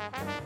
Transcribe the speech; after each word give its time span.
Bye. 0.00 0.39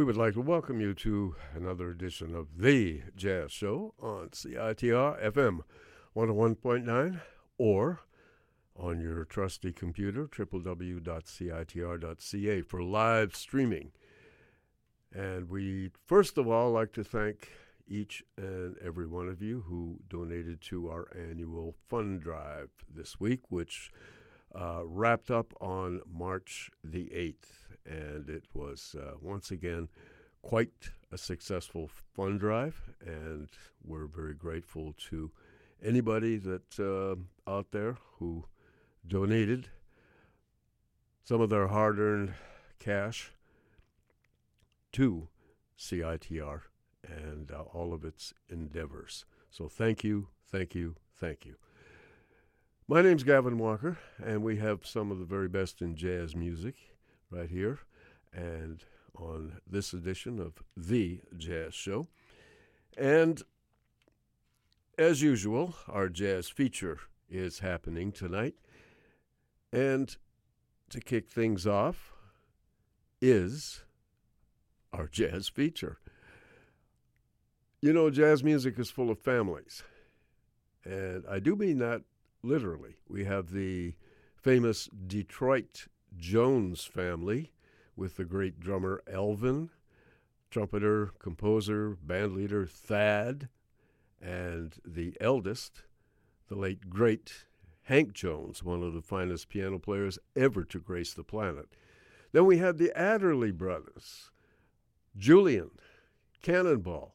We 0.00 0.04
would 0.04 0.16
like 0.16 0.32
to 0.32 0.40
welcome 0.40 0.80
you 0.80 0.94
to 0.94 1.36
another 1.54 1.90
edition 1.90 2.34
of 2.34 2.56
The 2.56 3.02
Jazz 3.14 3.52
Show 3.52 3.92
on 4.00 4.30
CITR 4.30 5.22
FM 5.22 5.60
101.9 6.16 7.20
or 7.58 8.00
on 8.74 9.02
your 9.02 9.26
trusty 9.26 9.74
computer, 9.74 10.26
www.citr.ca, 10.26 11.02
for 12.62 12.82
live 12.82 13.36
streaming. 13.36 13.92
And 15.12 15.50
we 15.50 15.90
first 16.06 16.38
of 16.38 16.48
all 16.48 16.70
like 16.70 16.94
to 16.94 17.04
thank 17.04 17.50
each 17.86 18.24
and 18.38 18.78
every 18.82 19.06
one 19.06 19.28
of 19.28 19.42
you 19.42 19.64
who 19.68 19.98
donated 20.08 20.62
to 20.62 20.88
our 20.88 21.14
annual 21.14 21.74
fund 21.90 22.22
drive 22.22 22.70
this 22.90 23.20
week, 23.20 23.40
which 23.50 23.92
uh, 24.54 24.80
wrapped 24.86 25.30
up 25.30 25.52
on 25.60 26.00
March 26.10 26.70
the 26.82 27.10
8th 27.14 27.69
and 27.90 28.30
it 28.30 28.44
was 28.54 28.94
uh, 28.98 29.14
once 29.20 29.50
again 29.50 29.88
quite 30.42 30.90
a 31.12 31.18
successful 31.18 31.90
fund 32.14 32.40
drive, 32.40 32.90
and 33.04 33.48
we're 33.84 34.06
very 34.06 34.34
grateful 34.34 34.94
to 35.10 35.30
anybody 35.82 36.36
that 36.36 36.78
uh, 36.78 37.50
out 37.50 37.72
there 37.72 37.96
who 38.18 38.44
donated 39.06 39.68
some 41.24 41.40
of 41.40 41.50
their 41.50 41.68
hard-earned 41.68 42.34
cash 42.78 43.32
to 44.92 45.28
CITR 45.78 46.62
and 47.06 47.50
uh, 47.50 47.62
all 47.72 47.92
of 47.92 48.04
its 48.04 48.34
endeavors. 48.48 49.24
So 49.50 49.68
thank 49.68 50.04
you, 50.04 50.28
thank 50.46 50.74
you, 50.74 50.96
thank 51.16 51.44
you. 51.44 51.56
My 52.86 53.02
name's 53.02 53.22
Gavin 53.22 53.58
Walker, 53.58 53.98
and 54.24 54.42
we 54.42 54.56
have 54.56 54.86
some 54.86 55.10
of 55.10 55.18
the 55.18 55.24
very 55.24 55.48
best 55.48 55.80
in 55.80 55.94
jazz 55.94 56.34
music 56.34 56.74
right 57.30 57.48
here 57.48 57.78
and 58.32 58.84
on 59.16 59.60
this 59.66 59.92
edition 59.92 60.40
of 60.40 60.62
The 60.76 61.20
Jazz 61.36 61.74
Show. 61.74 62.08
And 62.96 63.42
as 64.98 65.22
usual, 65.22 65.74
our 65.88 66.08
jazz 66.08 66.48
feature 66.48 66.98
is 67.28 67.60
happening 67.60 68.12
tonight. 68.12 68.54
And 69.72 70.16
to 70.90 71.00
kick 71.00 71.28
things 71.28 71.66
off 71.66 72.12
is 73.20 73.84
our 74.92 75.06
jazz 75.06 75.48
feature. 75.48 75.98
You 77.80 77.92
know, 77.92 78.10
jazz 78.10 78.42
music 78.42 78.78
is 78.78 78.90
full 78.90 79.10
of 79.10 79.18
families. 79.18 79.82
And 80.84 81.24
I 81.28 81.38
do 81.38 81.56
mean 81.56 81.78
that 81.78 82.02
literally. 82.42 82.96
We 83.08 83.24
have 83.24 83.52
the 83.52 83.94
famous 84.36 84.88
Detroit 85.06 85.86
Jones 86.16 86.84
family 86.84 87.52
with 87.96 88.16
the 88.16 88.24
great 88.24 88.60
drummer 88.60 89.02
Elvin, 89.06 89.70
trumpeter, 90.50 91.10
composer, 91.18 91.96
bandleader 92.06 92.68
Thad, 92.68 93.48
and 94.20 94.76
the 94.84 95.16
eldest, 95.20 95.82
the 96.48 96.56
late 96.56 96.90
great 96.90 97.46
Hank 97.82 98.12
Jones, 98.12 98.62
one 98.62 98.82
of 98.82 98.94
the 98.94 99.02
finest 99.02 99.48
piano 99.48 99.78
players 99.78 100.18
ever 100.36 100.64
to 100.64 100.78
grace 100.78 101.12
the 101.12 101.24
planet. 101.24 101.68
Then 102.32 102.46
we 102.46 102.58
had 102.58 102.78
the 102.78 102.96
Adderley 102.96 103.50
brothers, 103.50 104.30
Julian 105.16 105.70
Cannonball, 106.42 107.14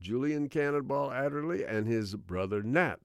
Julian 0.00 0.48
Cannonball 0.48 1.10
Adderley, 1.10 1.64
and 1.64 1.86
his 1.86 2.14
brother 2.14 2.62
Nat. 2.62 3.00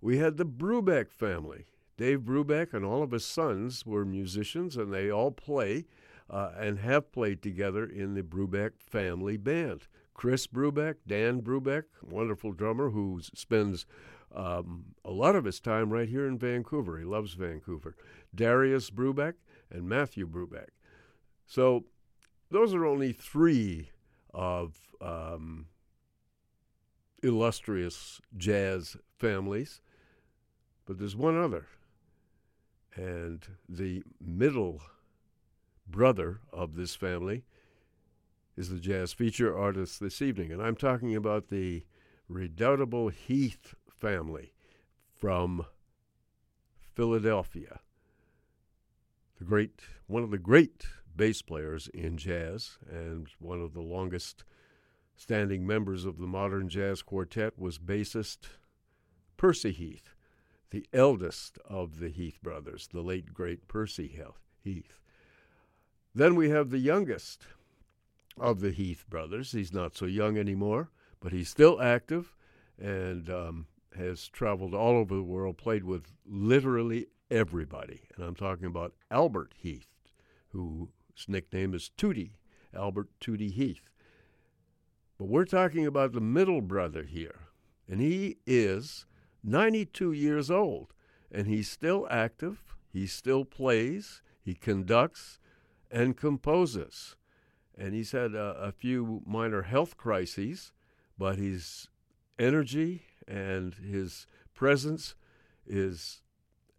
We 0.00 0.18
had 0.18 0.36
the 0.36 0.46
Brubeck 0.46 1.10
family. 1.10 1.66
Dave 2.00 2.20
Brubeck 2.20 2.72
and 2.72 2.82
all 2.82 3.02
of 3.02 3.10
his 3.10 3.26
sons 3.26 3.84
were 3.84 4.06
musicians, 4.06 4.78
and 4.78 4.90
they 4.90 5.10
all 5.10 5.30
play 5.30 5.84
uh, 6.30 6.52
and 6.58 6.78
have 6.78 7.12
played 7.12 7.42
together 7.42 7.84
in 7.84 8.14
the 8.14 8.22
Brubeck 8.22 8.70
family 8.80 9.36
band. 9.36 9.86
Chris 10.14 10.46
Brubeck, 10.46 10.94
Dan 11.06 11.42
Brubeck, 11.42 11.84
wonderful 12.02 12.52
drummer 12.52 12.88
who 12.88 13.20
spends 13.34 13.84
um, 14.34 14.94
a 15.04 15.10
lot 15.10 15.36
of 15.36 15.44
his 15.44 15.60
time 15.60 15.90
right 15.90 16.08
here 16.08 16.26
in 16.26 16.38
Vancouver. 16.38 16.98
He 16.98 17.04
loves 17.04 17.34
Vancouver. 17.34 17.94
Darius 18.34 18.88
Brubeck 18.88 19.34
and 19.70 19.86
Matthew 19.86 20.26
Brubeck. 20.26 20.68
So 21.46 21.84
those 22.50 22.72
are 22.72 22.86
only 22.86 23.12
three 23.12 23.90
of 24.32 24.74
um, 25.02 25.66
illustrious 27.22 28.22
jazz 28.38 28.96
families, 29.18 29.82
but 30.86 30.98
there's 30.98 31.14
one 31.14 31.38
other. 31.38 31.66
And 32.94 33.46
the 33.68 34.02
middle 34.20 34.82
brother 35.86 36.40
of 36.52 36.74
this 36.74 36.94
family 36.94 37.44
is 38.56 38.68
the 38.68 38.78
jazz 38.78 39.12
feature 39.12 39.56
artist 39.56 40.00
this 40.00 40.20
evening. 40.20 40.52
And 40.52 40.62
I'm 40.62 40.76
talking 40.76 41.16
about 41.16 41.48
the 41.48 41.84
redoubtable 42.28 43.08
Heath 43.08 43.74
family 43.88 44.52
from 45.14 45.66
Philadelphia. 46.94 47.80
The 49.38 49.44
great, 49.44 49.80
one 50.06 50.22
of 50.22 50.30
the 50.30 50.38
great 50.38 50.84
bass 51.16 51.42
players 51.42 51.88
in 51.88 52.16
jazz, 52.16 52.78
and 52.90 53.28
one 53.38 53.60
of 53.60 53.72
the 53.72 53.80
longest 53.80 54.44
standing 55.16 55.66
members 55.66 56.04
of 56.04 56.18
the 56.18 56.26
modern 56.26 56.68
jazz 56.68 57.02
quartet 57.02 57.58
was 57.58 57.78
bassist 57.78 58.48
Percy 59.36 59.72
Heath, 59.72 60.14
the 60.70 60.86
eldest 60.92 61.58
of 61.64 61.98
the 61.98 62.08
Heath 62.08 62.38
brothers, 62.42 62.88
the 62.92 63.00
late 63.00 63.34
great 63.34 63.68
Percy 63.68 64.20
Heath. 64.62 64.98
Then 66.14 66.34
we 66.34 66.50
have 66.50 66.70
the 66.70 66.78
youngest 66.78 67.46
of 68.38 68.60
the 68.60 68.70
Heath 68.70 69.04
brothers. 69.08 69.52
He's 69.52 69.72
not 69.72 69.96
so 69.96 70.06
young 70.06 70.38
anymore, 70.38 70.90
but 71.20 71.32
he's 71.32 71.48
still 71.48 71.80
active 71.80 72.34
and 72.78 73.28
um, 73.28 73.66
has 73.96 74.28
traveled 74.28 74.74
all 74.74 74.96
over 74.96 75.14
the 75.14 75.22
world, 75.22 75.58
played 75.58 75.84
with 75.84 76.06
literally 76.26 77.06
everybody. 77.30 78.02
And 78.16 78.24
I'm 78.24 78.34
talking 78.34 78.66
about 78.66 78.94
Albert 79.10 79.54
Heath, 79.56 79.88
whose 80.48 80.88
nickname 81.28 81.74
is 81.74 81.90
Tootie, 81.96 82.32
Albert 82.74 83.08
Tootie 83.20 83.52
Heath. 83.52 83.90
But 85.18 85.28
we're 85.28 85.44
talking 85.44 85.86
about 85.86 86.12
the 86.12 86.20
middle 86.20 86.62
brother 86.62 87.02
here, 87.02 87.40
and 87.88 88.00
he 88.00 88.38
is 88.46 89.04
92 89.42 90.12
years 90.12 90.50
old, 90.50 90.92
and 91.30 91.46
he's 91.46 91.70
still 91.70 92.06
active. 92.10 92.62
He 92.92 93.06
still 93.06 93.44
plays. 93.44 94.22
He 94.42 94.54
conducts 94.54 95.38
and 95.90 96.16
composes. 96.16 97.16
And 97.76 97.94
he's 97.94 98.12
had 98.12 98.34
a, 98.34 98.56
a 98.60 98.72
few 98.72 99.22
minor 99.26 99.62
health 99.62 99.96
crises, 99.96 100.72
but 101.16 101.38
his 101.38 101.88
energy 102.38 103.02
and 103.26 103.74
his 103.74 104.26
presence 104.54 105.14
is 105.66 106.22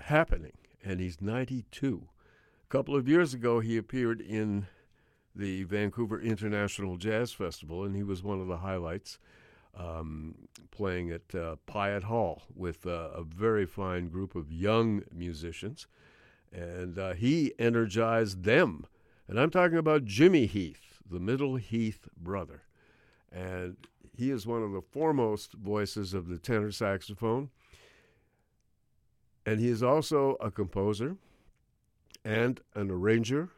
happening. 0.01 0.58
And 0.84 1.00
he's 1.00 1.22
92. 1.22 2.08
A 2.63 2.68
couple 2.72 2.96
of 2.96 3.08
years 3.08 3.34
ago, 3.34 3.60
he 3.60 3.77
appeared 3.77 4.22
in 4.22 4.68
the 5.36 5.63
Vancouver 5.63 6.20
International 6.20 6.98
Jazz 6.98 7.32
Festival, 7.32 7.84
and 7.84 7.96
he 7.96 8.03
was 8.03 8.24
one 8.24 8.41
of 8.41 8.48
the 8.48 8.58
highlights, 8.58 9.18
um, 9.78 10.36
playing 10.72 11.12
at 11.12 11.34
uh, 11.34 11.56
Pyatt 11.68 12.04
Hall 12.04 12.44
with 12.56 12.86
uh, 12.86 13.10
a 13.13 13.24
very 13.24 13.66
fine 13.66 14.10
group 14.10 14.36
of 14.36 14.51
young 14.51 15.04
musicians. 15.13 15.88
And 16.51 17.00
uh, 17.00 17.13
he 17.13 17.54
energized 17.60 18.44
them 18.44 18.86
and 19.32 19.40
I'm 19.40 19.50
talking 19.50 19.78
about 19.78 20.04
Jimmy 20.04 20.46
Heath, 20.46 21.00
the 21.10 21.22
Middle 21.22 21.56
Heath 21.56 22.10
brother. 22.18 22.63
And 23.32 23.78
he 24.13 24.30
is 24.30 24.46
one 24.46 24.62
of 24.62 24.74
the 24.74 24.82
foremost 24.82 25.54
voices 25.54 26.13
of 26.13 26.28
the 26.28 26.38
tenor 26.38 26.72
saxophone. 26.72 27.50
And 29.46 29.62
he 29.62 29.70
is 29.70 29.82
also 29.82 30.36
a 30.42 30.51
composer 30.51 31.16
and 32.25 32.60
an 32.75 32.92
arranger 32.92 33.51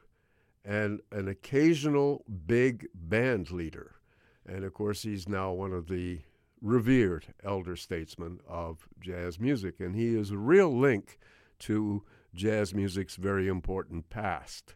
and 0.64 1.02
an 1.12 1.28
occasional 1.28 2.24
big 2.46 2.86
band 2.94 3.50
leader. 3.50 3.96
And 4.46 4.64
of 4.64 4.74
course, 4.74 5.04
he's 5.04 5.28
now 5.28 5.52
one 5.52 5.74
of 5.74 5.88
the 5.88 6.22
revered 6.62 7.34
elder 7.44 7.76
statesmen 7.76 8.40
of 8.48 8.88
jazz 9.00 9.40
music, 9.40 9.80
and 9.80 9.96
he 9.96 10.16
is 10.16 10.32
a 10.32 10.38
real 10.38 10.76
link 10.76 11.20
to 11.60 12.04
jazz 12.34 12.74
music's 12.74 13.16
very 13.16 13.48
important 13.48 14.10
past. 14.10 14.76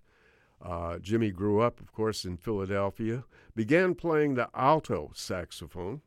Uh, 0.61 0.97
Jimmy 0.99 1.31
grew 1.31 1.61
up, 1.61 1.79
of 1.79 1.91
course, 1.91 2.25
in 2.25 2.37
Philadelphia, 2.37 3.23
began 3.55 3.93
playing 3.95 4.35
the 4.35 4.49
alto 4.53 5.11
saxophone. 5.13 6.01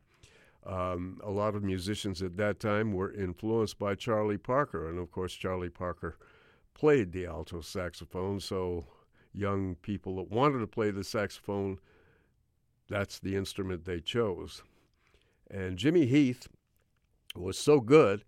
Um, 0.65 1.19
a 1.23 1.31
lot 1.31 1.55
of 1.55 1.63
musicians 1.63 2.21
at 2.21 2.37
that 2.37 2.59
time 2.59 2.93
were 2.93 3.11
influenced 3.11 3.79
by 3.79 3.95
Charlie 3.95 4.37
Parker, 4.37 4.89
and 4.89 4.99
of 4.99 5.11
course, 5.11 5.33
Charlie 5.33 5.69
Parker 5.69 6.17
played 6.73 7.11
the 7.11 7.25
alto 7.25 7.61
saxophone, 7.61 8.39
so 8.39 8.85
young 9.33 9.75
people 9.75 10.17
that 10.17 10.29
wanted 10.29 10.59
to 10.59 10.67
play 10.67 10.91
the 10.91 11.03
saxophone, 11.03 11.79
that's 12.91 13.19
the 13.19 13.37
instrument 13.37 13.85
they 13.85 14.01
chose. 14.01 14.63
And 15.49 15.77
Jimmy 15.77 16.05
Heath 16.05 16.49
was 17.33 17.57
so 17.57 17.79
good 17.79 18.25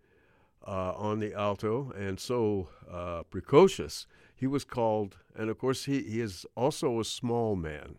uh, 0.66 0.94
on 0.94 1.20
the 1.20 1.34
alto 1.34 1.92
and 1.98 2.18
so 2.18 2.70
uh, 2.90 3.24
precocious, 3.24 4.08
he 4.34 4.48
was 4.48 4.64
called, 4.64 5.18
and 5.36 5.50
of 5.50 5.58
course, 5.58 5.84
he, 5.84 6.02
he 6.04 6.22
is 6.22 6.46
also 6.56 7.02
a 7.02 7.06
small 7.06 7.58
man. 7.58 7.98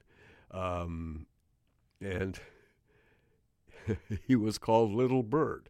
Um, 0.51 1.27
and 2.01 2.41
he 4.27 4.35
was 4.35 4.57
called 4.57 4.91
Little 4.93 5.23
Bird. 5.23 5.69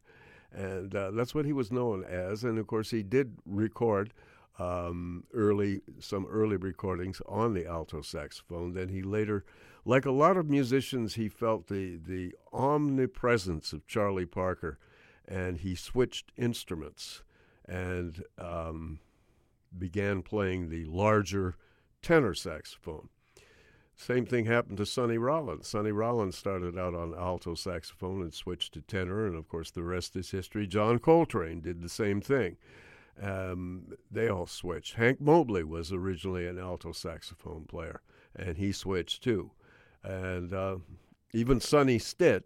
And 0.52 0.94
uh, 0.94 1.10
that's 1.10 1.34
what 1.34 1.44
he 1.44 1.52
was 1.52 1.72
known 1.72 2.04
as. 2.04 2.44
And 2.44 2.56
of 2.56 2.68
course, 2.68 2.90
he 2.90 3.02
did 3.02 3.36
record 3.44 4.12
um, 4.58 5.24
early 5.32 5.82
some 5.98 6.26
early 6.26 6.56
recordings 6.56 7.20
on 7.26 7.54
the 7.54 7.66
alto 7.66 8.02
saxophone. 8.02 8.72
Then 8.72 8.88
he 8.88 9.02
later, 9.02 9.44
like 9.84 10.06
a 10.06 10.12
lot 10.12 10.36
of 10.36 10.48
musicians, 10.48 11.14
he 11.14 11.28
felt 11.28 11.66
the 11.68 11.96
the 11.96 12.34
omnipresence 12.52 13.72
of 13.72 13.86
Charlie 13.86 14.26
Parker, 14.26 14.78
and 15.26 15.58
he 15.58 15.74
switched 15.74 16.32
instruments 16.36 17.22
and 17.66 18.22
um, 18.38 19.00
began 19.76 20.22
playing 20.22 20.68
the 20.68 20.84
larger 20.84 21.56
tenor 22.02 22.34
saxophone. 22.34 23.08
Same 23.96 24.26
thing 24.26 24.46
happened 24.46 24.78
to 24.78 24.86
Sonny 24.86 25.18
Rollins. 25.18 25.68
Sonny 25.68 25.92
Rollins 25.92 26.36
started 26.36 26.76
out 26.76 26.94
on 26.94 27.14
alto 27.14 27.54
saxophone 27.54 28.22
and 28.22 28.34
switched 28.34 28.74
to 28.74 28.80
tenor, 28.82 29.26
and 29.26 29.36
of 29.36 29.48
course, 29.48 29.70
the 29.70 29.84
rest 29.84 30.16
is 30.16 30.30
history. 30.30 30.66
John 30.66 30.98
Coltrane 30.98 31.60
did 31.60 31.80
the 31.80 31.88
same 31.88 32.20
thing. 32.20 32.56
Um, 33.22 33.94
they 34.10 34.28
all 34.28 34.46
switched. 34.46 34.94
Hank 34.94 35.20
Mobley 35.20 35.64
was 35.64 35.92
originally 35.92 36.46
an 36.46 36.58
alto 36.58 36.92
saxophone 36.92 37.64
player, 37.64 38.00
and 38.34 38.56
he 38.56 38.72
switched 38.72 39.22
too. 39.22 39.52
And 40.02 40.52
uh, 40.52 40.76
even 41.32 41.60
Sonny 41.60 41.98
Stitt 41.98 42.44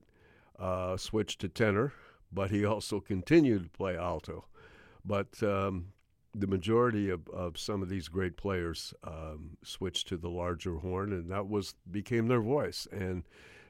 uh, 0.58 0.96
switched 0.96 1.40
to 1.40 1.48
tenor, 1.48 1.92
but 2.32 2.50
he 2.50 2.64
also 2.64 3.00
continued 3.00 3.64
to 3.64 3.70
play 3.70 3.96
alto. 3.96 4.44
But 5.04 5.42
um, 5.42 5.86
the 6.34 6.46
majority 6.46 7.08
of, 7.08 7.28
of 7.30 7.58
some 7.58 7.82
of 7.82 7.88
these 7.88 8.08
great 8.08 8.36
players 8.36 8.92
um, 9.04 9.56
switched 9.64 10.08
to 10.08 10.16
the 10.16 10.28
larger 10.28 10.76
horn, 10.76 11.12
and 11.12 11.30
that 11.30 11.48
was 11.48 11.74
became 11.90 12.28
their 12.28 12.42
voice. 12.42 12.86
And 12.92 13.24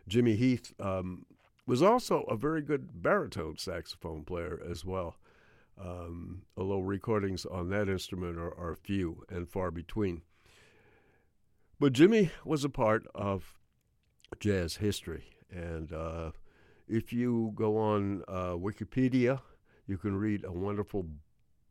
Jimmy 0.08 0.34
Heath 0.34 0.72
um, 0.80 1.26
was 1.66 1.80
also 1.80 2.22
a 2.22 2.36
very 2.36 2.62
good 2.62 3.02
baritone 3.02 3.56
saxophone 3.56 4.24
player 4.24 4.60
as 4.68 4.84
well 4.84 5.16
um, 5.80 6.42
although 6.56 6.80
recordings 6.80 7.44
on 7.44 7.68
that 7.70 7.88
instrument 7.88 8.38
are, 8.38 8.54
are 8.58 8.76
few 8.76 9.24
and 9.28 9.48
far 9.48 9.70
between. 9.70 10.22
But 11.80 11.92
Jimmy 11.92 12.30
was 12.44 12.64
a 12.64 12.68
part 12.68 13.06
of 13.14 13.54
jazz 14.40 14.76
history, 14.76 15.24
and 15.50 15.92
uh, 15.92 16.30
if 16.88 17.12
you 17.12 17.52
go 17.54 17.76
on 17.76 18.22
uh, 18.26 18.54
Wikipedia, 18.54 19.40
you 19.86 19.96
can 19.96 20.16
read 20.16 20.44
a 20.44 20.52
wonderful 20.52 21.06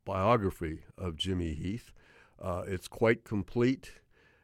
biography 0.06 0.84
of 0.98 1.18
Jimmy 1.18 1.54
Heath. 1.54 1.92
Uh, 2.42 2.64
it's 2.68 2.88
quite 2.88 3.24
complete 3.24 3.92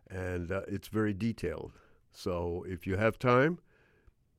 and 0.10 0.51
uh, 0.51 0.62
it's 0.67 0.88
very 0.88 1.13
detailed. 1.13 1.74
So 2.12 2.65
if 2.67 2.86
you 2.86 2.98
have 2.98 3.17
time, 3.17 3.60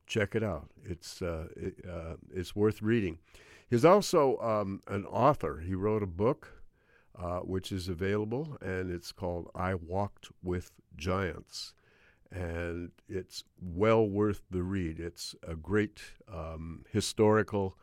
check 0.07 0.35
it 0.35 0.43
out. 0.43 0.69
It's 0.83 1.21
uh, 1.21 1.47
it, 1.55 1.75
uh, 1.87 2.15
it's 2.33 2.55
worth 2.55 2.81
reading. 2.81 3.19
He's 3.69 3.85
also 3.85 4.37
um, 4.37 4.81
an 4.87 5.05
author. 5.05 5.59
He 5.65 5.73
wrote 5.73 6.03
a 6.03 6.07
book 6.07 6.61
uh, 7.17 7.39
which 7.39 7.71
is 7.71 7.87
available, 7.87 8.57
and 8.61 8.91
it's 8.91 9.11
called 9.11 9.49
I 9.55 9.73
Walked 9.73 10.29
with 10.43 10.71
Giants. 10.95 11.73
And 12.31 12.91
it's 13.07 13.43
well 13.61 14.07
worth 14.07 14.41
the 14.51 14.63
read. 14.63 14.99
It's 14.99 15.35
a 15.47 15.55
great 15.55 16.01
um, 16.31 16.83
historical 16.91 17.77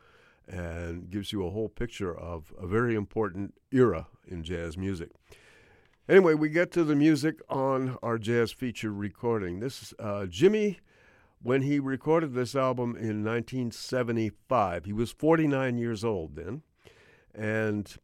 and 0.47 1.09
gives 1.09 1.31
you 1.31 1.45
a 1.45 1.49
whole 1.49 1.69
picture 1.69 2.15
of 2.15 2.53
a 2.59 2.67
very 2.67 2.95
important 2.95 3.55
era 3.71 4.07
in 4.27 4.43
jazz 4.43 4.77
music. 4.77 5.09
Anyway, 6.07 6.33
we 6.33 6.49
get 6.49 6.71
to 6.73 6.83
the 6.83 6.95
music 6.95 7.39
on 7.49 7.97
our 8.03 8.17
jazz 8.17 8.51
feature 8.51 8.91
recording. 8.91 9.61
This 9.61 9.81
is 9.81 9.93
uh, 9.99 10.25
Jimmy 10.25 10.79
when 11.43 11.61
he 11.61 11.77
recorded 11.77 12.33
this 12.33 12.55
album 12.55 12.95
in 12.95 13.23
1975. 13.23 14.85
He 14.85 14.93
was 14.93 15.11
49 15.11 15.77
years 15.77 16.03
old 16.03 16.35
then, 16.35 16.63
and 17.35 17.95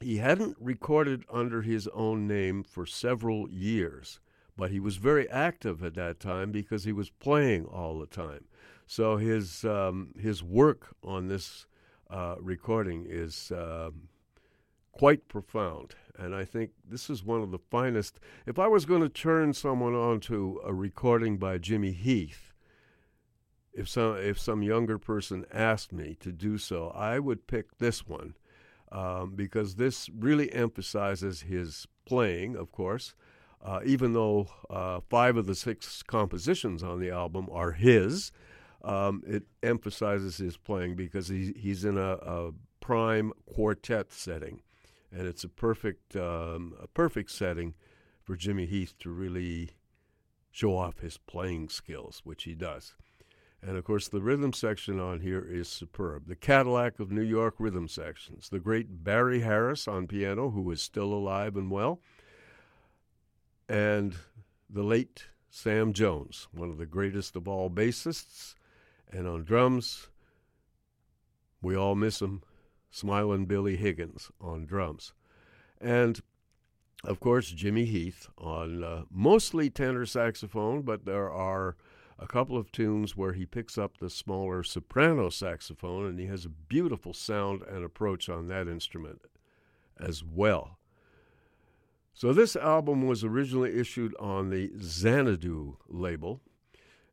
he 0.00 0.16
hadn't 0.16 0.56
recorded 0.58 1.24
under 1.30 1.62
his 1.62 1.86
own 1.88 2.26
name 2.26 2.64
for 2.64 2.86
several 2.86 3.48
years, 3.50 4.18
but 4.56 4.70
he 4.70 4.80
was 4.80 4.96
very 4.96 5.28
active 5.30 5.84
at 5.84 5.94
that 5.94 6.18
time 6.18 6.50
because 6.50 6.84
he 6.84 6.92
was 6.92 7.10
playing 7.10 7.66
all 7.66 7.98
the 7.98 8.06
time. 8.06 8.46
So 8.86 9.16
his 9.18 9.64
um, 9.64 10.12
his 10.18 10.42
work 10.42 10.94
on 11.02 11.28
this 11.28 11.66
uh, 12.10 12.36
recording 12.38 13.06
is 13.08 13.50
uh, 13.52 13.90
quite 14.92 15.28
profound, 15.28 15.94
and 16.18 16.34
I 16.34 16.44
think 16.44 16.70
this 16.86 17.08
is 17.08 17.24
one 17.24 17.42
of 17.42 17.50
the 17.50 17.58
finest. 17.58 18.20
If 18.46 18.58
I 18.58 18.68
was 18.68 18.84
going 18.84 19.02
to 19.02 19.08
turn 19.08 19.52
someone 19.52 19.94
on 19.94 20.20
to 20.20 20.60
a 20.64 20.72
recording 20.74 21.38
by 21.38 21.58
Jimmy 21.58 21.92
Heath, 21.92 22.53
if 23.74 23.88
some 23.88 24.16
if 24.16 24.38
some 24.38 24.62
younger 24.62 24.98
person 24.98 25.44
asked 25.52 25.92
me 25.92 26.16
to 26.20 26.32
do 26.32 26.58
so, 26.58 26.88
I 26.94 27.18
would 27.18 27.46
pick 27.46 27.78
this 27.78 28.06
one 28.06 28.34
um, 28.92 29.34
because 29.34 29.74
this 29.74 30.08
really 30.10 30.52
emphasizes 30.52 31.42
his 31.42 31.86
playing, 32.06 32.56
of 32.56 32.70
course. 32.72 33.14
Uh, 33.62 33.80
even 33.84 34.12
though 34.12 34.46
uh, 34.68 35.00
five 35.08 35.36
of 35.36 35.46
the 35.46 35.54
six 35.54 36.02
compositions 36.02 36.82
on 36.82 37.00
the 37.00 37.10
album 37.10 37.48
are 37.50 37.72
his, 37.72 38.30
um, 38.84 39.22
it 39.26 39.44
emphasizes 39.62 40.36
his 40.36 40.58
playing 40.58 40.94
because 40.94 41.28
he, 41.28 41.54
he's 41.56 41.84
in 41.84 41.96
a, 41.96 42.12
a, 42.16 42.52
prime 42.80 43.32
quartet 43.46 44.12
setting, 44.12 44.60
and 45.10 45.26
it's 45.26 45.42
a 45.42 45.48
perfect 45.48 46.14
um, 46.16 46.74
a 46.78 46.86
perfect 46.86 47.30
setting 47.30 47.74
for 48.22 48.36
Jimmy 48.36 48.66
Heath 48.66 48.92
to 48.98 49.08
really 49.08 49.70
show 50.50 50.76
off 50.76 50.98
his 50.98 51.16
playing 51.16 51.70
skills, 51.70 52.20
which 52.24 52.44
he 52.44 52.54
does. 52.54 52.94
And 53.66 53.78
of 53.78 53.84
course, 53.84 54.08
the 54.08 54.20
rhythm 54.20 54.52
section 54.52 55.00
on 55.00 55.20
here 55.20 55.42
is 55.42 55.68
superb. 55.68 56.26
The 56.26 56.36
Cadillac 56.36 57.00
of 57.00 57.10
New 57.10 57.22
York 57.22 57.54
rhythm 57.58 57.88
sections. 57.88 58.50
The 58.50 58.60
great 58.60 59.02
Barry 59.02 59.40
Harris 59.40 59.88
on 59.88 60.06
piano, 60.06 60.50
who 60.50 60.70
is 60.70 60.82
still 60.82 61.14
alive 61.14 61.56
and 61.56 61.70
well. 61.70 62.00
And 63.66 64.16
the 64.68 64.82
late 64.82 65.28
Sam 65.48 65.94
Jones, 65.94 66.46
one 66.52 66.68
of 66.68 66.76
the 66.76 66.84
greatest 66.84 67.36
of 67.36 67.48
all 67.48 67.70
bassists. 67.70 68.54
And 69.10 69.26
on 69.26 69.44
drums, 69.44 70.08
we 71.62 71.74
all 71.74 71.94
miss 71.94 72.20
him, 72.20 72.42
Smiling 72.90 73.46
Billy 73.46 73.76
Higgins 73.76 74.30
on 74.42 74.66
drums. 74.66 75.14
And 75.80 76.20
of 77.02 77.18
course, 77.18 77.50
Jimmy 77.50 77.86
Heath 77.86 78.28
on 78.36 78.84
uh, 78.84 79.02
mostly 79.10 79.70
tenor 79.70 80.04
saxophone, 80.04 80.82
but 80.82 81.06
there 81.06 81.30
are 81.30 81.76
a 82.18 82.26
couple 82.26 82.56
of 82.56 82.70
tunes 82.70 83.16
where 83.16 83.32
he 83.32 83.44
picks 83.44 83.76
up 83.76 83.98
the 83.98 84.10
smaller 84.10 84.62
soprano 84.62 85.30
saxophone, 85.30 86.06
and 86.06 86.18
he 86.18 86.26
has 86.26 86.44
a 86.44 86.50
beautiful 86.50 87.12
sound 87.12 87.62
and 87.62 87.84
approach 87.84 88.28
on 88.28 88.48
that 88.48 88.68
instrument 88.68 89.22
as 89.98 90.22
well. 90.24 90.78
So, 92.12 92.32
this 92.32 92.54
album 92.54 93.06
was 93.06 93.24
originally 93.24 93.78
issued 93.78 94.14
on 94.20 94.50
the 94.50 94.70
Xanadu 94.80 95.78
label, 95.88 96.40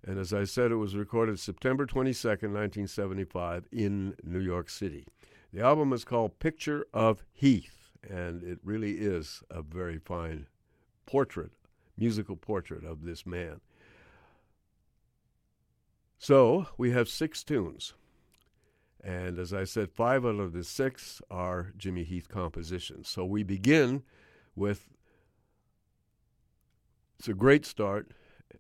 and 0.06 0.20
as 0.20 0.34
I 0.34 0.44
said, 0.44 0.72
it 0.72 0.76
was 0.76 0.96
recorded 0.96 1.40
September 1.40 1.86
22nd, 1.86 2.54
1975, 2.54 3.66
in 3.72 4.16
New 4.24 4.40
York 4.40 4.70
City. 4.70 5.08
The 5.54 5.62
album 5.62 5.92
is 5.92 6.06
called 6.06 6.40
Picture 6.40 6.86
of 6.94 7.24
Heath, 7.34 7.92
and 8.08 8.44
it 8.44 8.60
really 8.64 8.94
is 8.94 9.44
a 9.50 9.62
very 9.62 9.98
fine 9.98 10.48
portrait, 11.06 11.52
musical 11.98 12.36
portrait 12.36 12.84
of 12.84 13.04
this 13.04 13.26
man. 13.26 13.60
So 16.22 16.68
we 16.78 16.92
have 16.92 17.10
six 17.10 17.44
tunes. 17.44 17.96
And 19.04 19.40
as 19.40 19.56
I 19.56 19.64
said, 19.64 19.90
five 19.90 20.24
out 20.24 20.40
of 20.40 20.54
the 20.54 20.64
six 20.64 21.20
are 21.32 21.74
Jimmy 21.76 22.04
Heath 22.04 22.30
compositions. 22.30 23.10
So 23.10 23.26
we 23.26 23.42
begin 23.42 24.04
with 24.56 24.88
it's 27.18 27.28
a 27.28 27.34
great 27.34 27.66
start, 27.66 28.12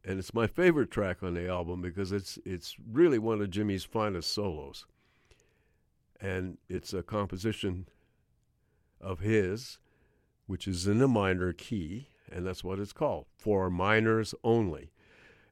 and 0.03 0.17
it's 0.17 0.33
my 0.33 0.47
favorite 0.47 0.89
track 0.89 1.21
on 1.21 1.35
the 1.35 1.47
album 1.47 1.83
because 1.83 2.11
it's 2.11 2.39
it's 2.47 2.77
really 2.91 3.19
one 3.19 3.41
of 3.41 3.51
Jimmy's 3.51 3.83
finest 3.83 4.33
solos. 4.33 4.87
And 6.19 6.57
it's 6.67 6.95
a 6.95 7.03
composition 7.03 7.87
of 8.99 9.19
his, 9.19 9.77
which 10.47 10.67
is 10.67 10.87
in 10.87 10.99
a 10.99 11.07
minor 11.07 11.53
key, 11.53 12.07
and 12.31 12.43
that's 12.43 12.63
what 12.63 12.79
it's 12.79 12.91
called, 12.91 13.27
for 13.37 13.69
minors 13.69 14.33
only. 14.43 14.89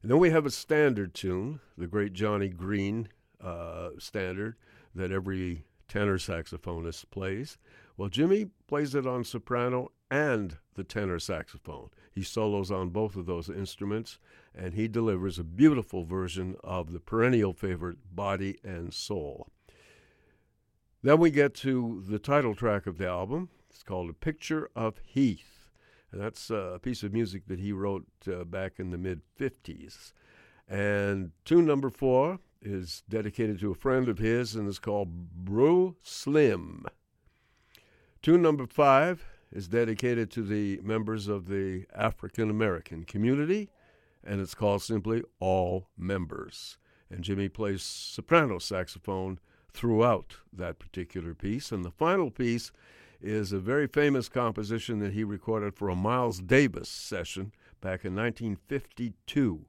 And 0.02 0.10
then 0.10 0.18
we 0.18 0.30
have 0.30 0.46
a 0.46 0.50
standard 0.50 1.14
tune, 1.14 1.60
the 1.76 1.86
great 1.86 2.12
Johnny 2.12 2.48
Green 2.48 3.08
uh, 3.40 3.90
standard 3.98 4.56
that 4.94 5.12
every 5.12 5.64
tenor 5.88 6.18
saxophonist 6.18 7.10
plays. 7.10 7.58
Well, 7.96 8.08
Jimmy 8.08 8.46
plays 8.66 8.94
it 8.94 9.06
on 9.06 9.24
soprano 9.24 9.92
and 10.10 10.56
the 10.74 10.84
tenor 10.84 11.18
saxophone. 11.18 11.90
He 12.12 12.22
solos 12.22 12.70
on 12.70 12.88
both 12.88 13.14
of 13.14 13.26
those 13.26 13.50
instruments, 13.50 14.18
and 14.54 14.74
he 14.74 14.88
delivers 14.88 15.38
a 15.38 15.44
beautiful 15.44 16.04
version 16.04 16.56
of 16.64 16.92
the 16.92 17.00
perennial 17.00 17.52
favorite, 17.52 17.98
Body 18.10 18.58
and 18.64 18.92
Soul. 18.94 19.48
Then 21.02 21.18
we 21.18 21.30
get 21.30 21.54
to 21.56 22.02
the 22.08 22.18
title 22.18 22.54
track 22.54 22.86
of 22.86 22.98
the 22.98 23.06
album. 23.06 23.50
It's 23.68 23.82
called 23.82 24.10
A 24.10 24.14
Picture 24.14 24.70
of 24.74 24.98
Heath. 25.04 25.49
That's 26.12 26.50
a 26.50 26.78
piece 26.82 27.02
of 27.02 27.12
music 27.12 27.46
that 27.46 27.60
he 27.60 27.72
wrote 27.72 28.06
uh, 28.26 28.44
back 28.44 28.78
in 28.78 28.90
the 28.90 28.98
mid 28.98 29.22
50s. 29.38 30.12
And 30.68 31.32
tune 31.44 31.66
number 31.66 31.90
four 31.90 32.38
is 32.62 33.02
dedicated 33.08 33.58
to 33.60 33.70
a 33.70 33.74
friend 33.74 34.08
of 34.08 34.18
his 34.18 34.54
and 34.54 34.68
is 34.68 34.78
called 34.78 35.44
Bruh' 35.44 35.94
Slim. 36.02 36.86
Tune 38.22 38.42
number 38.42 38.66
five 38.66 39.24
is 39.52 39.68
dedicated 39.68 40.30
to 40.30 40.42
the 40.42 40.80
members 40.82 41.26
of 41.26 41.48
the 41.48 41.86
African 41.94 42.50
American 42.50 43.04
community, 43.04 43.70
and 44.22 44.40
it's 44.40 44.54
called 44.54 44.82
simply 44.82 45.22
All 45.40 45.88
Members. 45.96 46.78
And 47.10 47.24
Jimmy 47.24 47.48
plays 47.48 47.82
soprano 47.82 48.58
saxophone 48.58 49.40
throughout 49.72 50.36
that 50.52 50.78
particular 50.78 51.34
piece. 51.34 51.72
And 51.72 51.84
the 51.84 51.90
final 51.90 52.30
piece 52.30 52.70
is 53.22 53.52
a 53.52 53.58
very 53.58 53.86
famous 53.86 54.28
composition 54.28 54.98
that 55.00 55.12
he 55.12 55.24
recorded 55.24 55.74
for 55.74 55.88
a 55.88 55.96
Miles 55.96 56.40
Davis 56.40 56.88
session 56.88 57.52
back 57.80 58.04
in 58.04 58.14
1952. 58.14 59.64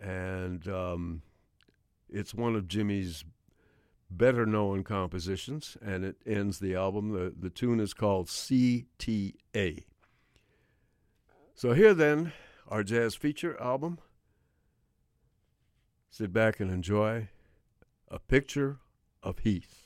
And 0.00 0.68
um, 0.68 1.22
it's 2.08 2.34
one 2.34 2.54
of 2.54 2.68
Jimmy's 2.68 3.24
better 4.10 4.44
known 4.44 4.84
compositions, 4.84 5.76
and 5.80 6.04
it 6.04 6.16
ends 6.26 6.58
the 6.58 6.74
album. 6.74 7.12
The, 7.12 7.32
the 7.38 7.50
tune 7.50 7.80
is 7.80 7.94
called 7.94 8.26
CTA. 8.26 9.84
So, 11.54 11.72
here 11.72 11.94
then, 11.94 12.32
our 12.68 12.82
jazz 12.82 13.14
feature 13.14 13.60
album. 13.60 13.98
Sit 16.10 16.32
back 16.32 16.60
and 16.60 16.70
enjoy 16.70 17.28
A 18.08 18.18
Picture 18.18 18.78
of 19.22 19.38
Heath. 19.40 19.81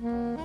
Mm-hmm. 0.00 0.37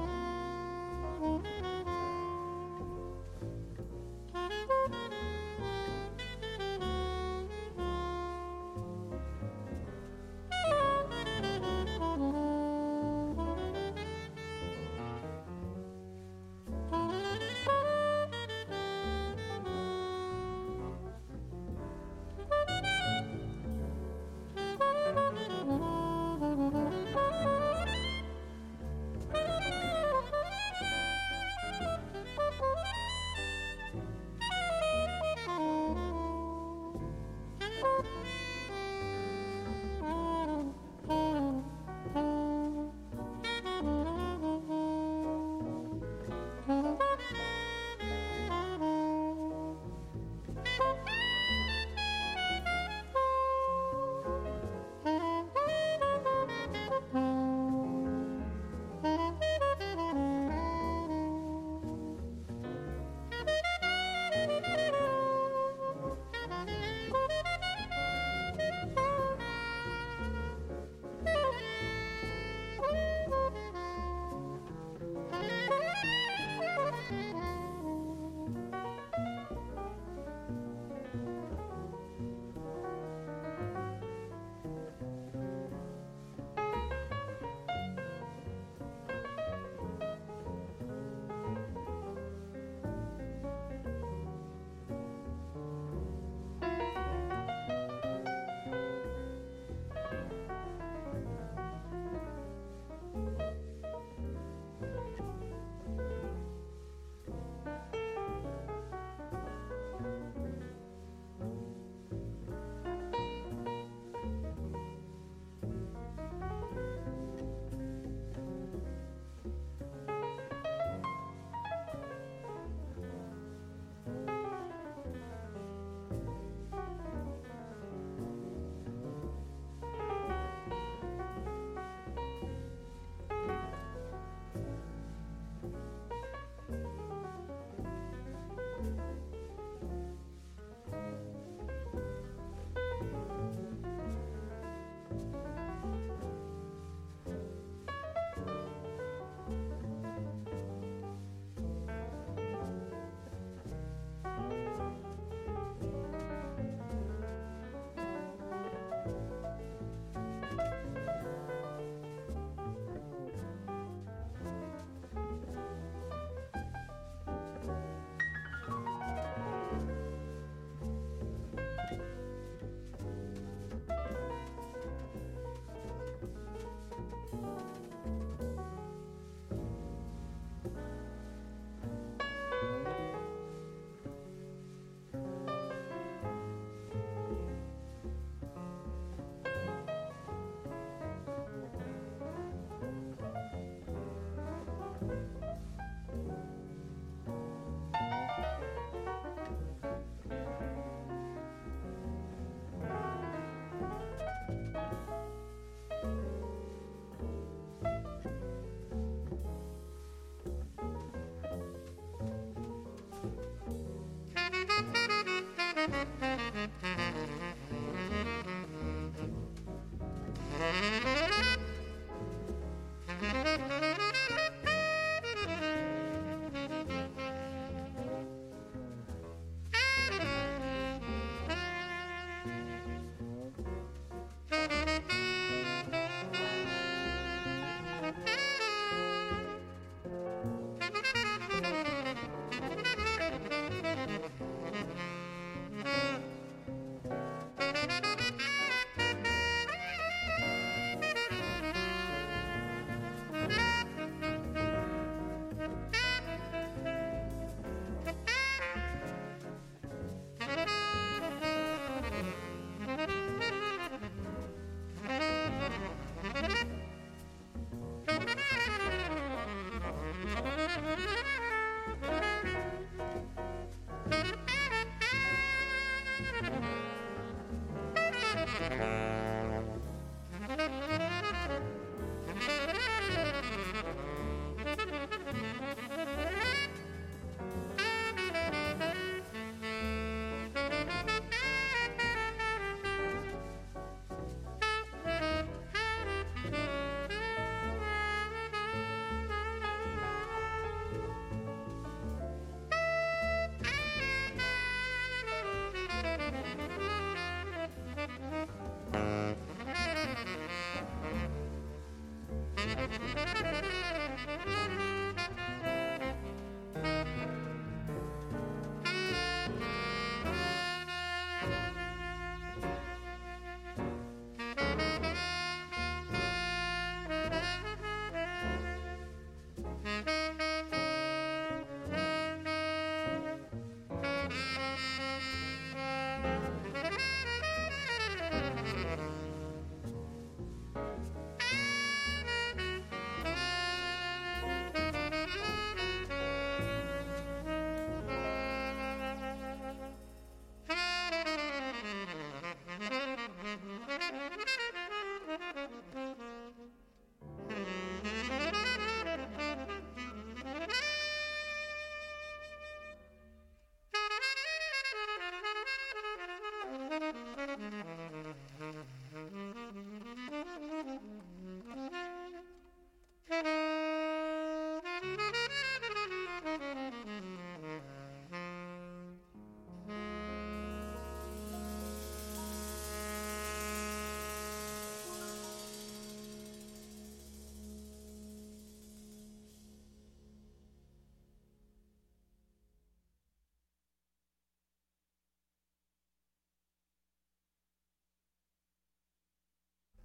Mm-hmm. 216.34 216.74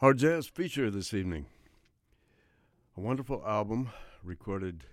Our 0.00 0.14
jazz 0.14 0.46
feature 0.46 0.92
this 0.92 1.12
evening. 1.12 1.46
A 2.96 3.00
wonderful 3.00 3.42
album 3.44 3.90
recorded 4.22 4.84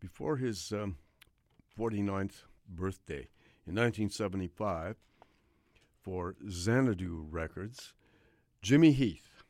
before 0.00 0.38
his 0.38 0.72
um, 0.72 0.96
49th 1.78 2.44
birthday 2.66 3.28
in 3.66 3.74
1975 3.74 4.96
for 6.00 6.34
Xanadu 6.48 7.26
Records. 7.30 7.92
Jimmy 8.62 8.92
Heath, 8.92 9.42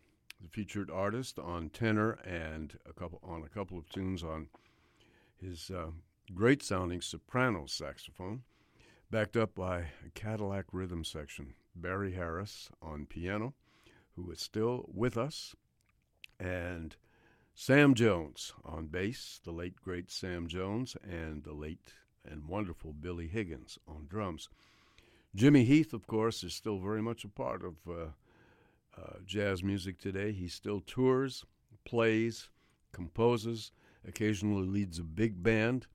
the 0.43 0.49
featured 0.49 0.91
artist 0.91 1.39
on 1.39 1.71
tenor 1.71 2.19
and 2.25 2.77
a 2.85 2.93
couple 2.93 3.21
on 3.23 3.45
a 3.45 3.49
couple 3.49 3.79
of 3.79 3.89
tunes 3.91 4.25
on 4.25 4.49
his 5.41 5.71
uh, 5.71 5.91
great 6.35 6.61
sounding 6.61 7.03
soprano 7.03 7.67
saxophone, 7.67 8.43
backed 9.13 9.37
up 9.37 9.55
by 9.55 9.79
a 10.05 10.11
Cadillac 10.17 10.65
rhythm 10.73 11.05
section. 11.05 11.55
Barry 11.77 12.15
Harris 12.15 12.71
on 12.83 13.07
piano 13.07 13.55
who 14.19 14.31
is 14.31 14.41
still 14.41 14.85
with 14.93 15.17
us, 15.17 15.55
and 16.39 16.97
Sam 17.55 17.95
Jones 17.95 18.53
on 18.65 18.87
bass, 18.87 19.41
the 19.45 19.53
late 19.53 19.77
great 19.77 20.11
Sam 20.11 20.49
Jones, 20.49 20.97
and 21.03 21.45
the 21.45 21.53
late 21.53 21.95
and 22.25 22.49
wonderful 22.49 22.93
Billy 22.93 23.29
Higgins 23.29 23.79
on 23.87 24.07
drums. 24.09 24.49
Jimmy 25.35 25.65
Heath, 25.65 25.93
of 25.93 26.07
course, 26.07 26.43
is 26.43 26.55
still 26.55 26.79
very 26.79 27.03
much 27.03 27.25
a 27.25 27.29
part 27.29 27.65
of 27.65 27.77
uh, 27.89 28.07
uh, 28.97 29.19
jazz 29.25 29.63
music 29.63 29.99
today. 29.99 30.33
He 30.33 30.49
still 30.49 30.81
tours, 30.81 31.45
plays, 31.85 32.49
composes, 32.93 33.73
occasionally 34.07 34.67
leads 34.67 34.99
a 34.99 35.05
big 35.05 35.43
band, 35.43 35.87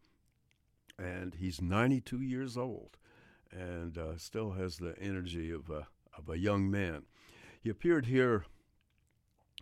and 0.97 1.35
he's 1.35 1.61
92 1.61 2.21
years 2.21 2.57
old 2.57 2.97
and 3.51 3.97
uh, 3.97 4.17
still 4.17 4.51
has 4.51 4.77
the 4.77 4.95
energy 4.99 5.51
of 5.51 5.69
a, 5.69 5.87
of 6.17 6.29
a 6.29 6.37
young 6.37 6.69
man. 6.69 7.03
He 7.63 7.69
appeared 7.69 8.07
here 8.07 8.43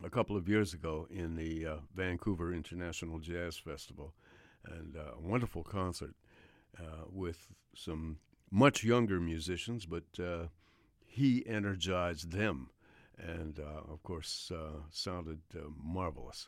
a 0.04 0.10
couple 0.10 0.36
of 0.36 0.49
years 0.49 0.74
ago 0.74 1.06
in 1.12 1.36
the 1.36 1.68
uh, 1.68 1.76
Vancouver 1.95 2.52
International 2.52 3.20
Jazz 3.20 3.58
Festival, 3.58 4.16
and 4.66 4.97
uh, 4.97 5.18
a 5.18 5.20
wonderful 5.20 5.64
concert 5.64 6.16
uh, 6.80 7.04
with 7.12 7.49
some 7.76 8.18
much 8.49 8.84
younger 8.84 9.20
musicians, 9.20 9.86
but 9.86 10.20
uh, 10.20 10.47
he 11.06 11.45
energized 11.45 12.32
them, 12.32 12.72
and 13.20 13.60
of 13.60 14.02
course 14.02 14.52
sounded 14.89 15.41
marvelous. 15.78 16.47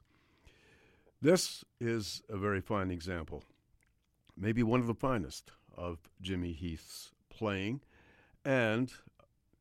This 1.22 1.64
is 1.80 2.24
a 2.30 2.38
very 2.38 2.62
fine 2.62 2.89
example, 2.89 3.43
maybe 4.36 4.64
one 4.64 4.80
of 4.80 4.88
the 4.88 4.95
finest 4.95 5.51
of 5.78 5.99
Jimmy 6.20 6.54
Heath's 6.54 7.12
playing, 7.30 7.82
and 8.43 8.91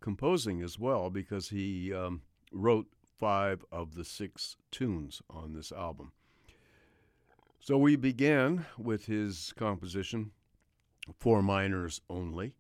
composing 0.03 0.63
as 0.63 0.79
well 0.79 1.09
because 1.09 1.49
he 1.49 1.93
um, 1.95 2.23
wrote 2.53 2.87
five 3.19 3.65
of 3.73 3.95
the 3.95 4.05
six 4.05 4.57
tunes 4.71 5.23
on 5.31 5.55
this 5.55 5.73
album. 5.73 6.13
So 7.61 7.79
we 7.79 7.95
began 7.97 8.67
with 8.77 9.07
his 9.07 9.55
composition, 9.57 10.33
For 11.17 11.43
Minor's 11.43 12.01
Only, 12.11 12.55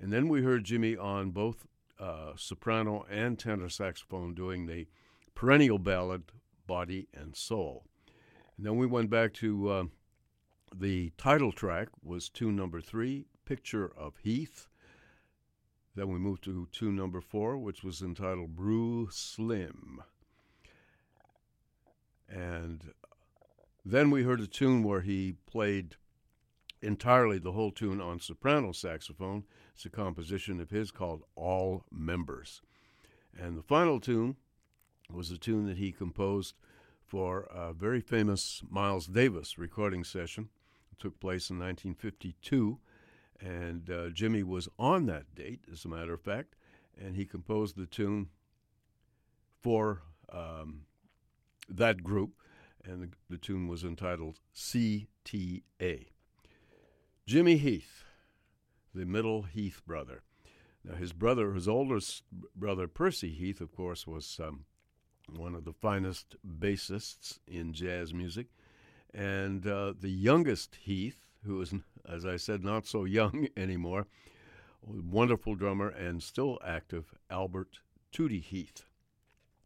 and 0.00 0.12
then 0.12 0.28
we 0.28 0.42
heard 0.42 0.64
Jimmy 0.64 0.96
on 0.96 1.30
both 1.30 1.66
uh, 1.98 2.32
soprano 2.36 3.04
and 3.10 3.38
tenor 3.38 3.68
saxophone 3.68 4.34
doing 4.34 4.66
the 4.66 4.86
perennial 5.34 5.78
ballad, 5.78 6.22
Body 6.66 7.08
and 7.12 7.34
Soul. 7.34 7.84
And 8.56 8.64
then 8.64 8.76
we 8.76 8.86
went 8.86 9.10
back 9.10 9.32
to 9.34 9.68
uh, 9.68 9.84
the 10.74 11.10
title 11.16 11.52
track 11.52 11.88
was 12.02 12.28
tune 12.28 12.56
number 12.56 12.80
three, 12.80 13.26
Picture 13.44 13.90
of 13.96 14.16
Heath. 14.18 14.68
Then 15.96 16.08
we 16.08 16.18
moved 16.18 16.44
to 16.44 16.68
tune 16.72 16.94
number 16.94 17.22
four, 17.22 17.56
which 17.56 17.82
was 17.82 18.02
entitled 18.02 18.54
Bruh' 18.54 19.10
Slim. 19.10 20.02
And 22.28 22.92
then 23.82 24.10
we 24.10 24.22
heard 24.22 24.40
a 24.40 24.46
tune 24.46 24.82
where 24.82 25.00
he 25.00 25.36
played 25.46 25.96
entirely 26.82 27.38
the 27.38 27.52
whole 27.52 27.72
tune 27.72 28.02
on 28.02 28.20
soprano 28.20 28.72
saxophone. 28.72 29.44
It's 29.74 29.86
a 29.86 29.90
composition 29.90 30.60
of 30.60 30.68
his 30.68 30.90
called 30.90 31.22
All 31.34 31.84
Members. 31.90 32.60
And 33.38 33.56
the 33.56 33.62
final 33.62 33.98
tune 33.98 34.36
was 35.10 35.30
a 35.30 35.38
tune 35.38 35.66
that 35.66 35.78
he 35.78 35.92
composed 35.92 36.56
for 37.06 37.48
a 37.50 37.72
very 37.72 38.02
famous 38.02 38.62
Miles 38.68 39.06
Davis 39.06 39.56
recording 39.56 40.04
session. 40.04 40.50
It 40.92 40.98
took 40.98 41.18
place 41.20 41.48
in 41.48 41.58
1952 41.58 42.80
and 43.40 43.90
uh, 43.90 44.08
Jimmy 44.10 44.42
was 44.42 44.68
on 44.78 45.06
that 45.06 45.34
date, 45.34 45.60
as 45.70 45.84
a 45.84 45.88
matter 45.88 46.14
of 46.14 46.20
fact, 46.20 46.56
and 46.98 47.16
he 47.16 47.24
composed 47.24 47.76
the 47.76 47.86
tune 47.86 48.28
for 49.60 50.02
um, 50.32 50.82
that 51.68 52.02
group, 52.02 52.32
and 52.84 53.02
the, 53.02 53.08
the 53.28 53.38
tune 53.38 53.68
was 53.68 53.84
entitled 53.84 54.40
CTA. 54.54 56.06
Jimmy 57.26 57.56
Heath, 57.56 58.04
the 58.94 59.04
middle 59.04 59.42
Heath 59.42 59.82
brother. 59.86 60.22
Now, 60.84 60.94
his 60.94 61.12
brother, 61.12 61.52
his 61.52 61.66
oldest 61.66 62.22
brother, 62.54 62.86
Percy 62.86 63.32
Heath, 63.32 63.60
of 63.60 63.74
course, 63.74 64.06
was 64.06 64.38
um, 64.42 64.64
one 65.34 65.54
of 65.54 65.64
the 65.64 65.72
finest 65.72 66.36
bassists 66.46 67.40
in 67.48 67.72
jazz 67.72 68.14
music. 68.14 68.46
And 69.12 69.66
uh, 69.66 69.94
the 69.98 70.10
youngest 70.10 70.76
Heath, 70.76 71.25
who 71.46 71.60
is, 71.60 71.74
as 72.08 72.26
I 72.26 72.36
said, 72.36 72.64
not 72.64 72.86
so 72.86 73.04
young 73.04 73.48
anymore, 73.56 74.06
wonderful 74.82 75.54
drummer 75.54 75.88
and 75.88 76.22
still 76.22 76.58
active, 76.64 77.14
Albert 77.30 77.80
Tootie 78.12 78.42
Heath. 78.42 78.84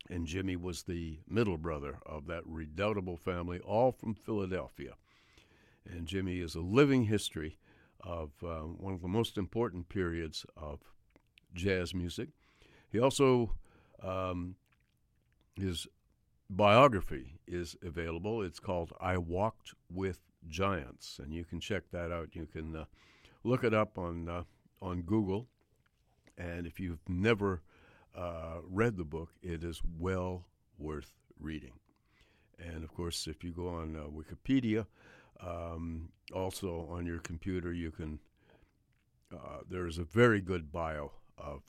And 0.08 0.26
Jimmy 0.26 0.56
was 0.56 0.82
the 0.82 1.20
middle 1.28 1.58
brother 1.58 1.98
of 2.04 2.26
that 2.26 2.42
redoubtable 2.44 3.16
family, 3.16 3.60
all 3.60 3.92
from 3.92 4.14
Philadelphia. 4.14 4.94
And 5.88 6.06
Jimmy 6.06 6.40
is 6.40 6.54
a 6.54 6.60
living 6.60 7.04
history 7.04 7.58
of 8.00 8.30
uh, 8.42 8.60
one 8.60 8.94
of 8.94 9.02
the 9.02 9.08
most 9.08 9.38
important 9.38 9.88
periods 9.88 10.44
of 10.56 10.80
jazz 11.54 11.94
music. 11.94 12.28
He 12.88 12.98
also, 12.98 13.54
um, 14.02 14.56
his 15.54 15.86
biography 16.48 17.38
is 17.46 17.76
available. 17.82 18.42
It's 18.42 18.58
called 18.58 18.92
I 19.00 19.16
Walked 19.16 19.74
with 19.92 20.29
Giants, 20.48 21.20
and 21.22 21.32
you 21.32 21.44
can 21.44 21.60
check 21.60 21.84
that 21.92 22.10
out. 22.10 22.30
You 22.32 22.46
can 22.46 22.76
uh, 22.76 22.84
look 23.44 23.64
it 23.64 23.74
up 23.74 23.98
on 23.98 24.28
uh, 24.28 24.42
on 24.82 25.02
Google, 25.02 25.48
and 26.38 26.66
if 26.66 26.80
you've 26.80 27.08
never 27.08 27.62
uh, 28.16 28.58
read 28.64 28.96
the 28.96 29.04
book, 29.04 29.30
it 29.42 29.62
is 29.62 29.82
well 29.98 30.46
worth 30.78 31.12
reading. 31.38 31.74
And 32.58 32.84
of 32.84 32.92
course, 32.94 33.26
if 33.26 33.42
you 33.44 33.52
go 33.52 33.68
on 33.68 33.96
uh, 33.96 34.04
Wikipedia, 34.08 34.86
um, 35.40 36.10
also 36.34 36.86
on 36.90 37.06
your 37.06 37.18
computer, 37.18 37.72
you 37.72 37.90
can. 37.90 38.18
Uh, 39.32 39.60
there 39.68 39.86
is 39.86 39.98
a 39.98 40.04
very 40.04 40.40
good 40.40 40.72
bio 40.72 41.12
of 41.38 41.62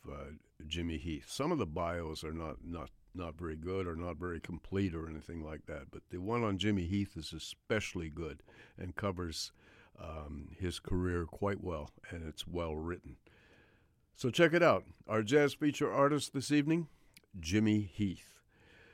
Jimmy 0.66 0.98
Heath. 0.98 1.26
Some 1.30 1.52
of 1.52 1.60
the 1.60 1.66
bios 1.66 2.24
are 2.24 2.34
not 2.34 2.58
not 2.66 2.90
not 3.14 3.38
very 3.38 3.56
good 3.56 3.88
or 3.88 3.96
not 3.96 4.18
very 4.18 4.40
complete 4.40 4.94
or 4.94 5.10
anything 5.10 5.44
like 5.44 5.66
that. 5.68 5.92
But 5.92 6.04
the 6.10 6.20
one 6.20 6.44
on 6.44 6.58
Jimmy 6.58 6.86
Heath 6.86 7.18
is 7.18 7.34
especially 7.34 8.10
good 8.10 8.44
and 8.78 8.96
covers 8.96 9.52
um, 10.00 10.50
his 10.58 10.80
career 10.80 11.26
quite 11.26 11.64
well, 11.64 11.92
and 12.10 12.28
it's 12.28 12.48
well 12.48 12.76
written. 12.76 13.18
So 14.16 14.30
check 14.30 14.54
it 14.54 14.64
out. 14.64 14.86
Our 15.08 15.24
jazz 15.24 15.54
feature 15.54 15.92
artist 15.92 16.34
this 16.34 16.52
evening, 16.52 16.88
Jimmy 17.40 17.92
Heath. 17.94 18.40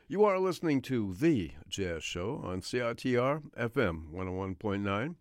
You 0.08 0.24
are 0.24 0.40
listening 0.40 0.82
to 0.84 1.14
The 1.14 1.52
Jazz 1.68 2.02
Show 2.02 2.42
on 2.44 2.62
CITR 2.62 3.42
FM 3.60 4.14
101.9, 4.14 5.16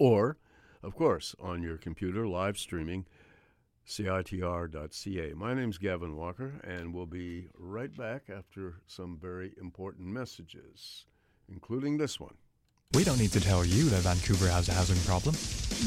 or, 0.00 0.38
of 0.82 0.94
course, 0.94 1.34
on 1.38 1.62
your 1.62 1.76
computer 1.76 2.26
live 2.26 2.56
streaming 2.56 3.04
CITR.ca. 3.88 5.32
My 5.32 5.54
name's 5.54 5.78
Gavin 5.78 6.14
Walker, 6.14 6.60
and 6.62 6.92
we'll 6.92 7.06
be 7.06 7.48
right 7.56 7.94
back 7.96 8.24
after 8.28 8.74
some 8.86 9.18
very 9.20 9.54
important 9.58 10.06
messages, 10.06 11.06
including 11.50 11.96
this 11.96 12.20
one. 12.20 12.34
We 12.92 13.02
don't 13.02 13.18
need 13.18 13.32
to 13.32 13.40
tell 13.40 13.64
you 13.64 13.84
that 13.88 14.02
Vancouver 14.02 14.46
has 14.48 14.68
a 14.68 14.74
housing 14.74 14.98
problem. 15.06 15.34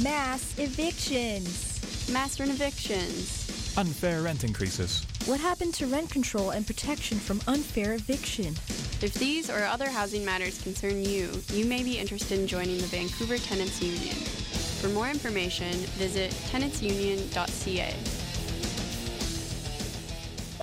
Mass 0.03 0.57
evictions. 0.57 2.09
Mass 2.11 2.39
rent 2.39 2.51
evictions. 2.51 3.73
Unfair 3.77 4.23
rent 4.23 4.43
increases. 4.43 5.05
What 5.25 5.39
happened 5.39 5.75
to 5.75 5.85
rent 5.85 6.09
control 6.09 6.49
and 6.49 6.65
protection 6.65 7.19
from 7.19 7.39
unfair 7.47 7.93
eviction? 7.93 8.47
If 9.03 9.13
these 9.13 9.49
or 9.49 9.63
other 9.63 9.89
housing 9.89 10.25
matters 10.25 10.59
concern 10.61 11.03
you, 11.03 11.29
you 11.53 11.65
may 11.65 11.83
be 11.83 11.99
interested 11.99 12.39
in 12.39 12.47
joining 12.47 12.77
the 12.77 12.87
Vancouver 12.87 13.37
Tenants 13.37 13.79
Union. 13.81 14.17
For 14.81 14.89
more 14.89 15.09
information, 15.09 15.71
visit 15.99 16.31
tenantsunion.ca. 16.49 17.93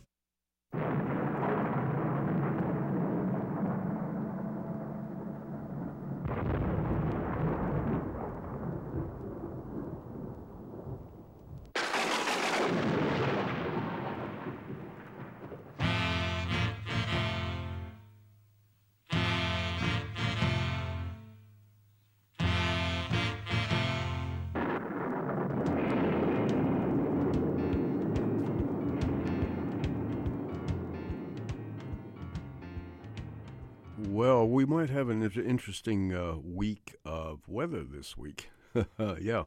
Well, 34.16 34.48
we 34.48 34.64
might 34.64 34.90
have 34.92 35.10
an 35.10 35.30
interesting 35.30 36.14
uh, 36.14 36.36
week 36.42 36.96
of 37.04 37.42
weather 37.50 37.84
this 37.84 38.16
week. 38.16 38.50
yeah. 39.20 39.44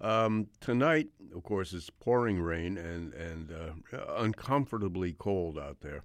Um, 0.00 0.46
tonight, 0.60 1.08
of 1.34 1.42
course, 1.42 1.72
it's 1.72 1.90
pouring 1.90 2.40
rain 2.40 2.78
and, 2.78 3.12
and 3.14 3.50
uh, 3.50 3.98
uncomfortably 4.18 5.16
cold 5.18 5.58
out 5.58 5.80
there. 5.80 6.04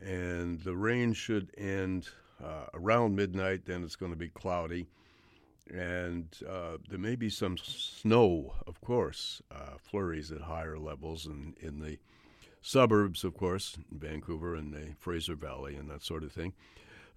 And 0.00 0.62
the 0.62 0.74
rain 0.74 1.12
should 1.12 1.50
end 1.58 2.08
uh, 2.42 2.68
around 2.72 3.16
midnight, 3.16 3.66
then 3.66 3.84
it's 3.84 3.96
going 3.96 4.12
to 4.12 4.18
be 4.18 4.30
cloudy. 4.30 4.86
And 5.70 6.34
uh, 6.48 6.78
there 6.88 6.98
may 6.98 7.16
be 7.16 7.28
some 7.28 7.58
snow, 7.58 8.54
of 8.66 8.80
course, 8.80 9.42
uh, 9.54 9.76
flurries 9.76 10.32
at 10.32 10.40
higher 10.40 10.78
levels 10.78 11.26
and 11.26 11.54
in 11.58 11.80
the 11.80 11.98
suburbs, 12.62 13.24
of 13.24 13.36
course, 13.36 13.76
Vancouver 13.90 14.54
and 14.54 14.72
the 14.72 14.94
Fraser 14.98 15.34
Valley 15.34 15.76
and 15.76 15.90
that 15.90 16.02
sort 16.02 16.22
of 16.22 16.32
thing. 16.32 16.54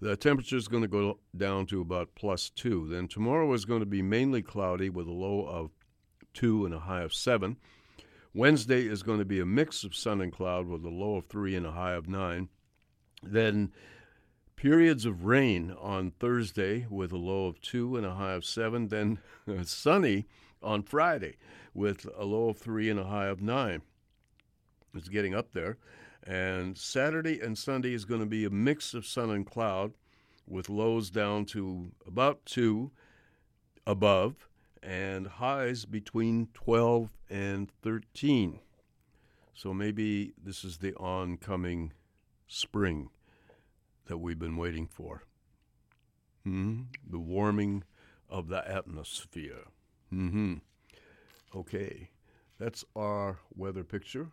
The 0.00 0.16
temperature 0.16 0.56
is 0.56 0.68
going 0.68 0.82
to 0.82 0.88
go 0.88 1.18
down 1.36 1.66
to 1.66 1.80
about 1.80 2.14
plus 2.14 2.50
two. 2.50 2.86
Then 2.88 3.08
tomorrow 3.08 3.52
is 3.54 3.64
going 3.64 3.80
to 3.80 3.86
be 3.86 4.02
mainly 4.02 4.42
cloudy 4.42 4.90
with 4.90 5.06
a 5.06 5.12
low 5.12 5.46
of 5.46 5.70
two 6.34 6.66
and 6.66 6.74
a 6.74 6.80
high 6.80 7.02
of 7.02 7.14
seven. 7.14 7.56
Wednesday 8.34 8.86
is 8.86 9.02
going 9.02 9.18
to 9.18 9.24
be 9.24 9.40
a 9.40 9.46
mix 9.46 9.84
of 9.84 9.96
sun 9.96 10.20
and 10.20 10.30
cloud 10.30 10.66
with 10.66 10.84
a 10.84 10.90
low 10.90 11.16
of 11.16 11.26
three 11.26 11.56
and 11.56 11.64
a 11.64 11.72
high 11.72 11.92
of 11.92 12.08
nine. 12.08 12.50
Then 13.22 13.72
periods 14.56 15.06
of 15.06 15.24
rain 15.24 15.74
on 15.80 16.10
Thursday 16.10 16.86
with 16.90 17.12
a 17.12 17.16
low 17.16 17.46
of 17.46 17.60
two 17.62 17.96
and 17.96 18.04
a 18.04 18.14
high 18.14 18.32
of 18.32 18.44
seven. 18.44 18.88
Then 18.88 19.18
sunny 19.64 20.26
on 20.62 20.82
Friday 20.82 21.36
with 21.72 22.06
a 22.18 22.24
low 22.24 22.50
of 22.50 22.58
three 22.58 22.90
and 22.90 23.00
a 23.00 23.04
high 23.04 23.28
of 23.28 23.40
nine. 23.40 23.80
It's 24.94 25.08
getting 25.08 25.34
up 25.34 25.52
there. 25.52 25.78
And 26.26 26.76
Saturday 26.76 27.40
and 27.40 27.56
Sunday 27.56 27.94
is 27.94 28.04
going 28.04 28.20
to 28.20 28.26
be 28.26 28.44
a 28.44 28.50
mix 28.50 28.94
of 28.94 29.06
sun 29.06 29.30
and 29.30 29.46
cloud 29.46 29.92
with 30.46 30.68
lows 30.68 31.08
down 31.08 31.44
to 31.46 31.92
about 32.06 32.44
2 32.46 32.90
above 33.86 34.48
and 34.82 35.26
highs 35.26 35.84
between 35.84 36.48
12 36.52 37.10
and 37.30 37.70
13. 37.82 38.58
So 39.54 39.72
maybe 39.72 40.32
this 40.42 40.64
is 40.64 40.78
the 40.78 40.94
oncoming 40.96 41.92
spring 42.48 43.10
that 44.06 44.18
we've 44.18 44.38
been 44.38 44.56
waiting 44.56 44.86
for. 44.86 45.22
hmm 46.44 46.82
The 47.08 47.18
warming 47.18 47.84
of 48.28 48.48
the 48.48 48.68
atmosphere. 48.68 49.64
hmm 50.10 50.54
Okay, 51.54 52.10
that's 52.58 52.84
our 52.94 53.38
weather 53.54 53.84
picture 53.84 54.32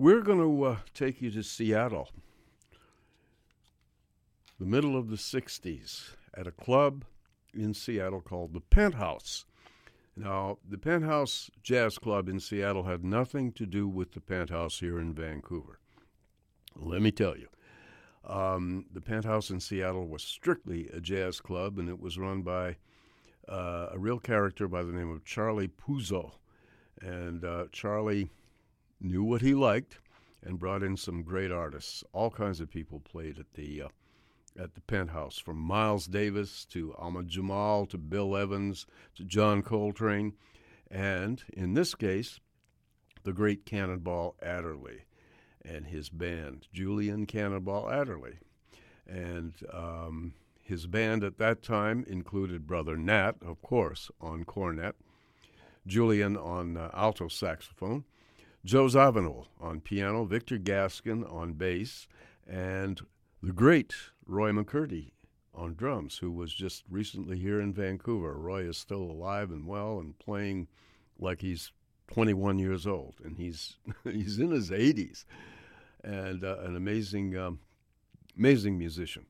We're 0.00 0.20
going 0.20 0.38
to 0.38 0.64
uh, 0.64 0.76
take 0.94 1.20
you 1.20 1.32
to 1.32 1.42
Seattle, 1.42 2.10
the 4.60 4.64
middle 4.64 4.96
of 4.96 5.10
the 5.10 5.16
60s, 5.16 6.10
at 6.36 6.46
a 6.46 6.52
club 6.52 7.04
in 7.52 7.74
Seattle 7.74 8.20
called 8.20 8.52
the 8.52 8.60
Penthouse. 8.60 9.44
Now, 10.14 10.58
the 10.64 10.78
Penthouse 10.78 11.50
Jazz 11.64 11.98
Club 11.98 12.28
in 12.28 12.38
Seattle 12.38 12.84
had 12.84 13.04
nothing 13.04 13.50
to 13.54 13.66
do 13.66 13.88
with 13.88 14.12
the 14.12 14.20
Penthouse 14.20 14.78
here 14.78 15.00
in 15.00 15.14
Vancouver. 15.14 15.80
Let 16.76 17.02
me 17.02 17.10
tell 17.10 17.36
you. 17.36 17.48
Um, 18.24 18.86
the 18.92 19.00
Penthouse 19.00 19.50
in 19.50 19.58
Seattle 19.58 20.06
was 20.06 20.22
strictly 20.22 20.88
a 20.92 21.00
jazz 21.00 21.40
club, 21.40 21.76
and 21.76 21.88
it 21.88 21.98
was 21.98 22.16
run 22.16 22.42
by 22.42 22.76
uh, 23.48 23.88
a 23.90 23.98
real 23.98 24.20
character 24.20 24.68
by 24.68 24.84
the 24.84 24.92
name 24.92 25.10
of 25.10 25.24
Charlie 25.24 25.66
Puzo. 25.66 26.34
And 27.00 27.44
uh, 27.44 27.64
Charlie 27.72 28.30
knew 29.00 29.22
what 29.22 29.42
he 29.42 29.54
liked 29.54 29.98
and 30.42 30.58
brought 30.58 30.82
in 30.82 30.96
some 30.96 31.22
great 31.22 31.50
artists. 31.50 32.04
All 32.12 32.30
kinds 32.30 32.60
of 32.60 32.70
people 32.70 33.00
played 33.00 33.38
at 33.38 33.52
the 33.54 33.82
uh, 33.82 33.88
at 34.58 34.74
the 34.74 34.80
Penthouse, 34.80 35.38
from 35.38 35.56
Miles 35.56 36.06
Davis 36.06 36.64
to 36.64 36.92
Ahmad 36.98 37.28
Jamal 37.28 37.86
to 37.86 37.96
Bill 37.98 38.36
Evans 38.36 38.86
to 39.14 39.22
John 39.22 39.62
Coltrane, 39.62 40.32
and 40.90 41.44
in 41.52 41.74
this 41.74 41.94
case, 41.94 42.40
the 43.22 43.32
great 43.32 43.64
Cannonball 43.64 44.34
Adderley 44.42 45.02
and 45.64 45.86
his 45.86 46.08
band, 46.08 46.66
Julian 46.72 47.26
Cannonball 47.26 47.88
Adderley, 47.90 48.38
and 49.06 49.54
um, 49.72 50.34
his 50.60 50.86
band 50.86 51.22
at 51.22 51.38
that 51.38 51.62
time 51.62 52.04
included 52.08 52.66
Brother 52.66 52.96
Nat, 52.96 53.36
of 53.40 53.62
course, 53.62 54.10
on 54.20 54.44
cornet, 54.44 54.96
Julian 55.86 56.36
on 56.36 56.76
uh, 56.76 56.90
alto 56.92 57.28
saxophone. 57.28 58.04
Joe 58.64 58.86
Zawinul 58.86 59.46
on 59.60 59.80
piano, 59.80 60.24
Victor 60.24 60.58
Gaskin 60.58 61.30
on 61.32 61.52
bass, 61.52 62.08
and 62.46 63.00
the 63.42 63.52
great 63.52 63.94
Roy 64.26 64.50
McCurdy 64.50 65.12
on 65.54 65.74
drums, 65.74 66.18
who 66.18 66.30
was 66.30 66.52
just 66.52 66.84
recently 66.90 67.38
here 67.38 67.60
in 67.60 67.72
Vancouver. 67.72 68.34
Roy 68.34 68.68
is 68.68 68.76
still 68.76 69.02
alive 69.02 69.50
and 69.50 69.66
well 69.66 69.98
and 69.98 70.18
playing 70.18 70.68
like 71.18 71.40
he's 71.40 71.72
21 72.08 72.58
years 72.58 72.86
old, 72.86 73.14
and 73.24 73.36
he's 73.36 73.76
he's 74.04 74.38
in 74.38 74.50
his 74.50 74.70
80s, 74.70 75.24
and 76.02 76.42
uh, 76.42 76.58
an 76.60 76.76
amazing 76.76 77.36
um, 77.36 77.60
amazing 78.36 78.76
musician. 78.76 79.26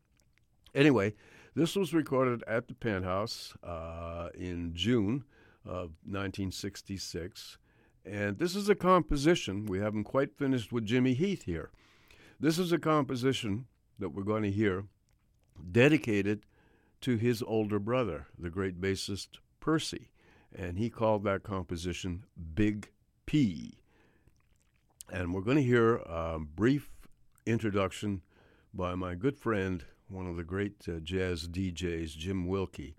Anyway, 0.75 1.15
this 1.55 1.77
was 1.77 1.93
recorded 1.93 2.43
at 2.47 2.69
the 2.69 2.75
Penthouse 2.75 3.55
uh, 3.63 4.29
in 4.35 4.73
June 4.75 5.25
of 5.65 5.93
1966. 6.05 7.59
And 8.05 8.39
this 8.39 8.57
is 8.57 8.69
a 8.69 8.75
composition, 8.75 9.67
we 9.67 9.81
haven't 9.81 10.05
quite 10.05 10.37
finished 10.37 10.73
with 10.73 10.87
Jimmy 10.87 11.15
Heath 11.15 11.45
here. 11.45 11.71
This 12.41 12.59
is 12.59 12.73
a 12.73 12.79
composition 12.79 13.67
that 13.99 14.11
we're 14.11 14.23
going 14.23 14.45
to 14.45 14.51
hear 14.51 14.85
dedicated 15.71 16.47
to 17.01 17.17
his 17.17 17.43
older 17.43 17.79
brother, 17.79 18.27
the 18.39 18.51
great 18.51 18.81
bassist 18.81 19.39
Percy. 19.61 20.09
And 20.55 20.79
he 20.79 20.89
called 20.89 21.25
that 21.25 21.43
composition 21.43 22.25
Big 22.55 22.91
P. 23.27 23.79
And 25.13 25.35
we're 25.35 25.43
going 25.43 25.57
to 25.57 25.63
hear 25.63 25.97
a 25.97 26.39
brief 26.39 26.91
introduction 27.47 28.23
by 28.73 28.95
my 28.95 29.15
good 29.15 29.37
friend, 29.37 29.85
one 30.09 30.27
of 30.27 30.37
the 30.37 30.45
great 30.45 30.87
uh, 30.89 31.01
jazz 31.01 31.49
DJs, 31.49 32.17
Jim 32.17 32.47
Wilke. 32.47 32.95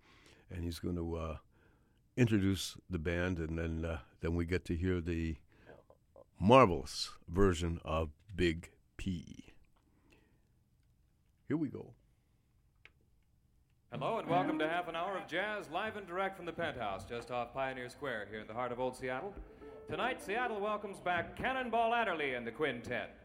And 0.51 0.63
he's 0.63 0.80
going 0.80 0.95
to 0.95 1.15
uh, 1.15 1.38
introduce 2.17 2.76
the 2.89 2.99
band, 2.99 3.38
and 3.38 3.57
then 3.57 3.85
uh, 3.85 3.99
then 4.22 4.36
we 4.36 4.46
get 4.46 4.66
to 4.66 4.76
hear 4.76 5.00
the 5.00 5.38
marvelous 6.40 7.12
version 7.28 7.80
of 7.84 8.10
Big 8.36 8.72
P. 8.98 9.46
Here 11.48 11.58
we 11.58 11.68
go. 11.68 11.94
Hello 13.91 14.20
and 14.20 14.30
welcome 14.30 14.60
to 14.60 14.70
half 14.70 14.88
an 14.88 14.96
hour 14.96 15.18
of 15.18 15.28
jazz 15.28 15.68
live 15.74 15.98
and 15.98 16.06
direct 16.06 16.38
from 16.38 16.46
the 16.46 16.54
penthouse 16.54 17.04
just 17.06 17.32
off 17.32 17.54
Pioneer 17.54 17.90
Square 17.90 18.28
here 18.30 18.40
in 18.40 18.48
the 18.48 18.54
heart 18.54 18.72
of 18.72 18.80
Old 18.80 18.96
Seattle. 18.96 19.34
Tonight, 19.90 20.22
Seattle 20.22 20.60
welcomes 20.60 21.00
back 21.00 21.36
Cannonball 21.36 21.96
Adderley 21.96 22.36
and 22.36 22.46
the 22.46 22.52
Quintet. 22.52 23.19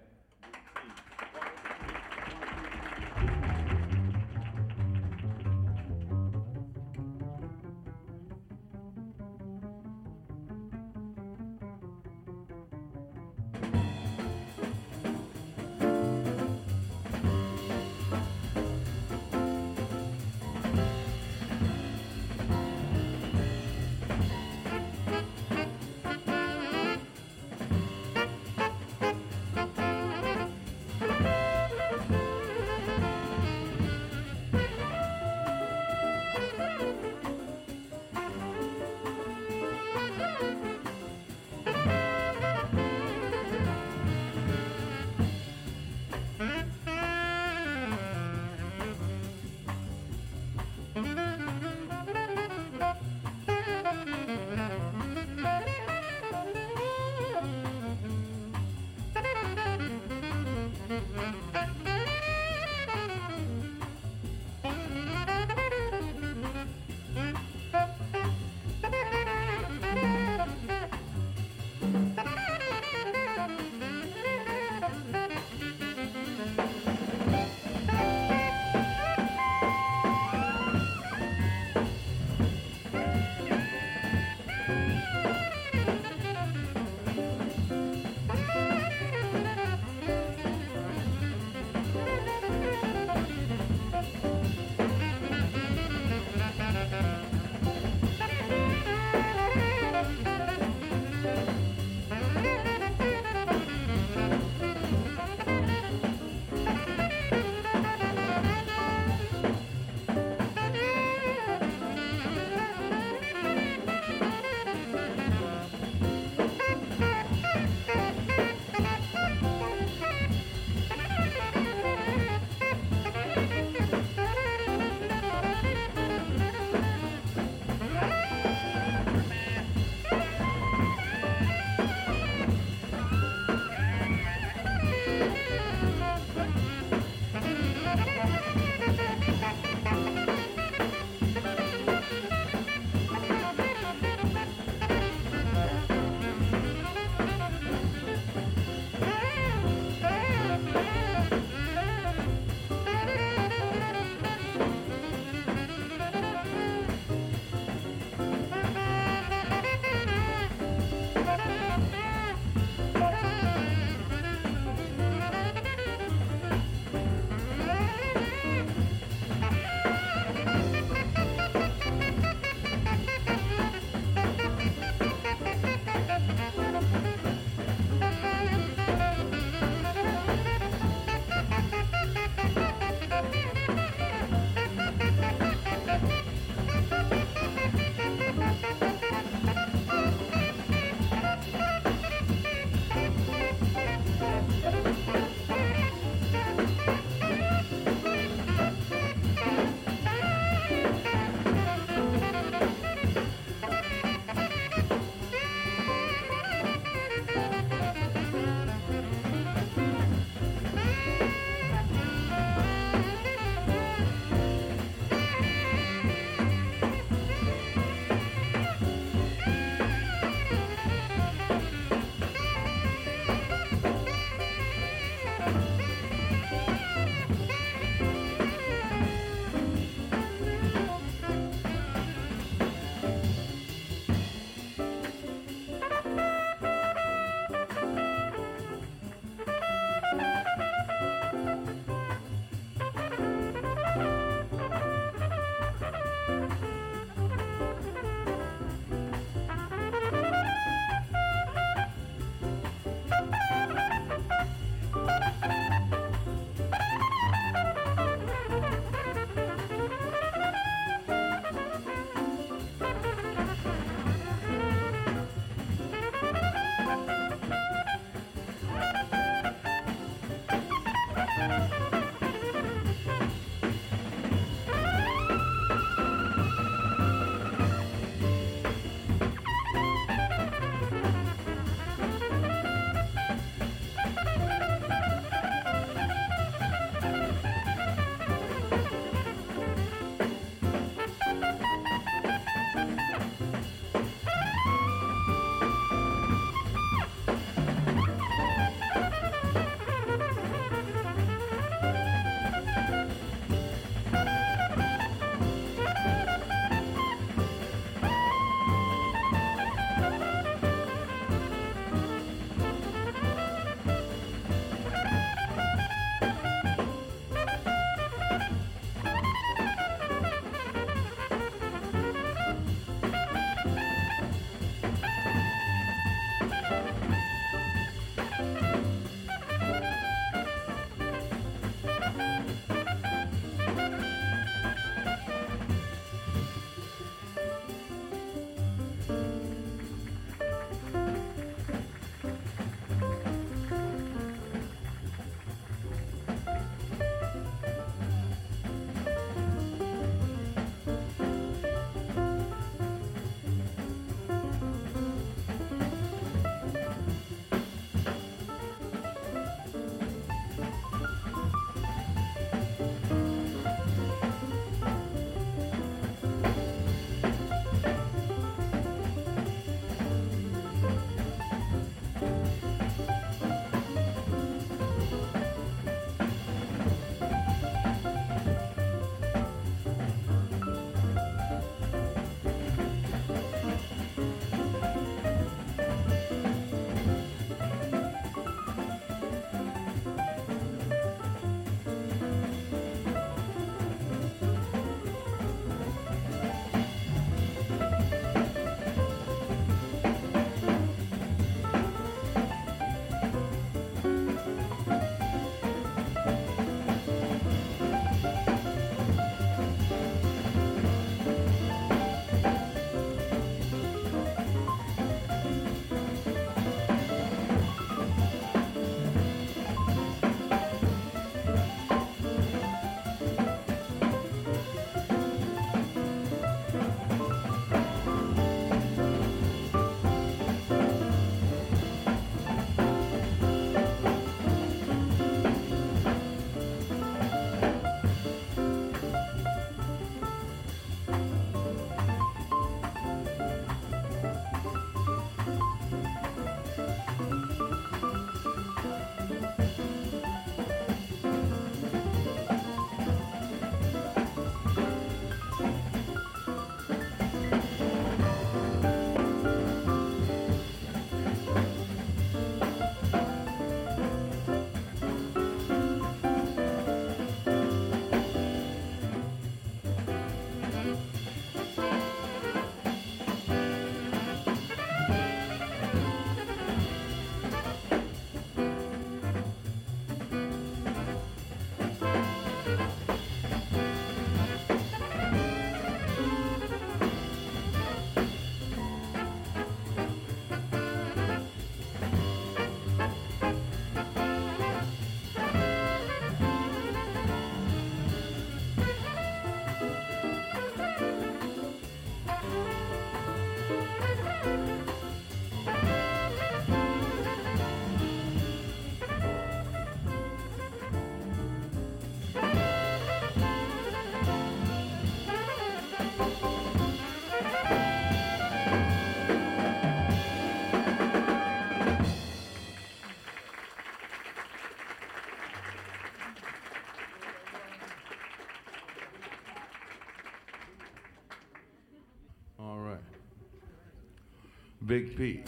Big 534.94 535.16
P. 535.16 535.42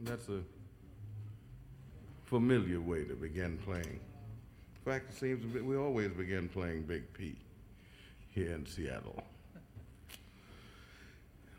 That's 0.00 0.28
a 0.28 0.42
familiar 2.26 2.82
way 2.82 3.04
to 3.04 3.14
begin 3.14 3.56
playing. 3.64 3.98
In 3.98 4.92
fact, 4.92 5.08
it 5.08 5.16
seems 5.16 5.54
we 5.54 5.74
always 5.74 6.10
begin 6.10 6.46
playing 6.46 6.82
Big 6.82 7.10
P 7.14 7.34
here 8.34 8.52
in 8.52 8.66
Seattle. 8.66 9.22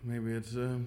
Maybe 0.04 0.34
it's 0.34 0.56
uh, 0.56 0.78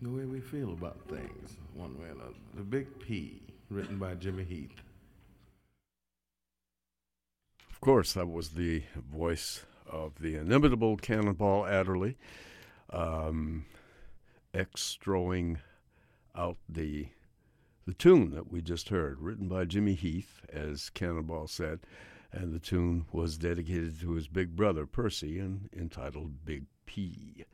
the 0.00 0.08
way 0.08 0.24
we 0.24 0.40
feel 0.40 0.72
about 0.72 0.96
things, 1.10 1.58
one 1.74 1.98
way 1.98 2.06
or 2.06 2.12
another. 2.12 2.32
The 2.54 2.62
Big 2.62 3.00
P, 3.00 3.38
written 3.68 3.98
by 3.98 4.14
Jimmy 4.14 4.44
Heath. 4.44 4.80
Of 7.70 7.82
course, 7.82 8.14
that 8.14 8.30
was 8.30 8.48
the 8.48 8.82
voice 9.14 9.62
of 9.90 10.12
the 10.20 10.36
inimitable 10.36 10.96
Cannonball 10.96 11.66
Adderley, 11.66 12.16
um, 12.88 13.66
extroing 14.54 15.58
out 16.34 16.56
the 16.68 17.08
the 17.84 17.94
tune 17.94 18.30
that 18.30 18.50
we 18.50 18.62
just 18.62 18.90
heard, 18.90 19.20
written 19.20 19.48
by 19.48 19.64
Jimmy 19.64 19.94
Heath, 19.94 20.40
as 20.52 20.88
Cannonball 20.90 21.48
said, 21.48 21.80
and 22.30 22.52
the 22.52 22.60
tune 22.60 23.06
was 23.10 23.36
dedicated 23.36 24.00
to 24.00 24.12
his 24.12 24.28
big 24.28 24.54
brother 24.54 24.86
Percy 24.86 25.40
and 25.40 25.68
entitled 25.76 26.44
Big 26.44 26.66
P. 26.86 27.44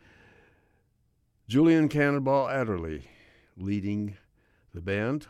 Julian 1.48 1.88
Cannonball 1.88 2.50
Adderley 2.50 3.08
leading 3.56 4.18
the 4.74 4.82
band 4.82 5.26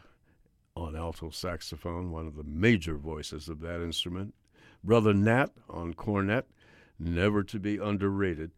on 0.75 0.97
alto 0.97 1.31
saxophone, 1.31 2.11
one 2.11 2.27
of 2.27 2.35
the 2.35 2.45
major 2.45 2.97
voices 2.97 3.49
of 3.49 3.61
that 3.61 3.81
instrument. 3.81 4.35
Brother 4.83 5.15
Nat 5.15 5.53
on 5.71 5.95
cornet, 5.95 6.49
never 6.99 7.43
to 7.45 7.59
be 7.59 7.79
underrated. 7.79 8.51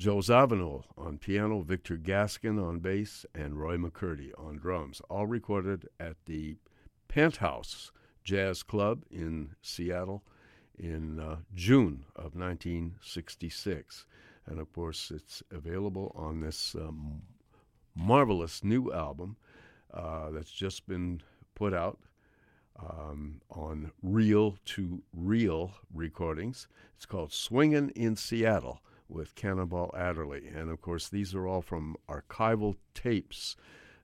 Joe 0.00 0.16
Zawinul 0.16 0.84
on 0.96 1.18
piano, 1.18 1.60
Victor 1.60 1.98
Gaskin 1.98 2.58
on 2.58 2.78
bass, 2.78 3.26
and 3.34 3.60
Roy 3.60 3.76
McCurdy 3.76 4.30
on 4.38 4.56
drums, 4.56 5.02
all 5.10 5.26
recorded 5.26 5.90
at 6.00 6.16
the 6.24 6.56
Penthouse 7.06 7.92
Jazz 8.24 8.62
Club 8.62 9.04
in 9.10 9.56
Seattle 9.60 10.24
in 10.78 11.20
uh, 11.20 11.36
June 11.54 12.06
of 12.16 12.34
1966. 12.34 14.06
And 14.46 14.58
of 14.58 14.72
course, 14.72 15.12
it's 15.14 15.42
available 15.50 16.14
on 16.16 16.40
this 16.40 16.74
um, 16.74 17.20
marvelous 17.94 18.64
new 18.64 18.90
album 18.90 19.36
uh, 19.92 20.30
that's 20.30 20.50
just 20.50 20.88
been 20.88 21.20
put 21.54 21.74
out 21.74 21.98
um, 22.82 23.42
on 23.50 23.92
Reel 24.02 24.56
to 24.64 25.02
Reel 25.12 25.72
recordings. 25.92 26.68
It's 26.96 27.04
called 27.04 27.32
Swingin' 27.32 27.90
in 27.90 28.16
Seattle 28.16 28.80
with 29.10 29.34
Cannonball 29.34 29.94
Adderley. 29.96 30.48
And 30.48 30.70
of 30.70 30.80
course, 30.80 31.08
these 31.08 31.34
are 31.34 31.46
all 31.46 31.62
from 31.62 31.96
archival 32.08 32.76
tapes 32.94 33.56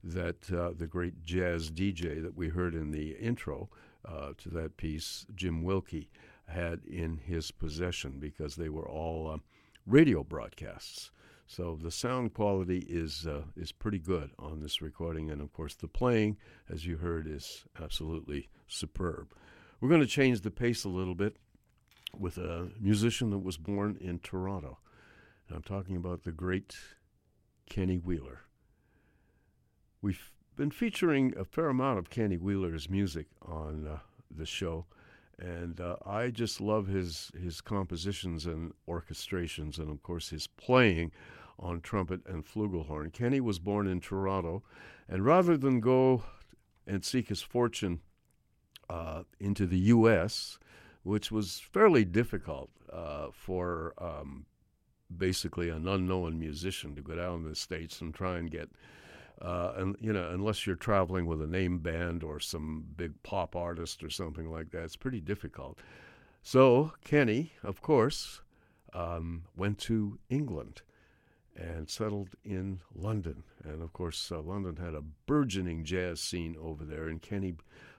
that 0.03 0.51
uh, 0.53 0.73
the 0.77 0.87
great 0.87 1.25
jazz 1.25 1.71
DJ 1.71 2.23
that 2.23 2.37
we 2.37 2.49
heard 2.49 2.75
in 2.75 2.91
the 2.91 3.13
intro 3.13 3.69
uh, 4.05 4.33
to 4.39 4.49
that 4.51 4.77
piece, 4.77 5.27
Jim 5.35 5.65
Wilke, 5.65 6.09
had 6.47 6.85
in 6.85 7.19
his 7.19 7.51
possession 7.51 8.19
because 8.21 8.57
they 8.57 8.69
were 8.69 8.89
all 8.89 9.31
uh, 9.31 9.39
radio 9.85 10.23
broadcasts. 10.23 11.11
So 11.49 11.79
the 11.81 11.91
sound 11.91 12.35
quality 12.35 12.79
is 12.89 13.27
uh, 13.27 13.43
is 13.57 13.71
pretty 13.71 14.01
good 14.01 14.31
on 14.39 14.61
this 14.61 14.83
recording, 14.83 15.31
and 15.31 15.41
of 15.41 15.53
course 15.53 15.75
the 15.75 15.87
playing, 15.87 16.39
as 16.69 16.85
you 16.85 16.97
heard, 16.97 17.29
is 17.29 17.65
absolutely 17.81 18.49
superb. 18.67 19.33
We're 19.81 19.89
going 19.89 20.01
to 20.01 20.07
change 20.07 20.41
the 20.41 20.51
pace 20.51 20.85
a 20.85 20.89
little 20.89 21.15
bit 21.15 21.37
with 22.19 22.39
a 22.39 22.71
musician 22.81 23.31
that 23.31 23.39
was 23.39 23.59
born 23.59 23.97
in 24.01 24.19
Toronto. 24.19 24.79
I'm 25.55 25.63
talking 25.63 25.97
about 25.97 26.25
the 26.25 26.33
great 26.33 26.77
Kenny 27.69 27.97
Wheeler. 27.99 28.41
We've 30.03 30.33
been 30.57 30.71
featuring 30.71 31.35
a 31.37 31.45
fair 31.45 31.69
amount 31.69 31.99
of 31.99 32.11
Kenny 32.11 32.37
Wheeler's 32.37 32.91
music 32.91 33.27
on 33.43 33.87
uh, 33.87 33.99
the 34.31 34.47
show, 34.47 34.87
and 35.39 35.81
uh, 35.81 35.97
I 36.05 36.31
just 36.31 36.61
love 36.61 36.89
his 36.89 37.31
his 37.41 37.61
compositions 37.61 38.47
and 38.47 38.73
orchestrations, 38.89 39.79
and 39.79 39.91
of 39.91 40.03
course 40.03 40.31
his 40.31 40.47
playing 40.47 41.13
on 41.59 41.81
trumpet 41.81 42.21
and 42.27 42.45
flugelhorn. 42.45 43.13
Kenny 43.13 43.41
was 43.41 43.59
born 43.59 43.87
in 43.87 44.01
Toronto, 44.01 44.63
and 45.09 45.25
rather 45.25 45.57
than 45.57 45.81
go 45.81 46.25
and 46.87 47.05
seek 47.05 47.29
his 47.29 47.43
fortune 47.43 48.01
uh, 48.91 49.23
into 49.39 49.67
the 49.67 49.79
U.S., 49.79 50.59
which 51.03 51.31
was 51.31 51.61
fairly 51.61 52.05
difficult 52.05 52.71
uh, 52.93 53.29
for 53.33 53.95
um, 53.99 54.47
basically 55.15 55.69
an 55.71 55.87
unknown 55.87 56.39
musician 56.39 56.95
to 56.95 57.03
go 57.03 57.15
down 57.15 57.43
to 57.43 57.49
the 57.49 57.55
states 57.55 58.01
and 58.01 58.15
try 58.15 58.39
and 58.39 58.51
get 58.51 58.69
uh, 59.41 59.73
and 59.77 59.97
you 60.01 60.13
know 60.13 60.31
unless 60.31 60.67
you're 60.67 60.77
traveling 60.77 61.27
with 61.27 61.43
a 61.43 61.47
name 61.47 61.79
band 61.79 62.23
or 62.23 62.41
some 62.41 62.85
big 62.97 63.23
pop 63.23 63.55
artist 63.55 64.03
or 64.03 64.11
something 64.11 64.51
like 64.51 64.71
that 64.71 64.85
it's 64.85 64.97
pretty 64.97 65.21
difficult. 65.21 65.79
So 66.43 66.93
kenny 67.05 67.53
of 67.63 67.83
course 67.83 68.41
um, 68.95 69.45
went 69.57 69.79
to 69.81 70.19
england 70.31 70.83
and 71.55 71.89
settled 71.89 72.31
in 72.45 72.81
london. 72.95 73.43
And 73.65 73.83
of 73.83 73.93
course 73.93 74.33
uh, 74.33 74.41
london 74.41 74.77
had 74.77 74.95
a 74.95 75.03
burgeoning 75.27 75.85
jazz 75.85 76.21
scene 76.21 76.57
over 76.61 76.85
there. 76.85 77.09
And 77.09 77.21
kenny 77.21 77.57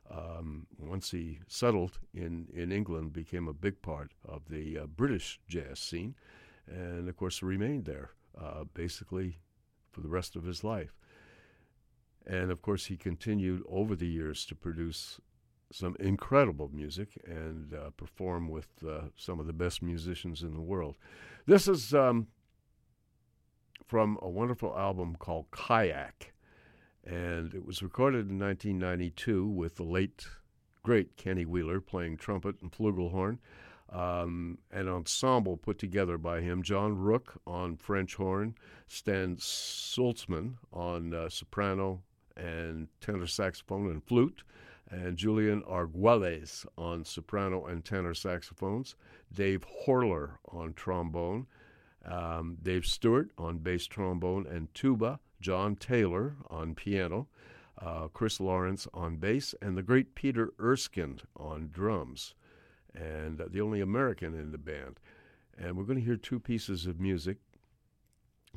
um, 0.10 0.66
once 0.80 1.12
he 1.12 1.40
settled 1.48 2.00
in, 2.14 2.48
in 2.54 2.72
england 2.72 3.14
became 3.14 3.48
a 3.48 3.54
big 3.54 3.82
part 3.82 4.12
of 4.28 4.48
the 4.50 4.80
uh, 4.80 4.86
british 4.86 5.40
jazz 5.50 5.80
scene 5.80 6.16
and 6.68 7.08
of 7.08 7.16
course 7.16 7.42
remained 7.42 7.86
there 7.86 8.12
uh, 8.40 8.64
basically 8.74 9.40
for 9.92 10.02
the 10.02 10.10
rest 10.10 10.36
of 10.36 10.44
his 10.44 10.64
life. 10.64 10.94
And 12.26 12.52
of 12.52 12.62
course, 12.62 12.86
he 12.86 12.98
continued 12.98 13.64
over 13.70 13.96
the 13.96 14.08
years 14.08 14.46
to 14.48 14.56
produce 14.56 15.20
some 15.72 15.96
incredible 16.00 16.70
music 16.74 17.20
and 17.26 17.74
uh, 17.74 17.90
perform 17.92 18.50
with 18.50 18.68
uh, 18.88 19.04
some 19.16 19.40
of 19.40 19.48
the 19.48 19.54
best 19.54 19.82
musicians 19.82 20.42
in 20.44 20.54
the 20.54 20.62
world. 20.62 20.96
This 21.46 21.68
is 21.68 21.94
um, 21.94 22.28
from 23.86 24.18
a 24.22 24.30
wonderful 24.30 24.78
album 24.78 25.16
called 25.18 25.48
Kayak, 25.52 26.34
and 27.06 27.54
it 27.54 27.66
was 27.66 27.82
recorded 27.82 28.30
in 28.30 28.40
1992 28.40 29.48
with 29.48 29.76
the 29.76 29.84
late, 29.84 30.28
great 30.84 31.16
Kenny 31.16 31.46
Wheeler 31.46 31.80
playing 31.80 32.18
trumpet 32.18 32.56
and 32.62 32.72
flugelhorn 32.72 33.40
um, 33.92 34.58
an 34.72 34.88
ensemble 34.88 35.58
put 35.58 35.80
together 35.80 36.18
by 36.18 36.42
him. 36.42 36.62
John 36.64 36.98
Rook 36.98 37.40
on 37.48 37.78
French 37.78 38.16
horn, 38.16 38.56
Stan 38.88 39.38
Sulzmann 39.38 40.56
on 40.74 41.14
uh, 41.14 41.30
soprano 41.30 42.02
and 42.36 42.88
tenor 43.02 43.28
saxophone 43.28 43.90
and 43.90 44.04
flute, 44.04 44.44
and 44.90 45.18
Julian 45.18 45.64
Arguelles 45.64 46.66
on 46.78 47.04
soprano 47.04 47.66
and 47.66 47.84
tenor 47.84 48.14
saxophones, 48.14 48.96
Dave 49.34 49.66
Horler 49.86 50.38
on 50.50 50.74
trombone, 50.74 51.48
um, 52.06 52.58
Dave 52.62 52.86
Stewart 52.86 53.32
on 53.38 53.58
bass 53.58 53.86
trombone 53.86 54.46
and 54.48 54.74
tuba, 54.74 55.20
John 55.42 55.76
Taylor 55.76 56.36
on 56.50 56.76
piano, 56.76 57.28
uh, 57.80 58.08
Chris 58.08 58.40
Laurence 58.40 58.88
on 58.94 59.18
bass, 59.18 59.54
and 59.62 59.78
the 59.78 59.84
great 59.84 60.16
Peter 60.16 60.54
Erskine 60.60 61.20
on 61.36 61.70
drums 61.72 62.34
and 63.00 63.42
the 63.52 63.62
only 63.62 63.82
American 63.82 64.34
in 64.34 64.52
the 64.52 64.58
band. 64.58 65.00
And 65.58 65.76
we're 65.78 65.84
going 65.84 66.00
to 66.00 66.06
hear 66.06 66.18
two 66.18 66.40
pieces 66.40 66.86
of 66.86 67.00
music. 67.00 67.38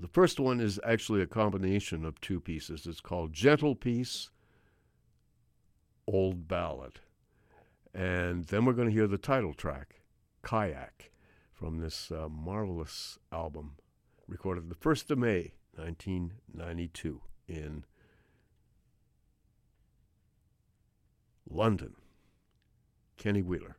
The 0.00 0.08
first 0.08 0.40
one 0.40 0.60
is 0.60 0.80
actually 0.84 1.22
a 1.22 1.26
combination 1.26 2.04
of 2.04 2.20
two 2.20 2.40
pieces. 2.40 2.86
It's 2.86 3.00
called 3.00 3.32
Gentle 3.32 3.74
Piece, 3.74 4.30
Old 6.06 6.48
Ballad. 6.48 7.00
And 7.92 8.46
then 8.46 8.64
we're 8.64 8.72
going 8.72 8.88
to 8.88 8.94
hear 8.94 9.06
the 9.06 9.18
title 9.18 9.52
track, 9.52 10.02
Kayak, 10.42 11.10
from 11.52 11.78
this 11.78 12.10
uh, 12.10 12.28
marvelous 12.28 13.18
album 13.32 13.72
recorded 14.26 14.68
the 14.70 14.76
1st 14.76 15.10
of 15.10 15.18
May, 15.18 15.52
1992, 15.74 17.20
in 17.48 17.84
London. 21.48 21.94
Kenny 23.16 23.42
Wheeler. 23.42 23.76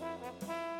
Thank 0.00 0.48
you. 0.48 0.73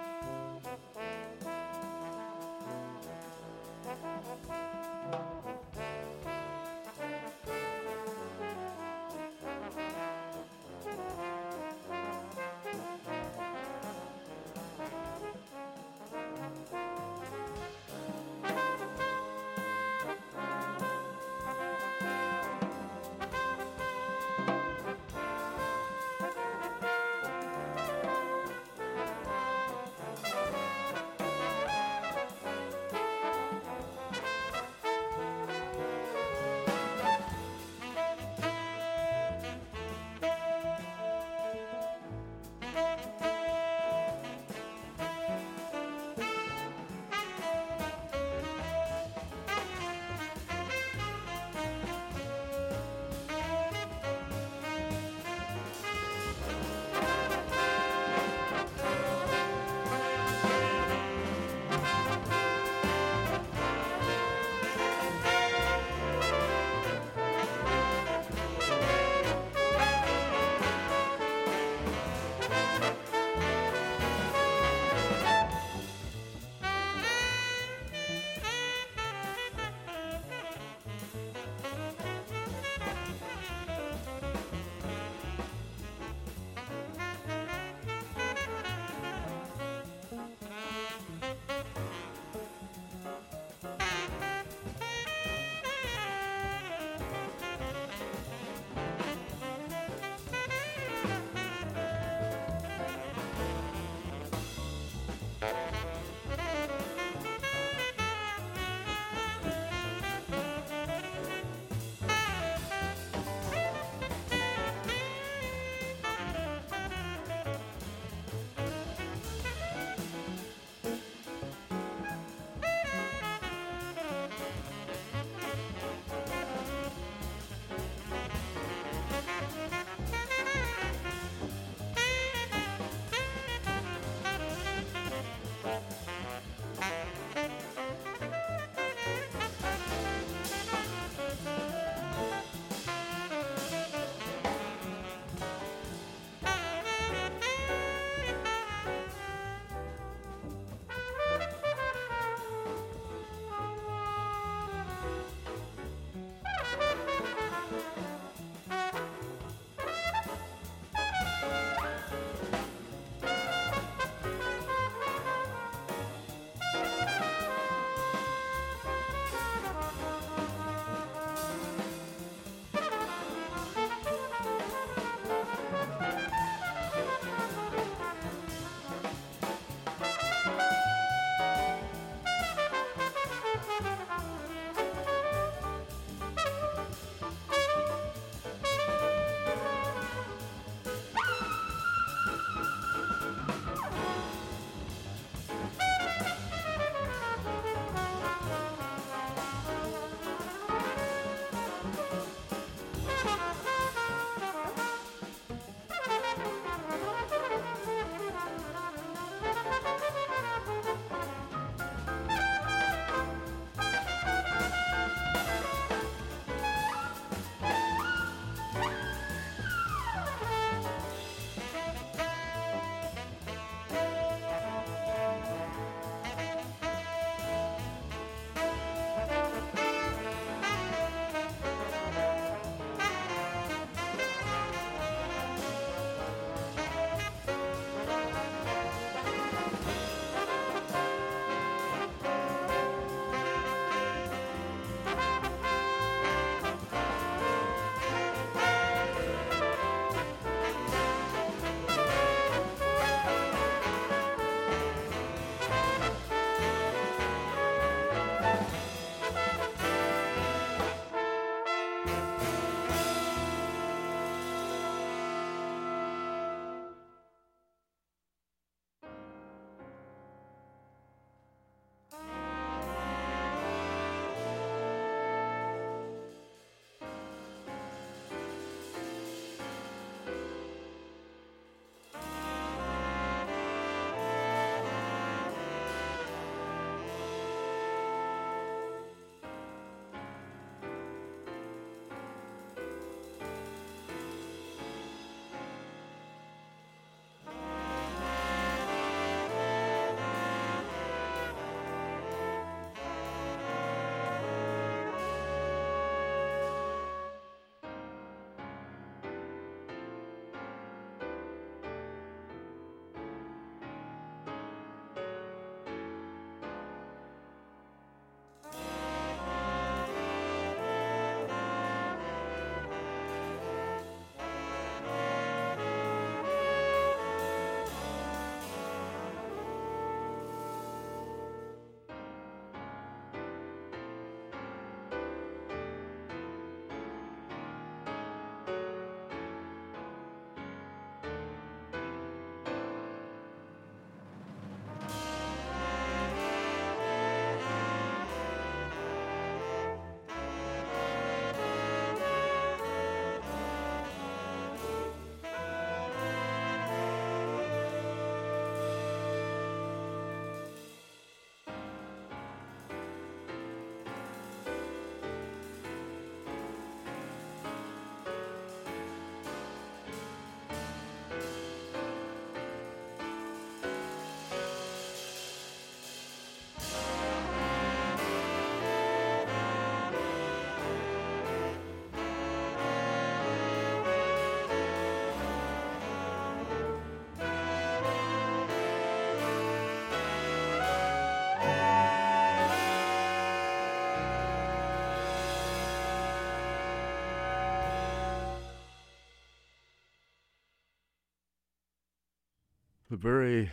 Very 403.24 403.70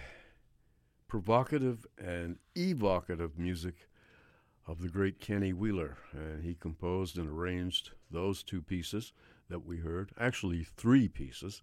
provocative 1.10 1.86
and 1.98 2.38
evocative 2.56 3.38
music 3.38 3.90
of 4.66 4.82
the 4.82 4.88
great 4.88 5.20
Kenny 5.20 5.52
Wheeler. 5.52 5.98
And 6.14 6.42
he 6.42 6.56
composed 6.56 7.18
and 7.18 7.28
arranged 7.28 7.92
those 8.10 8.44
two 8.44 8.62
pieces 8.62 9.12
that 9.50 9.66
we 9.66 9.80
heard, 9.80 10.14
actually, 10.18 10.64
three 10.64 11.10
pieces, 11.10 11.62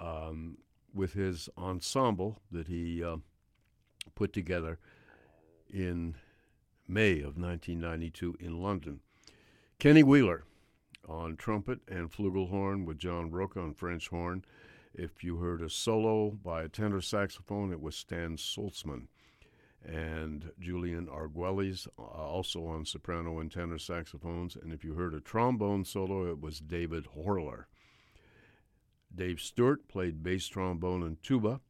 um, 0.00 0.56
with 0.94 1.12
his 1.12 1.50
ensemble 1.58 2.38
that 2.50 2.68
he 2.68 3.04
uh, 3.04 3.18
put 4.14 4.32
together 4.32 4.78
in 5.70 6.14
May 6.88 7.18
of 7.18 7.36
1992 7.36 8.36
in 8.40 8.62
London. 8.62 9.00
Kenny 9.78 10.02
Wheeler 10.02 10.44
on 11.06 11.36
trumpet 11.36 11.80
and 11.86 12.10
flugelhorn 12.10 12.86
with 12.86 12.96
John 12.96 13.30
Roca 13.30 13.60
on 13.60 13.74
French 13.74 14.08
horn. 14.08 14.46
If 14.94 15.24
you 15.24 15.38
heard 15.38 15.62
a 15.62 15.70
solo 15.70 16.30
by 16.30 16.62
a 16.62 16.68
tenor 16.68 17.00
saxophone, 17.00 17.72
it 17.72 17.80
was 17.80 17.96
Stan 17.96 18.36
Sulzmann. 18.36 19.08
And 19.84 20.52
Julian 20.60 21.06
Arguelles, 21.06 21.88
uh, 21.98 22.02
also 22.02 22.66
on 22.66 22.84
soprano 22.84 23.40
and 23.40 23.50
tenor 23.50 23.78
saxophones. 23.78 24.54
And 24.54 24.72
if 24.72 24.84
you 24.84 24.94
heard 24.94 25.14
a 25.14 25.20
trombone 25.20 25.84
solo, 25.84 26.30
it 26.30 26.40
was 26.40 26.60
David 26.60 27.06
Horler. 27.16 27.64
Dave 29.14 29.40
Stewart 29.40 29.88
played 29.88 30.22
bass 30.22 30.46
trombone 30.46 31.02
and 31.02 31.22
tuba, 31.22 31.60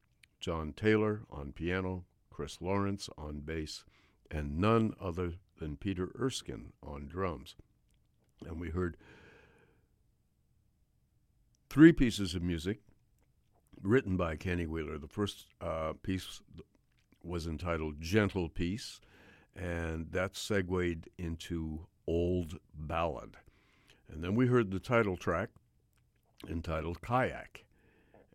John 0.41 0.73
Taylor 0.73 1.23
on 1.31 1.53
piano, 1.53 2.05
Chris 2.31 2.61
Laurence 2.61 3.09
on 3.17 3.41
bass, 3.41 3.85
and 4.31 4.59
none 4.59 4.95
other 5.01 5.35
than 5.59 5.77
Peter 5.77 6.11
Erskine 6.19 6.73
on 6.83 7.07
drums. 7.07 7.55
And 8.45 8.61
we 8.61 8.71
heard 8.71 8.97
three 11.71 11.93
pieces 11.93 12.35
of 12.35 12.43
music 12.43 12.81
written 13.83 14.17
by 14.17 14.37
Kenny 14.37 14.67
Wheeler. 14.67 14.99
The 14.99 15.09
first 15.09 15.47
uh, 15.61 15.95
piece 16.03 16.41
was 17.23 17.47
entitled 17.47 18.01
Gentle 18.01 18.49
Piece, 18.49 19.01
and 19.55 20.11
that 20.13 20.37
segued 20.37 21.09
into 21.19 21.87
Old 22.07 22.59
Ballad. 22.75 23.37
And 24.13 24.23
then 24.23 24.35
we 24.35 24.47
heard 24.47 24.71
the 24.71 24.81
title 24.81 25.17
track 25.17 25.51
entitled 26.49 27.01
Kayak, 27.03 27.65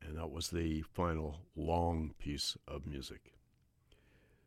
and 0.02 0.18
that 0.18 0.32
was 0.32 0.50
the 0.50 0.82
final 0.82 1.42
long 1.56 2.14
piece 2.20 2.58
of 2.68 2.88
music. 2.88 3.34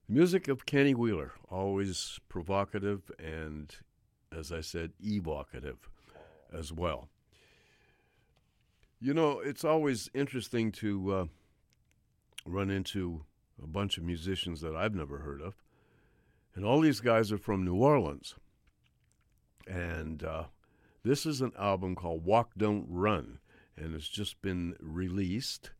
The 0.08 0.14
music 0.14 0.48
of 0.48 0.66
Kenny 0.66 0.94
Wheeler, 0.94 1.32
always 1.48 2.18
provocative 2.28 3.10
and, 3.18 3.74
as 4.36 4.50
I 4.50 4.60
said, 4.60 4.92
evocative 5.00 5.88
as 6.52 6.72
well. 6.72 7.08
You 9.02 9.14
know, 9.14 9.40
it's 9.40 9.64
always 9.64 10.10
interesting 10.12 10.70
to 10.72 11.12
uh, 11.12 11.24
run 12.44 12.68
into 12.68 13.24
a 13.62 13.66
bunch 13.66 13.96
of 13.96 14.04
musicians 14.04 14.60
that 14.60 14.76
I've 14.76 14.94
never 14.94 15.20
heard 15.20 15.40
of. 15.40 15.54
And 16.54 16.66
all 16.66 16.82
these 16.82 17.00
guys 17.00 17.32
are 17.32 17.38
from 17.38 17.64
New 17.64 17.76
Orleans. 17.76 18.34
And 19.66 20.22
uh, 20.22 20.44
this 21.02 21.24
is 21.24 21.40
an 21.40 21.52
album 21.58 21.94
called 21.94 22.26
Walk 22.26 22.50
Don't 22.58 22.84
Run, 22.90 23.38
and 23.74 23.94
it's 23.94 24.08
just 24.08 24.42
been 24.42 24.74
released 24.80 25.70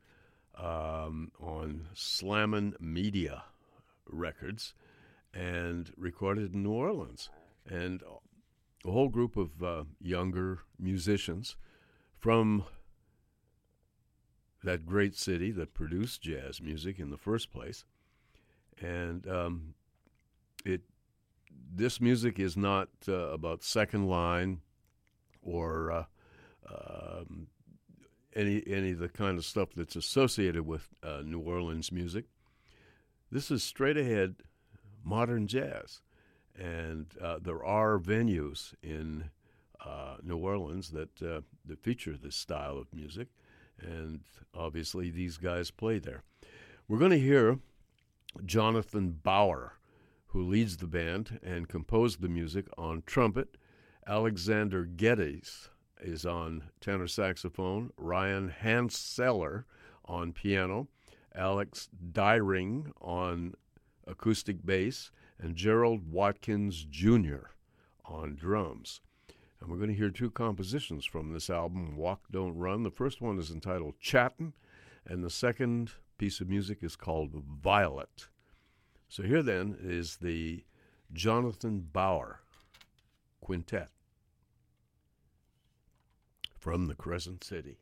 um, 0.56 1.30
on 1.38 1.88
Slammin' 1.92 2.74
Media 2.80 3.44
Records 4.06 4.72
and 5.34 5.92
recorded 5.94 6.54
in 6.54 6.62
New 6.62 6.72
Orleans. 6.72 7.28
And 7.68 8.02
a 8.86 8.90
whole 8.90 9.10
group 9.10 9.36
of 9.36 9.62
uh, 9.62 9.84
younger 10.00 10.60
musicians 10.78 11.56
from 12.16 12.64
that 14.62 14.86
great 14.86 15.16
city 15.16 15.50
that 15.52 15.74
produced 15.74 16.22
jazz 16.22 16.60
music 16.60 16.98
in 16.98 17.10
the 17.10 17.16
first 17.16 17.50
place. 17.50 17.84
And 18.80 19.26
um, 19.28 19.74
it 20.64 20.82
this 21.72 22.00
music 22.00 22.38
is 22.38 22.56
not 22.56 22.88
uh, 23.08 23.12
about 23.12 23.62
second 23.62 24.08
line 24.08 24.60
or 25.42 25.92
uh, 25.92 26.04
um, 26.68 27.48
any 28.34 28.62
any 28.66 28.92
of 28.92 28.98
the 28.98 29.08
kind 29.08 29.38
of 29.38 29.44
stuff 29.44 29.70
that's 29.74 29.96
associated 29.96 30.66
with 30.66 30.88
uh, 31.02 31.22
New 31.24 31.40
Orleans 31.40 31.90
music. 31.90 32.26
This 33.30 33.50
is 33.50 33.62
straight 33.62 33.96
ahead 33.96 34.36
modern 35.04 35.46
jazz, 35.46 36.00
and 36.58 37.06
uh, 37.22 37.38
there 37.40 37.64
are 37.64 37.98
venues 37.98 38.74
in 38.82 39.30
uh, 39.84 40.16
New 40.22 40.36
Orleans 40.36 40.90
that 40.90 41.22
uh, 41.22 41.40
that 41.64 41.82
feature 41.82 42.16
this 42.16 42.36
style 42.36 42.76
of 42.76 42.92
music 42.92 43.28
and 43.82 44.20
obviously 44.54 45.10
these 45.10 45.36
guys 45.36 45.70
play 45.70 45.98
there. 45.98 46.22
We're 46.88 46.98
going 46.98 47.10
to 47.12 47.18
hear 47.18 47.58
Jonathan 48.44 49.18
Bauer, 49.22 49.74
who 50.26 50.42
leads 50.42 50.76
the 50.76 50.86
band 50.86 51.40
and 51.42 51.68
composed 51.68 52.20
the 52.20 52.28
music 52.28 52.66
on 52.78 53.02
trumpet. 53.06 53.56
Alexander 54.06 54.84
Geddes 54.84 55.70
is 56.00 56.24
on 56.24 56.64
tenor 56.80 57.06
saxophone. 57.06 57.92
Ryan 57.96 58.52
Hanseler 58.62 59.64
on 60.04 60.32
piano. 60.32 60.88
Alex 61.34 61.88
Dyring 62.12 62.92
on 63.00 63.54
acoustic 64.06 64.64
bass. 64.64 65.10
And 65.38 65.56
Gerald 65.56 66.10
Watkins 66.10 66.84
Jr. 66.84 67.50
on 68.04 68.34
drums. 68.34 69.00
And 69.60 69.70
we're 69.70 69.76
going 69.76 69.90
to 69.90 69.96
hear 69.96 70.10
two 70.10 70.30
compositions 70.30 71.04
from 71.04 71.32
this 71.32 71.50
album, 71.50 71.96
Walk 71.96 72.22
Don't 72.30 72.56
Run. 72.56 72.82
The 72.82 72.90
first 72.90 73.20
one 73.20 73.38
is 73.38 73.50
entitled 73.50 73.94
Chattin', 74.00 74.54
and 75.06 75.22
the 75.22 75.30
second 75.30 75.92
piece 76.16 76.40
of 76.40 76.48
music 76.48 76.78
is 76.82 76.96
called 76.96 77.32
Violet. 77.34 78.28
So 79.08 79.22
here 79.22 79.42
then 79.42 79.76
is 79.80 80.16
the 80.16 80.64
Jonathan 81.12 81.88
Bauer 81.92 82.40
Quintet 83.40 83.90
from 86.56 86.86
the 86.86 86.94
Crescent 86.94 87.42
City. 87.42 87.78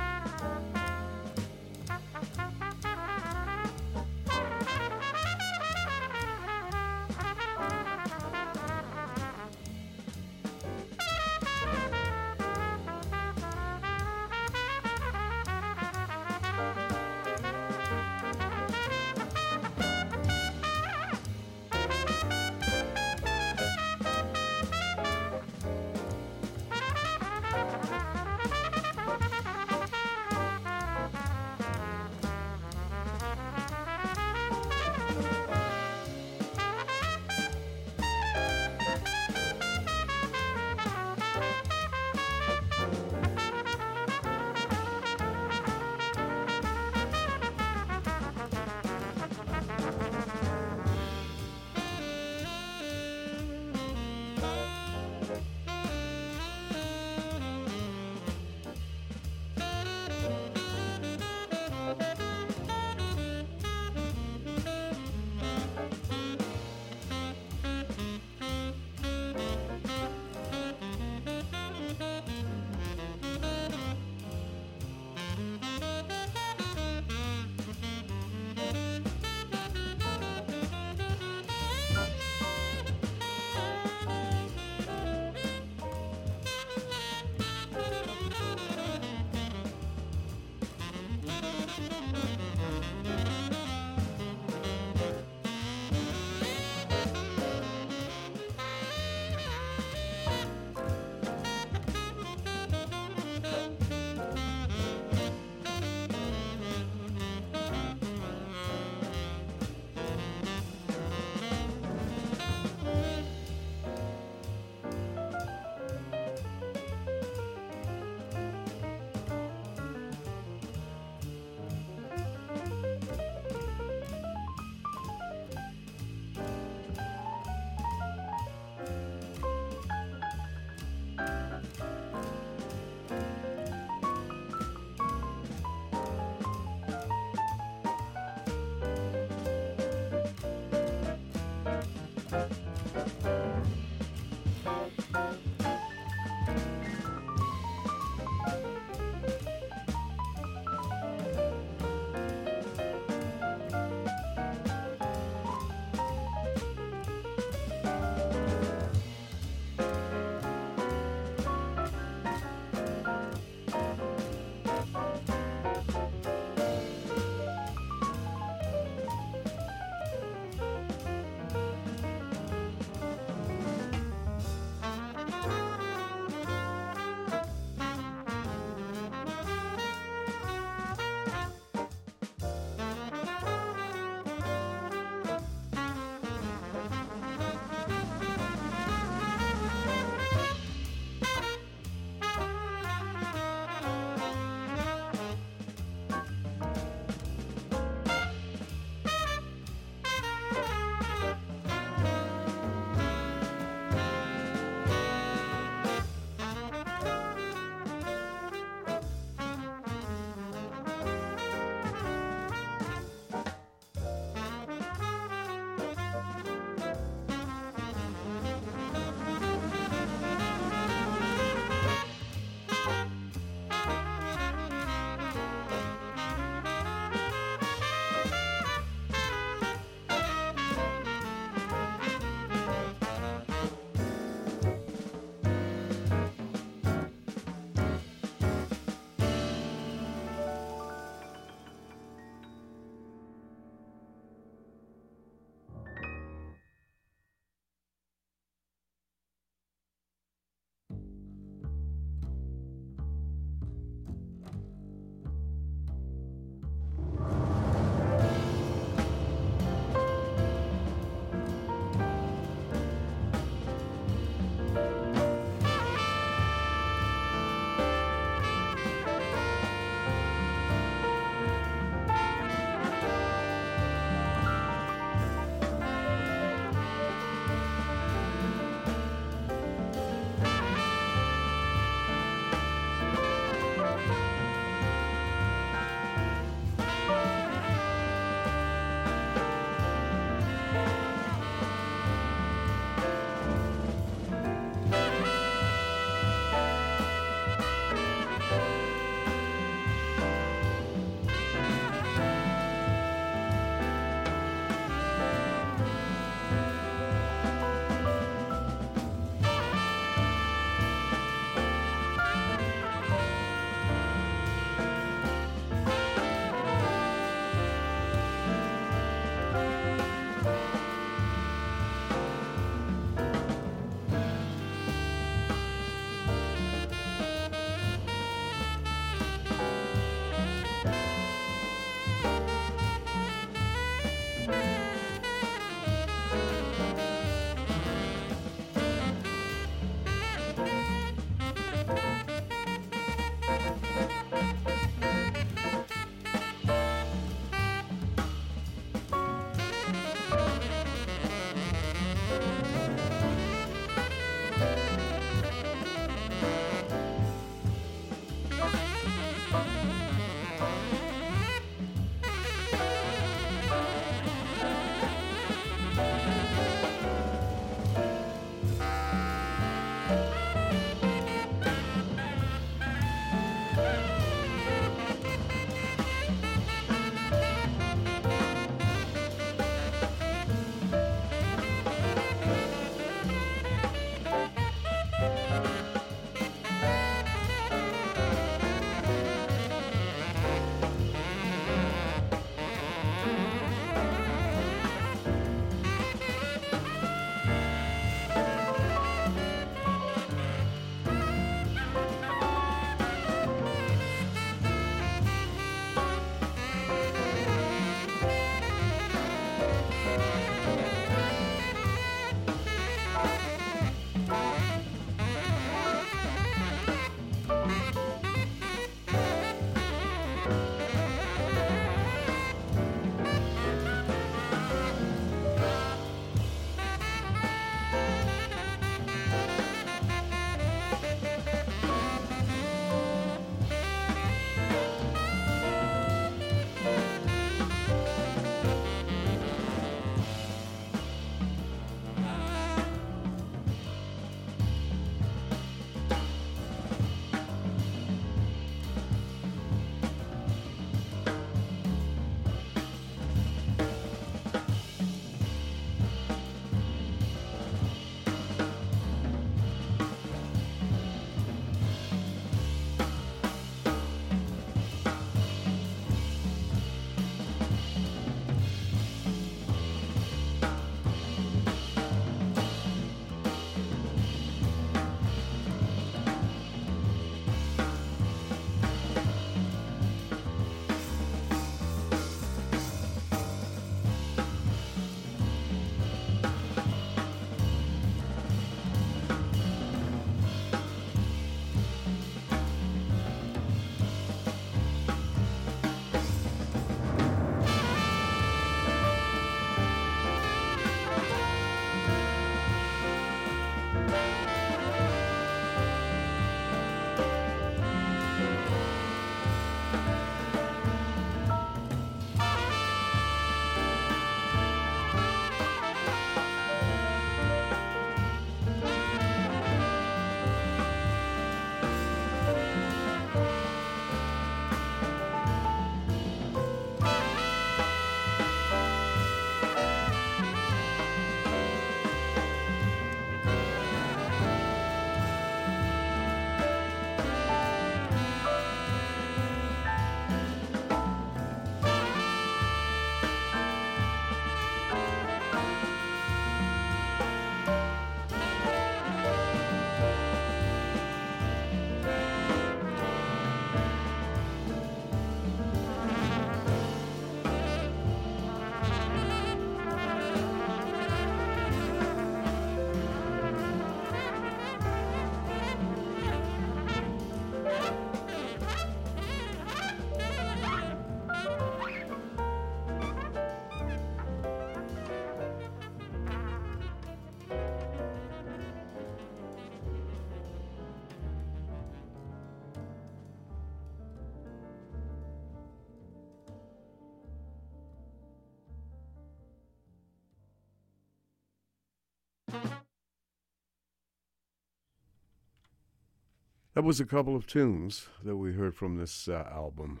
That 596.80 596.86
was 596.86 596.98
a 596.98 597.04
couple 597.04 597.36
of 597.36 597.46
tunes 597.46 598.06
that 598.24 598.36
we 598.36 598.54
heard 598.54 598.74
from 598.74 598.96
this 598.96 599.28
uh, 599.28 599.46
album 599.52 600.00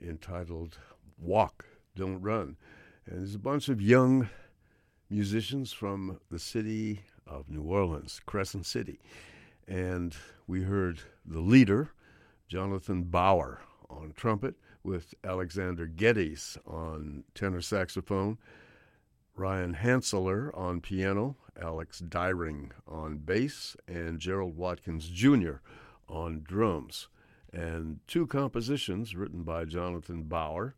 entitled 0.00 0.78
Walk, 1.20 1.66
Don't 1.96 2.22
Run. 2.22 2.56
And 3.04 3.18
there's 3.18 3.34
a 3.34 3.40
bunch 3.40 3.68
of 3.68 3.82
young 3.82 4.28
musicians 5.10 5.72
from 5.72 6.20
the 6.30 6.38
city 6.38 7.00
of 7.26 7.50
New 7.50 7.64
Orleans, 7.64 8.20
Crescent 8.26 8.64
City. 8.64 9.00
And 9.66 10.14
we 10.46 10.62
heard 10.62 11.00
the 11.26 11.40
leader, 11.40 11.90
Jonathan 12.46 13.02
Bauer, 13.02 13.60
on 13.90 14.12
trumpet, 14.14 14.54
with 14.84 15.14
Alexander 15.24 15.86
Geddes 15.86 16.56
on 16.64 17.24
tenor 17.34 17.60
saxophone, 17.60 18.38
Ryan 19.34 19.74
Hanseler 19.74 20.56
on 20.56 20.80
piano, 20.80 21.34
Alex 21.60 21.98
Dyring 21.98 22.70
on 22.86 23.16
bass, 23.16 23.76
and 23.88 24.20
Gerald 24.20 24.56
Watkins 24.56 25.08
Jr. 25.08 25.56
on 26.08 26.42
drums. 26.46 27.08
And 27.52 28.00
two 28.06 28.26
compositions 28.26 29.14
written 29.14 29.42
by 29.42 29.64
Jonathan 29.64 30.24
Bauer. 30.24 30.74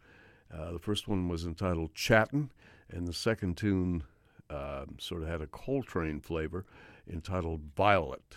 Uh, 0.53 0.73
the 0.73 0.79
first 0.79 1.09
one 1.09 1.29
was 1.29 1.45
entitled 1.45 1.95
Chattin', 1.95 2.51
and 2.89 3.07
the 3.07 3.13
second 3.13 3.57
tune 3.57 4.05
uh, 4.49 4.85
sort 4.99 5.23
of 5.23 5.29
had 5.29 5.41
a 5.41 5.47
Coltrane 5.47 6.21
flavor 6.21 6.65
entitled 7.11 7.63
Violet. 7.77 8.37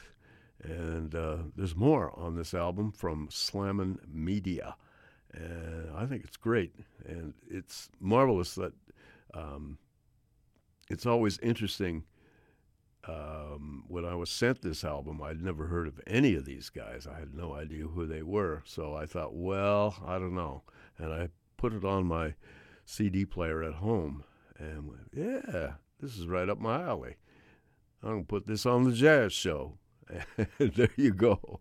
And 0.63 1.13
uh, 1.13 1.37
there's 1.55 1.75
more 1.75 2.17
on 2.17 2.35
this 2.35 2.53
album 2.53 2.91
from 2.91 3.27
Slammin' 3.29 3.99
Media. 4.11 4.75
And 5.33 5.89
I 5.95 6.05
think 6.05 6.23
it's 6.23 6.37
great. 6.37 6.73
And 7.05 7.33
it's 7.49 7.89
marvelous 7.99 8.55
that 8.55 8.73
um, 9.33 9.77
it's 10.89 11.05
always 11.05 11.39
interesting. 11.39 12.03
Um, 13.05 13.83
when 13.87 14.05
I 14.05 14.15
was 14.15 14.29
sent 14.29 14.61
this 14.61 14.83
album, 14.83 15.21
I'd 15.21 15.41
never 15.41 15.67
heard 15.67 15.87
of 15.87 15.99
any 16.07 16.35
of 16.35 16.45
these 16.45 16.69
guys. 16.69 17.05
I 17.05 17.19
had 17.19 17.33
no 17.33 17.53
idea 17.53 17.85
who 17.85 18.05
they 18.05 18.23
were. 18.23 18.63
So 18.65 18.95
I 18.95 19.05
thought, 19.05 19.35
well, 19.35 19.95
I 20.05 20.13
don't 20.19 20.35
know. 20.35 20.63
And 20.97 21.11
I 21.11 21.29
put 21.57 21.73
it 21.73 21.83
on 21.83 22.05
my 22.05 22.35
CD 22.85 23.25
player 23.25 23.63
at 23.63 23.75
home 23.75 24.23
and 24.57 24.87
went, 24.87 25.09
yeah, 25.13 25.73
this 25.99 26.17
is 26.17 26.27
right 26.27 26.47
up 26.47 26.59
my 26.59 26.81
alley. 26.81 27.15
I'm 28.01 28.09
going 28.09 28.23
to 28.23 28.27
put 28.27 28.47
this 28.47 28.65
on 28.65 28.83
the 28.83 28.93
jazz 28.93 29.33
show. 29.33 29.77
And 30.59 30.73
there 30.73 30.89
you 30.97 31.13
go. 31.13 31.59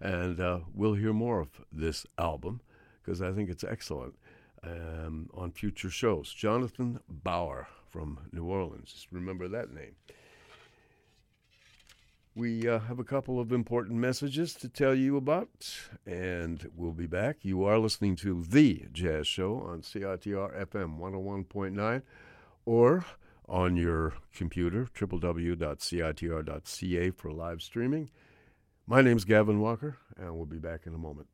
And 0.00 0.38
uh, 0.38 0.60
we'll 0.74 0.94
hear 0.94 1.12
more 1.12 1.40
of 1.40 1.48
this 1.72 2.06
album 2.18 2.60
because 3.02 3.20
I 3.22 3.32
think 3.32 3.50
it's 3.50 3.64
excellent 3.64 4.14
um, 4.62 5.28
on 5.34 5.50
future 5.50 5.90
shows. 5.90 6.32
Jonathan 6.32 7.00
Bauer 7.08 7.68
from 7.90 8.20
New 8.32 8.44
Orleans. 8.44 8.92
Just 8.92 9.08
remember 9.10 9.48
that 9.48 9.72
name. 9.72 9.96
We 12.38 12.68
uh, 12.68 12.78
have 12.78 13.00
a 13.00 13.04
couple 13.04 13.40
of 13.40 13.50
important 13.50 13.98
messages 13.98 14.54
to 14.54 14.68
tell 14.68 14.94
you 14.94 15.16
about, 15.16 15.76
and 16.06 16.70
we'll 16.76 16.92
be 16.92 17.08
back. 17.08 17.38
You 17.42 17.64
are 17.64 17.80
listening 17.80 18.14
to 18.16 18.44
The 18.44 18.84
Jazz 18.92 19.26
Show 19.26 19.56
on 19.56 19.80
CITR 19.80 20.56
FM 20.66 21.00
101.9 21.00 22.02
or 22.64 23.04
on 23.48 23.74
your 23.74 24.12
computer, 24.32 24.86
www.citr.ca 24.96 25.50
for 27.10 27.32
live 27.32 27.60
streaming. 27.60 28.10
My 28.86 29.02
name's 29.02 29.24
Gavin 29.24 29.58
Walker, 29.58 29.96
and 30.16 30.36
we'll 30.36 30.46
be 30.46 30.58
back 30.58 30.86
in 30.86 30.94
a 30.94 30.98
moment. 30.98 31.26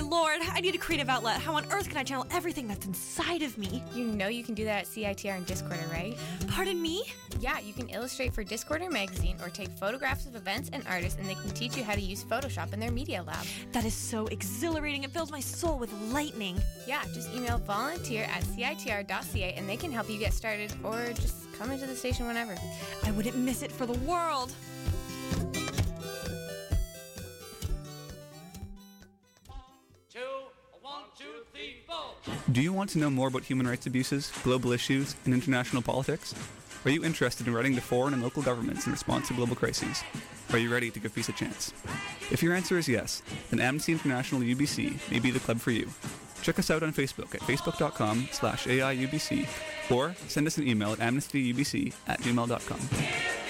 My 0.00 0.08
lord, 0.08 0.40
I 0.52 0.60
need 0.60 0.74
a 0.74 0.78
creative 0.78 1.08
outlet. 1.08 1.40
How 1.40 1.54
on 1.54 1.64
earth 1.72 1.88
can 1.88 1.98
I 1.98 2.02
channel 2.02 2.26
everything 2.30 2.66
that's 2.66 2.86
inside 2.86 3.42
of 3.42 3.56
me? 3.58 3.82
You 3.94 4.04
know 4.04 4.28
you 4.28 4.42
can 4.42 4.54
do 4.54 4.64
that 4.64 4.82
at 4.82 4.86
CITR 4.86 5.36
and 5.36 5.46
Discorder, 5.46 5.90
right? 5.92 6.16
Pardon 6.46 6.80
me? 6.80 7.04
Yeah, 7.38 7.58
you 7.58 7.72
can 7.72 7.88
illustrate 7.88 8.32
for 8.32 8.44
Discorder 8.44 8.90
magazine 8.90 9.36
or 9.42 9.48
take 9.48 9.68
photographs 9.70 10.26
of 10.26 10.36
events 10.36 10.70
and 10.72 10.86
artists, 10.88 11.18
and 11.18 11.28
they 11.28 11.34
can 11.34 11.50
teach 11.50 11.76
you 11.76 11.84
how 11.84 11.94
to 11.94 12.00
use 12.00 12.24
Photoshop 12.24 12.72
in 12.72 12.80
their 12.80 12.90
media 12.90 13.22
lab. 13.22 13.44
That 13.72 13.84
is 13.84 13.94
so 13.94 14.26
exhilarating. 14.28 15.04
It 15.04 15.10
fills 15.10 15.30
my 15.30 15.40
soul 15.40 15.78
with 15.78 15.92
lightning. 16.12 16.60
Yeah, 16.86 17.02
just 17.12 17.34
email 17.34 17.58
volunteer 17.58 18.24
at 18.24 18.42
CITR.ca 18.44 19.54
and 19.54 19.68
they 19.68 19.76
can 19.76 19.92
help 19.92 20.08
you 20.08 20.18
get 20.18 20.32
started 20.32 20.72
or 20.82 21.08
just 21.14 21.52
come 21.58 21.70
into 21.70 21.86
the 21.86 21.96
station 21.96 22.26
whenever. 22.26 22.56
I 23.04 23.10
wouldn't 23.10 23.36
miss 23.36 23.62
it 23.62 23.70
for 23.70 23.86
the 23.86 23.98
world. 24.00 24.52
Do 32.52 32.60
you 32.60 32.72
want 32.72 32.90
to 32.90 32.98
know 32.98 33.10
more 33.10 33.28
about 33.28 33.44
human 33.44 33.66
rights 33.66 33.86
abuses, 33.86 34.32
global 34.42 34.72
issues, 34.72 35.16
and 35.24 35.34
international 35.34 35.82
politics? 35.82 36.34
Are 36.84 36.90
you 36.90 37.04
interested 37.04 37.46
in 37.46 37.54
writing 37.54 37.74
to 37.74 37.80
foreign 37.80 38.14
and 38.14 38.22
local 38.22 38.42
governments 38.42 38.86
in 38.86 38.92
response 38.92 39.28
to 39.28 39.34
global 39.34 39.54
crises? 39.54 40.02
Are 40.52 40.58
you 40.58 40.72
ready 40.72 40.90
to 40.90 40.98
give 40.98 41.14
peace 41.14 41.28
a 41.28 41.32
chance? 41.32 41.72
If 42.30 42.42
your 42.42 42.54
answer 42.54 42.78
is 42.78 42.88
yes, 42.88 43.22
then 43.50 43.60
Amnesty 43.60 43.92
International 43.92 44.40
UBC 44.40 45.10
may 45.10 45.18
be 45.18 45.30
the 45.30 45.40
club 45.40 45.60
for 45.60 45.70
you. 45.70 45.88
Check 46.42 46.58
us 46.58 46.70
out 46.70 46.82
on 46.82 46.92
Facebook 46.92 47.34
at 47.34 47.42
facebook.com 47.42 48.28
slash 48.32 48.66
AIUBC 48.66 49.46
or 49.90 50.14
send 50.26 50.46
us 50.46 50.56
an 50.58 50.66
email 50.66 50.92
at 50.92 50.98
amnestyubc 50.98 51.92
at 52.08 52.20
gmail.com. 52.20 53.49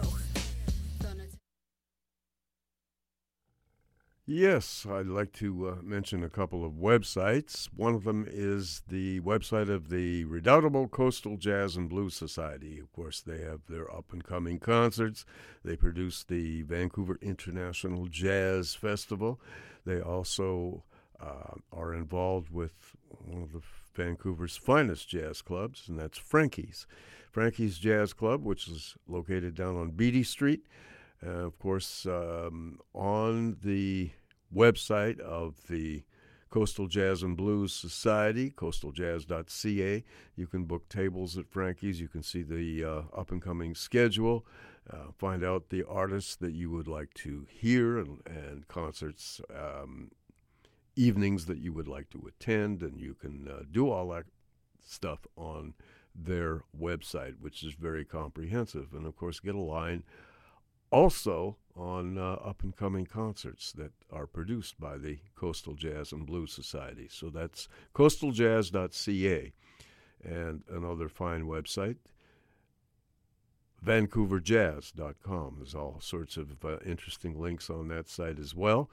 Yes, 4.33 4.87
I'd 4.89 5.07
like 5.07 5.33
to 5.33 5.67
uh, 5.67 5.75
mention 5.83 6.23
a 6.23 6.29
couple 6.29 6.63
of 6.63 6.75
websites. 6.75 7.65
One 7.75 7.93
of 7.93 8.05
them 8.05 8.25
is 8.25 8.81
the 8.87 9.19
website 9.19 9.69
of 9.69 9.89
the 9.89 10.23
Redoubtable 10.23 10.87
Coastal 10.87 11.35
Jazz 11.35 11.75
and 11.75 11.89
Blues 11.89 12.15
Society. 12.15 12.79
Of 12.79 12.93
course, 12.93 13.19
they 13.19 13.41
have 13.41 13.59
their 13.67 13.93
up 13.93 14.13
and 14.13 14.23
coming 14.23 14.57
concerts. 14.57 15.25
They 15.65 15.75
produce 15.75 16.23
the 16.23 16.61
Vancouver 16.61 17.19
International 17.21 18.07
Jazz 18.07 18.73
Festival. 18.73 19.41
They 19.85 19.99
also 19.99 20.85
uh, 21.19 21.55
are 21.73 21.93
involved 21.93 22.51
with 22.53 22.95
one 23.09 23.43
of 23.43 23.51
the 23.51 23.61
Vancouver's 23.93 24.55
finest 24.55 25.09
jazz 25.09 25.41
clubs, 25.41 25.89
and 25.89 25.99
that's 25.99 26.17
Frankie's. 26.17 26.87
Frankie's 27.33 27.77
Jazz 27.77 28.13
Club, 28.13 28.45
which 28.45 28.69
is 28.69 28.95
located 29.09 29.55
down 29.55 29.75
on 29.75 29.91
Beatty 29.91 30.23
Street. 30.23 30.61
Uh, 31.21 31.31
of 31.31 31.59
course, 31.59 32.05
um, 32.05 32.79
on 32.93 33.57
the 33.61 34.11
website 34.53 35.19
of 35.19 35.67
the 35.67 36.03
Coastal 36.51 36.87
Jazz 36.87 37.23
and 37.23 37.37
Blues 37.37 37.73
Society, 37.73 38.51
coastaljazz.ca, 38.51 40.03
you 40.35 40.47
can 40.47 40.65
book 40.65 40.89
tables 40.89 41.37
at 41.37 41.49
Frankie's. 41.49 42.01
You 42.01 42.09
can 42.09 42.21
see 42.21 42.43
the 42.43 42.83
uh, 42.83 43.01
up 43.17 43.31
and 43.31 43.41
coming 43.41 43.73
schedule, 43.73 44.45
uh, 44.91 45.11
find 45.17 45.45
out 45.45 45.69
the 45.69 45.85
artists 45.87 46.35
that 46.35 46.51
you 46.51 46.69
would 46.69 46.89
like 46.89 47.13
to 47.15 47.47
hear, 47.49 47.97
and, 47.97 48.19
and 48.25 48.67
concerts, 48.67 49.39
um, 49.55 50.11
evenings 50.97 51.45
that 51.45 51.59
you 51.59 51.71
would 51.71 51.87
like 51.87 52.09
to 52.09 52.27
attend, 52.27 52.83
and 52.83 52.99
you 52.99 53.13
can 53.13 53.47
uh, 53.47 53.61
do 53.71 53.89
all 53.89 54.09
that 54.09 54.25
stuff 54.85 55.25
on 55.37 55.73
their 56.13 56.63
website, 56.77 57.35
which 57.39 57.63
is 57.63 57.73
very 57.75 58.03
comprehensive. 58.03 58.89
And 58.93 59.05
of 59.05 59.15
course, 59.15 59.39
get 59.39 59.55
a 59.55 59.59
line 59.59 60.03
also 60.91 61.55
on 61.75 62.17
uh, 62.17 62.33
up 62.33 62.63
and 62.63 62.75
coming 62.75 63.05
concerts 63.05 63.71
that 63.73 63.91
are 64.11 64.27
produced 64.27 64.79
by 64.79 64.97
the 64.97 65.19
Coastal 65.35 65.73
Jazz 65.73 66.11
and 66.11 66.25
Blues 66.25 66.53
Society. 66.53 67.07
So 67.09 67.29
that's 67.29 67.67
coastaljazz.ca. 67.95 69.53
And 70.23 70.63
another 70.69 71.09
fine 71.09 71.45
website, 71.45 71.97
vancouverjazz.com. 73.83 75.55
There's 75.57 75.73
all 75.73 75.97
sorts 75.99 76.37
of 76.37 76.63
uh, 76.63 76.77
interesting 76.85 77.41
links 77.41 77.69
on 77.69 77.87
that 77.87 78.07
site 78.07 78.37
as 78.37 78.53
well. 78.53 78.91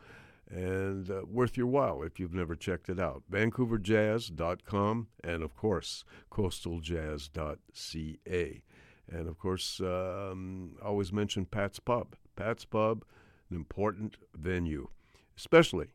And 0.51 1.11
uh, 1.11 1.21
worth 1.31 1.59
your 1.59 1.67
while 1.67 2.03
if 2.03 2.19
you've 2.19 2.33
never 2.33 2.57
checked 2.57 2.89
it 2.89 2.99
out. 2.99 3.25
VancouverJazz.com 3.31 5.09
and, 5.23 5.43
of 5.43 5.55
course, 5.55 6.05
coastaljazz.ca. 6.31 8.63
And 9.11 9.27
of 9.29 9.39
course, 9.39 9.81
um, 9.81 10.77
always 10.83 11.13
mention 11.13 11.47
Pat's 11.47 11.79
Pub. 11.79 12.15
Pat's 12.39 12.65
Pub, 12.65 13.05
an 13.51 13.57
important 13.57 14.17
venue, 14.33 14.89
especially 15.37 15.89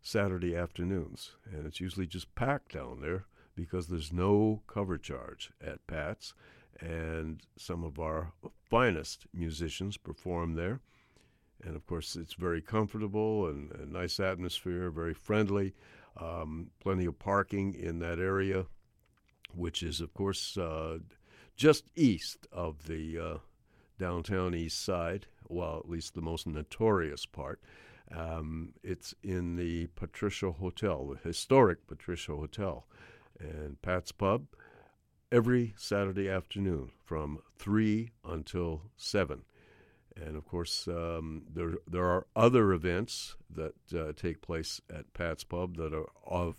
Saturday 0.00 0.56
afternoons. 0.56 1.32
And 1.52 1.66
it's 1.66 1.80
usually 1.80 2.06
just 2.06 2.34
packed 2.34 2.72
down 2.72 3.02
there 3.02 3.26
because 3.54 3.88
there's 3.88 4.10
no 4.10 4.62
cover 4.66 4.96
charge 4.96 5.50
at 5.62 5.86
Pat's. 5.86 6.32
And 6.80 7.42
some 7.58 7.84
of 7.84 7.98
our 7.98 8.32
finest 8.70 9.26
musicians 9.34 9.98
perform 9.98 10.54
there. 10.54 10.80
And 11.62 11.76
of 11.76 11.86
course, 11.86 12.16
it's 12.16 12.32
very 12.32 12.62
comfortable 12.62 13.46
and 13.46 13.70
a 13.72 13.84
nice 13.84 14.18
atmosphere, 14.18 14.90
very 14.90 15.12
friendly. 15.12 15.74
Um, 16.18 16.70
plenty 16.80 17.04
of 17.04 17.18
parking 17.18 17.74
in 17.74 17.98
that 17.98 18.18
area, 18.18 18.64
which 19.54 19.82
is, 19.82 20.00
of 20.00 20.14
course, 20.14 20.56
uh, 20.56 21.00
just 21.54 21.84
east 21.94 22.46
of 22.50 22.86
the 22.86 23.18
uh, 23.18 23.38
downtown 24.00 24.54
east 24.54 24.82
side, 24.82 25.26
well, 25.48 25.76
at 25.78 25.88
least 25.88 26.14
the 26.14 26.22
most 26.22 26.46
notorious 26.46 27.26
part. 27.26 27.60
Um, 28.12 28.72
it's 28.82 29.14
in 29.22 29.56
the 29.56 29.86
Patricia 29.94 30.50
Hotel, 30.50 31.06
the 31.06 31.28
historic 31.28 31.86
Patricia 31.86 32.34
Hotel, 32.34 32.86
and 33.38 33.80
Pat's 33.82 34.10
Pub 34.10 34.46
every 35.30 35.74
Saturday 35.76 36.28
afternoon 36.28 36.90
from 37.04 37.38
3 37.58 38.10
until 38.24 38.82
7. 38.96 39.42
And 40.16 40.36
of 40.36 40.44
course, 40.44 40.88
um, 40.88 41.42
there 41.52 41.74
there 41.86 42.04
are 42.04 42.26
other 42.34 42.72
events 42.72 43.36
that 43.48 43.74
uh, 43.94 44.12
take 44.16 44.42
place 44.42 44.80
at 44.92 45.12
Pat's 45.14 45.44
Pub 45.44 45.76
that 45.76 45.94
are 45.94 46.08
of 46.26 46.56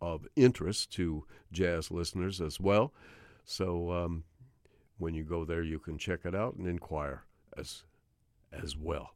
of 0.00 0.26
interest 0.36 0.92
to 0.92 1.24
jazz 1.50 1.90
listeners 1.90 2.40
as 2.40 2.60
well. 2.60 2.92
So 3.44 3.90
um, 3.92 4.24
when 4.98 5.14
you 5.14 5.24
go 5.24 5.44
there, 5.44 5.62
you 5.62 5.78
can 5.78 5.98
check 5.98 6.20
it 6.24 6.34
out 6.34 6.54
and 6.54 6.66
inquire 6.66 7.24
as 7.56 7.84
as 8.52 8.76
well. 8.76 9.14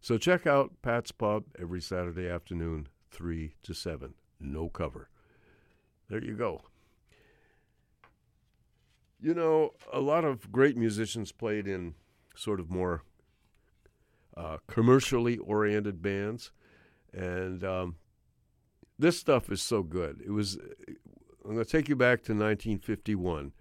So 0.00 0.18
check 0.18 0.46
out 0.46 0.72
Pat's 0.82 1.12
Pub 1.12 1.44
every 1.58 1.80
Saturday 1.80 2.28
afternoon, 2.28 2.88
three 3.10 3.54
to 3.62 3.72
seven, 3.72 4.14
no 4.40 4.68
cover. 4.68 5.08
There 6.08 6.22
you 6.22 6.34
go. 6.34 6.62
You 9.20 9.32
know, 9.32 9.72
a 9.92 10.00
lot 10.00 10.24
of 10.24 10.52
great 10.52 10.76
musicians 10.76 11.32
played 11.32 11.66
in 11.66 11.94
sort 12.36 12.60
of 12.60 12.70
more 12.70 13.02
uh, 14.36 14.58
commercially 14.66 15.38
oriented 15.38 16.02
bands, 16.02 16.50
and 17.12 17.64
um, 17.64 17.96
this 18.98 19.18
stuff 19.18 19.50
is 19.50 19.62
so 19.62 19.82
good. 19.82 20.20
It 20.24 20.30
was. 20.30 20.58
I'm 21.44 21.52
going 21.54 21.64
to 21.64 21.70
take 21.70 21.88
you 21.88 21.96
back 21.96 22.22
to 22.24 22.32
1951, 22.32 23.52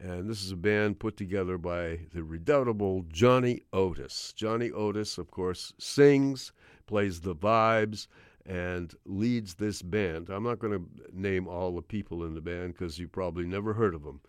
and 0.00 0.28
this 0.28 0.42
is 0.42 0.50
a 0.50 0.56
band 0.56 0.98
put 0.98 1.16
together 1.16 1.58
by 1.58 2.00
the 2.14 2.22
redoubtable 2.22 3.04
Johnny 3.08 3.60
Otis. 3.72 4.32
Johnny 4.34 4.70
Otis, 4.70 5.18
of 5.18 5.30
course, 5.30 5.74
sings, 5.78 6.52
plays 6.86 7.20
the 7.20 7.34
vibes, 7.34 8.06
and 8.46 8.94
leads 9.04 9.54
this 9.54 9.82
band. 9.82 10.30
I'm 10.30 10.44
not 10.44 10.58
going 10.58 10.72
to 10.72 10.88
name 11.12 11.46
all 11.46 11.74
the 11.74 11.82
people 11.82 12.24
in 12.24 12.34
the 12.34 12.40
band 12.40 12.72
because 12.72 12.98
you 12.98 13.08
probably 13.08 13.44
never 13.44 13.74
heard 13.74 13.94
of 13.94 14.02
them. 14.02 14.20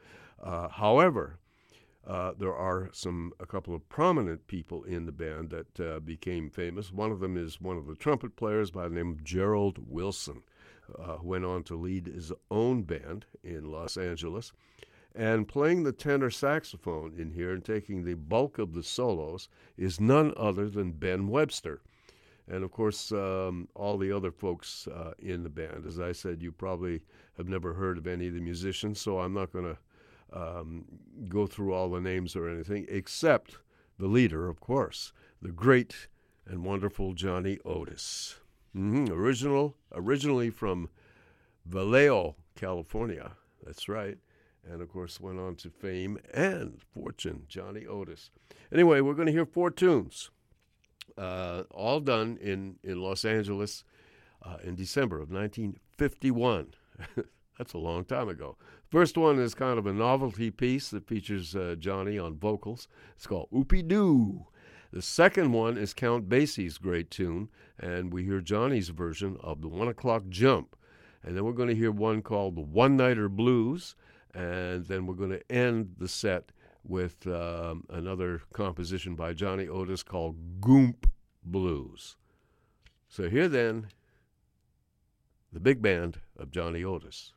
Uh, 0.44 0.68
however, 0.68 1.40
uh, 2.06 2.34
there 2.38 2.54
are 2.54 2.90
some 2.92 3.32
a 3.40 3.46
couple 3.46 3.74
of 3.74 3.88
prominent 3.88 4.46
people 4.48 4.84
in 4.84 5.06
the 5.06 5.12
band 5.12 5.52
that 5.52 5.80
uh, 5.80 6.00
became 6.00 6.50
famous. 6.50 6.92
One 6.92 7.12
of 7.12 7.20
them 7.20 7.38
is 7.38 7.62
one 7.62 7.78
of 7.78 7.88
the 7.88 7.96
trumpet 7.96 8.36
players 8.36 8.72
by 8.72 8.90
the 8.90 8.96
name 8.96 9.12
of 9.12 9.24
Gerald 9.24 9.78
Wilson, 9.88 10.44
uh, 11.00 11.18
who 11.18 11.28
went 11.28 11.46
on 11.46 11.64
to 11.64 11.76
lead 11.76 12.08
his 12.08 12.34
own 12.50 12.84
band 12.84 13.26
in 13.44 13.72
Los 13.72 13.96
Angeles. 13.96 14.52
And 15.14 15.48
playing 15.48 15.84
the 15.84 15.92
tenor 15.92 16.30
saxophone 16.30 17.14
in 17.18 17.32
here 17.32 17.52
and 17.52 17.64
taking 17.64 18.04
the 18.04 18.14
bulk 18.14 18.60
of 18.60 18.74
the 18.74 18.84
solos 18.84 19.50
is 19.78 20.00
none 20.00 20.34
other 20.38 20.70
than 20.70 20.94
Ben 20.94 21.28
Webster. 21.28 21.82
And 22.48 22.64
of 22.64 22.72
course, 22.72 23.12
um, 23.12 23.68
all 23.76 23.98
the 23.98 24.12
other 24.12 24.32
folks 24.32 24.88
uh, 24.88 25.14
in 25.20 25.44
the 25.44 25.50
band. 25.50 25.86
As 25.86 26.00
I 26.00 26.12
said, 26.12 26.42
you 26.42 26.52
probably 26.52 27.02
have 27.38 27.48
never 27.48 27.74
heard 27.74 27.98
of 27.98 28.08
any 28.08 28.28
of 28.28 28.34
the 28.34 28.42
musicians, 28.42 29.00
so 29.00 29.20
I'm 29.20 29.34
not 29.34 29.52
going 29.52 29.76
to 29.76 29.78
um, 30.38 30.86
go 31.28 31.46
through 31.46 31.74
all 31.74 31.90
the 31.90 32.02
names 32.02 32.36
or 32.36 32.50
anything, 32.50 32.86
except 32.90 33.58
the 34.00 34.08
leader, 34.08 34.48
of 34.48 34.60
course, 34.60 35.14
the 35.42 35.52
great 35.52 36.08
and 36.46 36.64
wonderful 36.66 37.14
Johnny 37.14 37.58
Otis. 37.66 38.40
Mm-hmm. 38.76 39.14
Original, 39.14 39.76
originally 39.94 40.50
from 40.50 40.90
Vallejo, 41.66 42.36
California. 42.56 43.34
That's 43.64 43.88
right. 43.88 44.18
And 44.70 44.82
of 44.82 44.90
course, 44.90 45.20
went 45.20 45.40
on 45.40 45.56
to 45.58 45.70
fame 45.70 46.20
and 46.34 46.80
fortune, 46.94 47.44
Johnny 47.48 47.86
Otis. 47.86 48.30
Anyway, 48.72 49.02
we're 49.02 49.16
going 49.16 49.26
to 49.26 49.32
hear 49.32 49.46
four 49.46 49.72
tunes, 49.72 50.30
uh, 51.18 51.64
all 51.72 52.00
done 52.00 52.38
in, 52.42 52.78
in 52.84 53.02
Los 53.02 53.26
Angeles 53.26 53.84
uh, 54.44 54.58
in 54.64 54.76
December 54.76 55.18
of 55.18 55.32
1951. 55.32 56.74
That's 57.58 57.74
a 57.74 57.80
long 57.80 58.06
time 58.06 58.30
ago. 58.30 58.58
First 58.90 59.18
one 59.18 59.40
is 59.40 59.54
kind 59.54 59.80
of 59.80 59.88
a 59.88 59.94
novelty 59.94 60.52
piece 60.52 60.90
that 60.90 61.08
features 61.08 61.56
uh, 61.56 61.76
Johnny 61.78 62.18
on 62.18 62.38
vocals. 62.38 62.88
It's 63.16 63.28
called 63.28 63.50
Oopie 63.52 63.88
Doo. 63.88 64.48
The 64.92 65.02
second 65.02 65.54
one 65.54 65.78
is 65.78 65.94
Count 65.94 66.28
Basie's 66.28 66.78
great 66.78 67.10
tune, 67.10 67.50
and 67.80 68.12
we 68.12 68.26
hear 68.26 68.42
Johnny's 68.42 68.90
version 68.90 69.38
of 69.40 69.62
the 69.62 69.70
One 69.70 69.88
O'Clock 69.88 70.24
Jump. 70.28 70.76
And 71.24 71.38
then 71.38 71.46
we're 71.46 71.54
going 71.54 71.70
to 71.70 71.76
hear 71.76 71.92
one 71.92 72.22
called 72.22 72.56
the 72.56 72.62
One 72.62 72.98
Nighter 72.98 73.30
Blues, 73.30 73.96
and 74.34 74.86
then 74.86 75.06
we're 75.06 75.16
going 75.16 75.32
to 75.32 75.52
end 75.52 75.96
the 75.98 76.08
set 76.08 76.52
with 76.84 77.28
um, 77.28 77.86
another 77.90 78.42
composition 78.54 79.16
by 79.16 79.34
Johnny 79.34 79.68
Otis 79.68 80.04
called 80.04 80.62
Goomp 80.62 81.06
Blues. 81.44 82.18
So 83.08 83.30
here 83.30 83.48
then, 83.48 83.88
the 85.52 85.60
big 85.60 85.82
band 85.82 86.20
of 86.38 86.52
Johnny 86.52 86.84
Otis. 86.84 87.34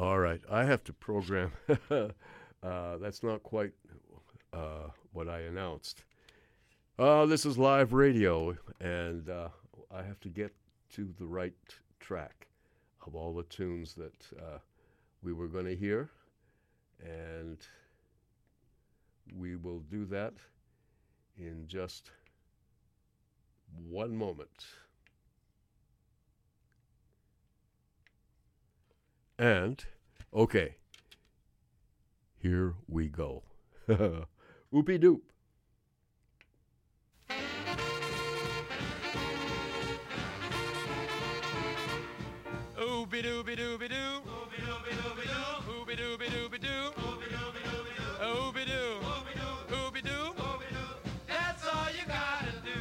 All 0.00 0.18
right, 0.18 0.40
I 0.50 0.64
have 0.64 0.82
to 0.84 0.94
program. 0.94 1.52
uh, 1.90 2.08
that's 2.96 3.22
not 3.22 3.42
quite 3.42 3.72
uh, 4.50 4.88
what 5.12 5.28
I 5.28 5.40
announced. 5.40 6.04
Uh, 6.98 7.26
this 7.26 7.44
is 7.44 7.58
live 7.58 7.92
radio, 7.92 8.56
and 8.80 9.28
uh, 9.28 9.48
I 9.94 10.02
have 10.02 10.18
to 10.20 10.30
get 10.30 10.54
to 10.94 11.12
the 11.18 11.26
right 11.26 11.52
track 12.00 12.46
of 13.06 13.14
all 13.14 13.34
the 13.34 13.42
tunes 13.42 13.92
that 13.92 14.38
uh, 14.38 14.58
we 15.22 15.34
were 15.34 15.48
going 15.48 15.66
to 15.66 15.76
hear, 15.76 16.08
and 17.04 17.58
we 19.36 19.56
will 19.56 19.80
do 19.80 20.06
that 20.06 20.32
in 21.36 21.64
just 21.66 22.10
one 23.86 24.16
moment. 24.16 24.64
And, 29.40 29.82
okay, 30.34 30.76
here 32.36 32.74
we 32.86 33.08
go. 33.08 33.42
Oopie 33.88 35.00
doop. 35.00 35.20
Doo. 42.76 43.06
Doo. 43.10 43.42
Doo. 43.42 43.78
Doo. 43.78 43.88
Doo. 50.02 50.34
That's 51.26 51.66
all 51.66 51.88
you 51.90 52.04
gotta 52.06 52.52
do. 52.62 52.78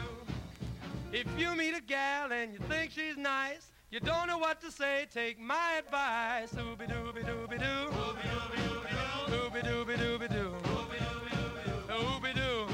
If 1.14 1.28
you 1.38 1.56
meet 1.56 1.74
a 1.74 1.82
gal 1.82 2.34
and 2.34 2.52
you 2.52 2.60
think 2.68 2.92
she's 2.92 3.16
nice, 3.16 3.72
you 3.92 4.00
don't 4.00 4.28
know 4.28 4.38
what 4.38 4.62
to 4.62 4.72
say, 4.72 5.08
take 5.12 5.40
my 5.40 5.80
advice. 5.80 6.52
Ooby 6.54 6.88
dooby 6.88 7.24
dooby 7.26 7.60
doo. 7.60 7.90
Ooby 7.90 8.22
dooby 8.22 8.60
dooby 8.62 8.84
doo. 8.84 9.34
Ooby 9.34 9.62
dooby 9.62 9.98
dooby 9.98 10.30
doo. 10.30 10.54
Ooby 11.90 12.34
doo. 12.36 12.68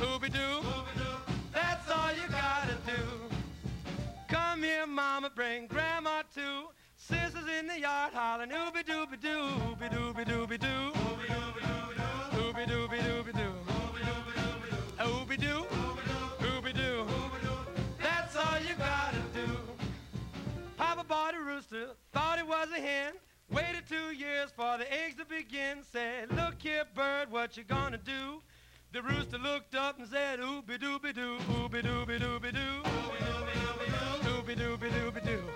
Ooby 0.00 0.32
doo. 0.32 0.62
That's 1.52 1.90
all 1.90 2.12
you 2.12 2.28
gotta 2.30 2.76
do. 2.86 3.02
Come 4.28 4.62
here, 4.62 4.86
mama, 4.86 5.30
bring 5.34 5.66
grandma 5.66 6.22
too. 6.34 6.68
Sisters 6.96 7.44
in 7.58 7.66
the 7.66 7.80
yard 7.80 8.12
hollering 8.14 8.50
ooby 8.50 8.84
dooby 8.84 9.20
doo, 9.20 9.28
ooby 9.28 9.88
dooby 9.90 10.24
dooby 10.24 10.58
doo. 10.58 10.92
Ooby 12.38 12.66
dooby 12.66 12.98
dooby 12.98 13.32
doo. 13.32 13.32
Ooby 13.32 13.32
rooster, 21.48 21.88
thought 22.12 22.38
it 22.38 22.46
was 22.46 22.68
a 22.76 22.80
hen. 22.80 23.14
Waited 23.50 23.88
two 23.88 24.12
years 24.14 24.50
for 24.54 24.76
the 24.76 24.86
eggs 24.92 25.16
to 25.16 25.24
begin. 25.24 25.78
Said, 25.90 26.30
look 26.36 26.60
here, 26.60 26.84
bird, 26.94 27.32
what 27.32 27.56
you 27.56 27.64
gonna 27.64 27.96
do? 27.96 28.42
The 28.92 29.00
rooster 29.02 29.38
looked 29.38 29.74
up 29.74 29.98
and 29.98 30.06
said, 30.06 30.40
Ooby 30.40 30.78
dooby 30.78 31.14
doo, 31.14 31.38
ooby 31.52 31.82
dooby 31.82 32.20
dooby 32.20 32.52
doo. 32.52 32.82
Ooby 34.28 34.56
dooby 34.56 34.90
dooby 34.90 35.24
doo. 35.24 35.42
Ah, 35.46 35.47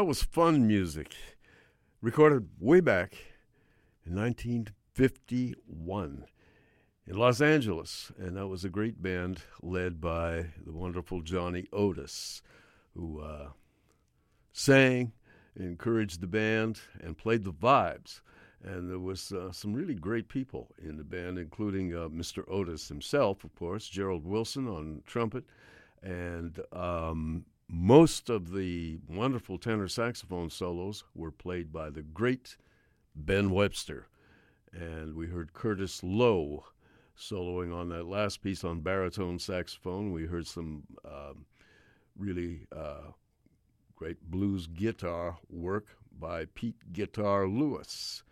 That 0.00 0.06
was 0.06 0.22
fun 0.22 0.66
music, 0.66 1.14
recorded 2.00 2.48
way 2.58 2.80
back 2.80 3.18
in 4.06 4.14
1951 4.14 6.24
in 7.06 7.18
Los 7.18 7.42
Angeles. 7.42 8.10
And 8.18 8.38
that 8.38 8.46
was 8.46 8.64
a 8.64 8.70
great 8.70 9.02
band 9.02 9.42
led 9.60 10.00
by 10.00 10.46
the 10.64 10.72
wonderful 10.72 11.20
Johnny 11.20 11.66
Otis, 11.70 12.40
who 12.96 13.20
uh, 13.20 13.50
sang, 14.54 15.12
encouraged 15.54 16.22
the 16.22 16.26
band, 16.26 16.80
and 17.02 17.18
played 17.18 17.44
the 17.44 17.52
vibes. 17.52 18.22
And 18.64 18.88
there 18.88 18.98
was 18.98 19.32
uh, 19.32 19.52
some 19.52 19.74
really 19.74 19.96
great 19.96 20.30
people 20.30 20.70
in 20.78 20.96
the 20.96 21.04
band, 21.04 21.38
including 21.38 21.94
uh, 21.94 22.08
Mr. 22.08 22.50
Otis 22.50 22.88
himself, 22.88 23.44
of 23.44 23.54
course, 23.54 23.86
Gerald 23.86 24.24
Wilson 24.24 24.66
on 24.66 25.02
trumpet, 25.04 25.44
and 26.02 26.58
um, 26.72 27.44
most 27.72 28.28
of 28.28 28.52
the 28.52 28.98
wonderful 29.08 29.56
tenor 29.56 29.86
saxophone 29.86 30.50
solos 30.50 31.04
were 31.14 31.30
played 31.30 31.72
by 31.72 31.88
the 31.88 32.02
great 32.02 32.56
Ben 33.14 33.50
Webster. 33.50 34.08
And 34.72 35.14
we 35.14 35.28
heard 35.28 35.52
Curtis 35.52 36.02
Lowe 36.02 36.64
soloing 37.16 37.74
on 37.74 37.88
that 37.90 38.06
last 38.06 38.42
piece 38.42 38.64
on 38.64 38.80
baritone 38.80 39.38
saxophone. 39.38 40.12
We 40.12 40.26
heard 40.26 40.46
some 40.46 40.82
um, 41.04 41.46
really 42.16 42.66
uh, 42.74 43.12
great 43.94 44.20
blues 44.30 44.66
guitar 44.66 45.38
work 45.48 45.86
by 46.18 46.46
Pete 46.46 46.92
Guitar 46.92 47.46
Lewis 47.46 48.22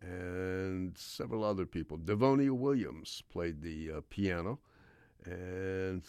and 0.00 0.96
several 0.96 1.42
other 1.42 1.66
people. 1.66 1.96
Devonia 1.96 2.54
Williams 2.54 3.22
played 3.30 3.62
the 3.62 3.90
uh, 3.90 4.00
piano, 4.10 4.58
and 5.24 6.02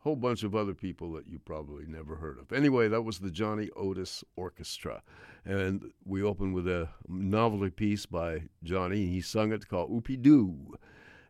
whole 0.00 0.16
bunch 0.16 0.42
of 0.42 0.54
other 0.54 0.74
people 0.74 1.12
that 1.12 1.26
you 1.26 1.38
probably 1.38 1.84
never 1.86 2.16
heard 2.16 2.38
of. 2.38 2.52
Anyway, 2.52 2.88
that 2.88 3.02
was 3.02 3.18
the 3.18 3.30
Johnny 3.30 3.68
Otis 3.76 4.24
Orchestra. 4.36 5.02
And 5.44 5.92
we 6.04 6.22
opened 6.22 6.54
with 6.54 6.68
a 6.68 6.88
novelty 7.08 7.70
piece 7.70 8.06
by 8.06 8.42
Johnny. 8.62 9.06
He 9.06 9.20
sung 9.20 9.52
it 9.52 9.68
called 9.68 9.90
Oopie 9.90 10.20
Doo. 10.20 10.76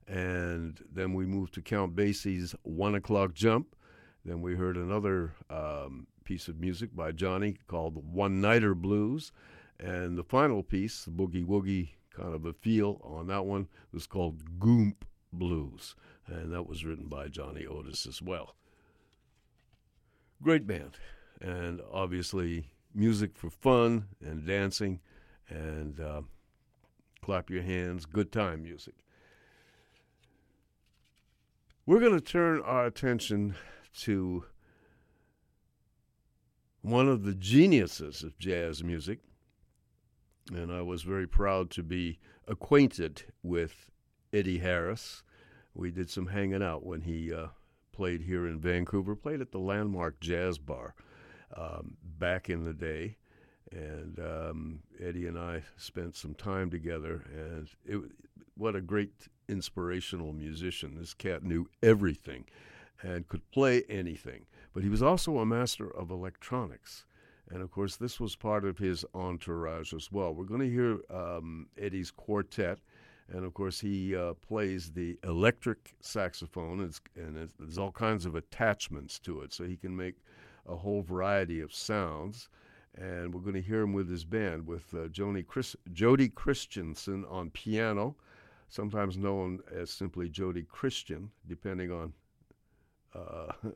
And 0.07 0.81
then 0.93 1.15
we 1.15 1.27
moved 1.27 1.55
to 1.55 1.63
Count 1.63 1.95
Basie's 1.95 2.55
One 2.63 2.95
O'Clock 2.95 3.35
Jump. 3.35 3.75
Then 4.25 4.43
we 4.43 4.55
heard 4.55 4.77
another 4.77 5.35
um, 5.49 6.07
piece 6.25 6.49
of 6.49 6.61
music 6.61 6.95
by 6.95 7.13
Johnny 7.13 7.57
called 7.67 8.13
One 8.13 8.41
Nighter 8.41 8.75
Blues. 8.75 9.33
And 9.81 10.19
the 10.19 10.25
final 10.25 10.63
piece, 10.63 11.05
the 11.05 11.11
Boogie 11.11 11.47
Woogie 11.47 11.91
kind 12.11 12.35
of 12.35 12.45
a 12.45 12.53
feel 12.53 13.01
on 13.05 13.29
that 13.29 13.45
one, 13.45 13.69
was 13.93 14.07
called 14.07 14.59
Goomp 14.59 14.97
Blues. 15.33 15.95
And 16.29 16.53
that 16.53 16.69
was 16.69 16.85
written 16.85 17.07
by 17.07 17.29
Johnny 17.29 17.67
Otis 17.67 18.07
as 18.07 18.21
well. 18.21 18.55
Great 20.43 20.67
band. 20.67 20.99
And 21.41 21.81
obviously, 21.93 22.69
music 22.95 23.31
for 23.35 23.51
fun 23.51 24.09
and 24.21 24.47
dancing 24.47 25.01
and 25.49 25.99
uh, 26.01 26.23
clap 27.23 27.51
your 27.51 27.63
hands, 27.63 28.05
good 28.07 28.31
time 28.31 28.63
music. 28.63 28.95
We're 31.87 32.01
going 32.01 32.13
to 32.13 32.21
turn 32.21 32.61
our 32.63 32.87
attention 32.87 33.55
to 34.01 34.45
one 36.83 37.09
of 37.09 37.25
the 37.25 37.35
geniuses 37.35 38.23
of 38.23 38.39
jazz 38.39 38.85
music, 38.85 39.21
and 40.53 40.73
I 40.73 40.83
was 40.83 41.03
very 41.03 41.27
proud 41.27 41.71
to 41.71 41.83
be 41.83 42.19
acquainted 42.47 43.25
with 43.43 43.91
Eddie 44.33 44.59
Harris. 44.59 45.23
We 45.79 45.93
did 45.93 46.11
some 46.11 46.27
hanging 46.27 46.63
out 46.63 46.85
when 46.85 47.03
he 47.03 47.33
uh, 47.33 47.47
played 47.93 48.23
here 48.23 48.49
in 48.49 48.59
Vancouver, 48.59 49.15
played 49.15 49.41
at 49.41 49.53
the 49.53 49.61
Landmark 49.61 50.19
Jazz 50.19 50.59
Bar 50.59 50.95
um, 51.57 51.97
back 52.19 52.51
in 52.51 52.65
the 52.65 52.75
day. 52.75 53.17
And 53.71 54.19
um, 54.19 54.81
Eddie 55.01 55.29
and 55.29 55.39
I 55.39 55.63
spent 55.77 56.17
some 56.17 56.35
time 56.35 56.69
together, 56.69 57.23
and 57.33 57.69
it, 57.85 58.01
what 58.57 58.75
a 58.75 58.81
great 58.81 59.29
inspirational 59.49 60.33
musician. 60.33 60.97
This 60.99 61.15
cat 61.15 61.45
knew 61.45 61.69
everything 61.81 62.47
and 63.01 63.29
could 63.29 63.49
play 63.53 63.85
anything. 63.89 64.47
But 64.75 64.83
he 64.83 64.89
was 64.89 65.03
also 65.03 65.39
a 65.39 65.47
master 65.47 65.89
of 65.89 66.11
electronics. 66.11 67.05
And 67.51 67.63
of 67.63 67.71
course, 67.71 67.95
this 67.95 68.19
was 68.19 68.35
part 68.35 68.65
of 68.65 68.79
his 68.79 69.05
entourage 69.15 69.95
as 69.95 70.11
well. 70.11 70.35
We're 70.35 70.45
going 70.45 70.61
to 70.61 70.71
hear 70.71 70.99
um, 71.09 71.69
Eddie's 71.79 72.11
quartet. 72.11 72.79
And 73.31 73.45
of 73.45 73.53
course, 73.53 73.81
he 73.81 74.17
uh, 74.17 74.35
plays 74.35 74.93
the 74.93 75.19
electric 75.23 75.95
saxophone, 76.01 76.81
and 77.17 77.37
it's, 77.37 77.55
there's 77.59 77.79
all 77.79 77.93
kinds 77.93 78.25
of 78.25 78.35
attachments 78.35 79.19
to 79.21 79.43
it, 79.43 79.53
so 79.53 79.65
he 79.65 79.77
can 79.77 79.95
make 79.95 80.17
a 80.67 80.77
whole 80.77 81.03
variety 81.03 81.61
of 81.61 81.75
sounds. 81.75 82.49
And 82.97 83.35
we're 83.35 83.43
going 83.43 83.55
to 83.55 83.63
hear 83.63 83.83
him 83.83 83.93
with 83.93 84.09
his 84.09 84.25
band, 84.25 84.67
with 84.67 84.93
uh, 84.95 85.09
Joni 85.09 85.47
Chris- 85.47 85.77
Jody 85.93 86.29
Christensen 86.31 87.25
on 87.27 87.51
piano, 87.51 88.17
sometimes 88.69 89.19
known 89.19 89.61
as 89.71 89.91
simply 89.91 90.29
Jody 90.31 90.63
Christian, 90.63 91.31
depending 91.47 91.93
on 91.93 92.13
uh, 93.15 93.53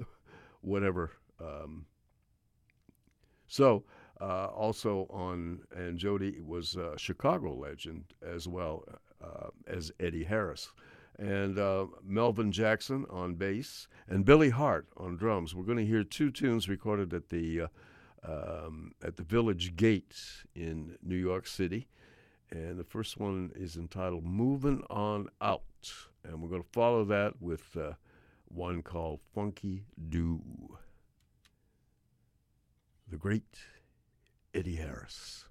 whatever. 0.62 1.12
Um, 1.38 1.84
so, 3.46 3.84
uh, 4.20 4.46
also 4.46 5.06
on, 5.10 5.60
and 5.76 5.98
Jody 5.98 6.40
was 6.40 6.74
a 6.76 6.96
Chicago 6.96 7.54
legend 7.54 8.04
as 8.22 8.48
well 8.48 8.84
uh, 9.22 9.48
as 9.66 9.92
Eddie 10.00 10.24
Harris. 10.24 10.70
And 11.18 11.58
uh, 11.58 11.86
Melvin 12.02 12.52
Jackson 12.52 13.04
on 13.10 13.34
bass, 13.34 13.86
and 14.08 14.24
Billy 14.24 14.50
Hart 14.50 14.88
on 14.96 15.16
drums. 15.16 15.54
We're 15.54 15.64
going 15.64 15.78
to 15.78 15.86
hear 15.86 16.04
two 16.04 16.30
tunes 16.30 16.68
recorded 16.68 17.12
at 17.12 17.28
the 17.28 17.62
uh, 17.62 17.66
um, 18.24 18.92
at 19.02 19.16
the 19.16 19.22
Village 19.22 19.76
Gate 19.76 20.16
in 20.54 20.96
New 21.02 21.16
York 21.16 21.46
City. 21.46 21.88
And 22.50 22.78
the 22.78 22.84
first 22.84 23.18
one 23.18 23.50
is 23.54 23.76
entitled 23.76 24.24
Moving 24.24 24.84
On 24.90 25.28
Out. 25.40 25.62
And 26.24 26.40
we're 26.40 26.50
going 26.50 26.62
to 26.62 26.68
follow 26.72 27.04
that 27.06 27.40
with 27.40 27.76
uh, 27.76 27.92
one 28.48 28.82
called 28.82 29.20
Funky 29.34 29.84
Doo. 30.08 30.42
The 33.10 33.16
great 33.16 33.58
Eddie 34.54 34.76
Harris. 34.76 35.46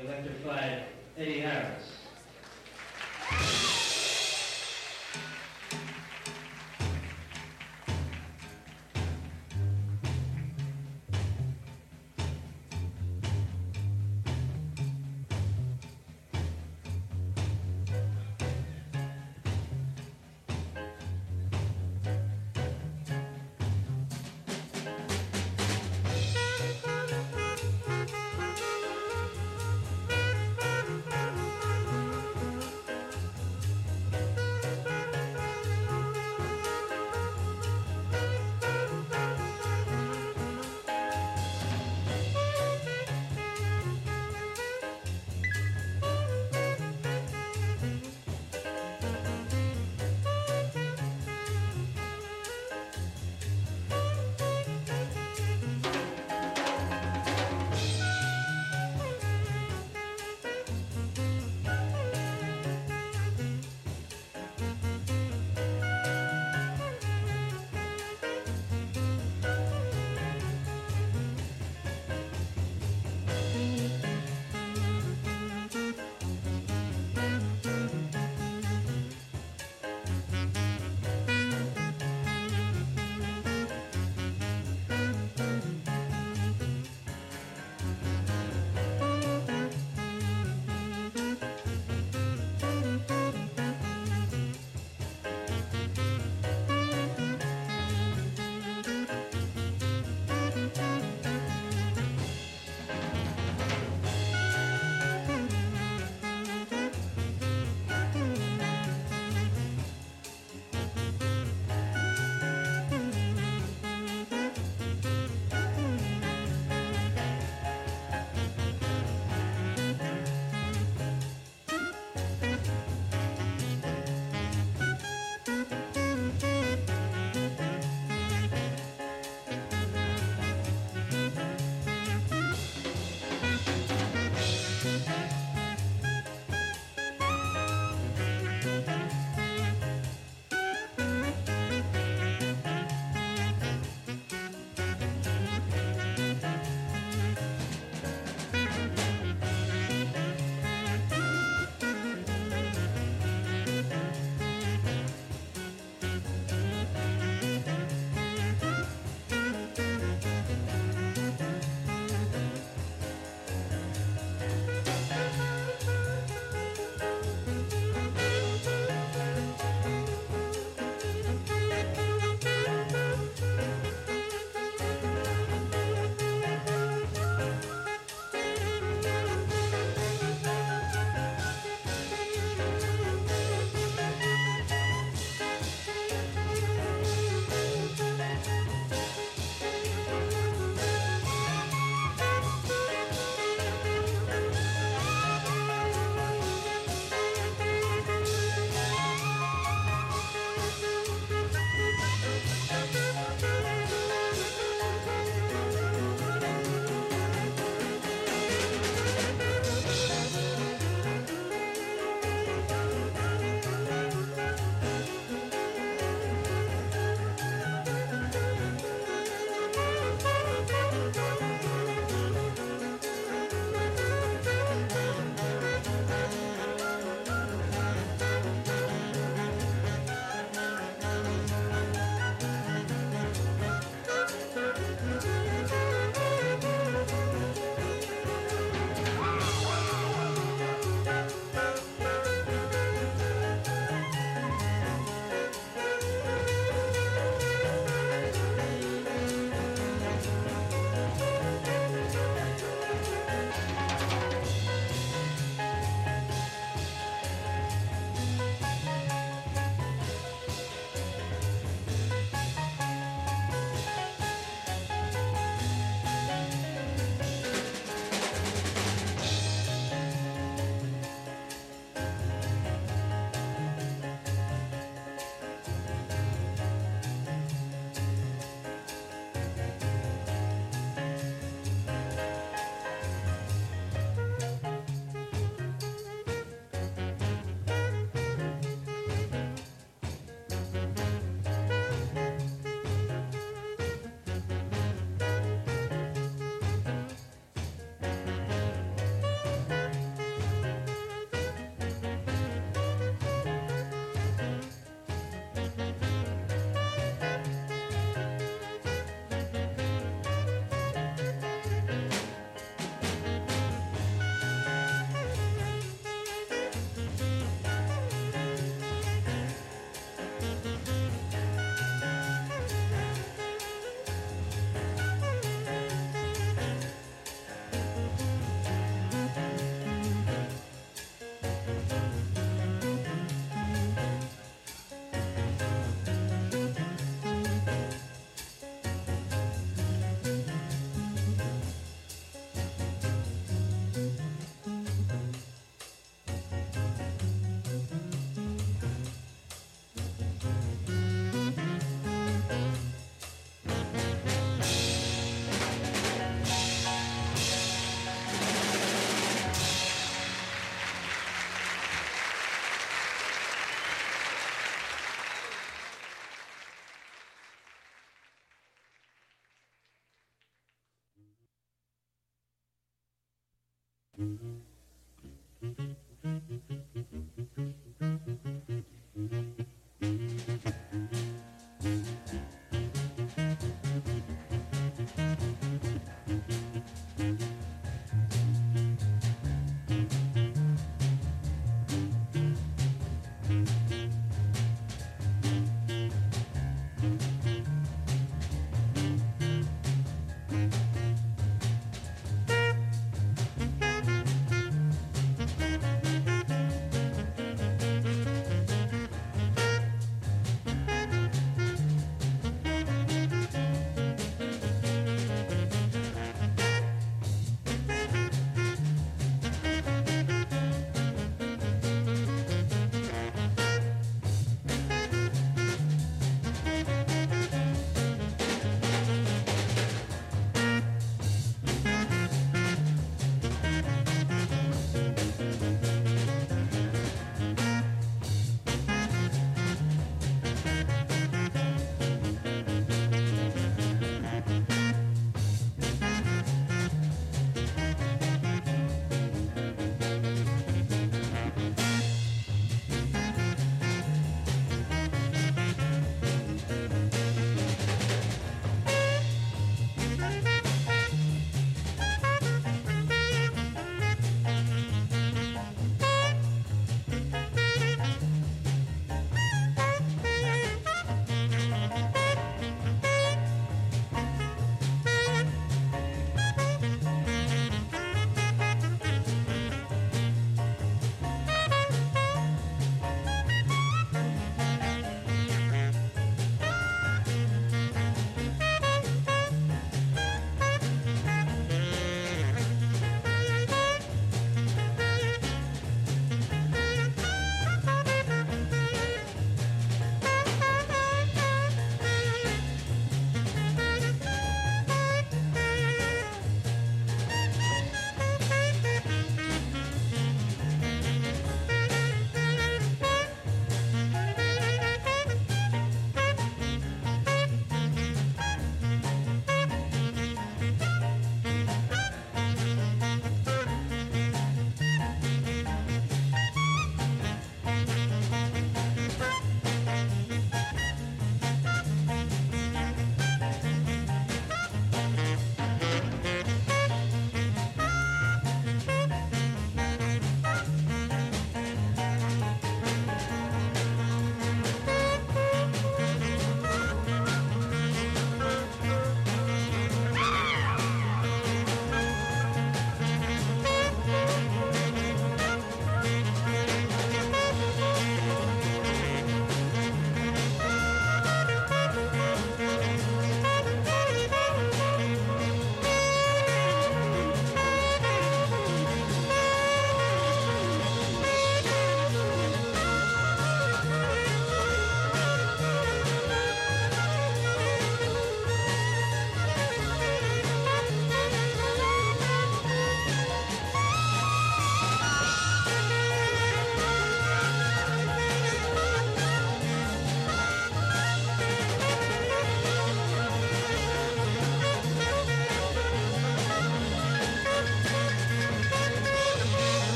Electrified 0.00 0.82
Eddie 1.16 1.40
Harris. 1.40 1.96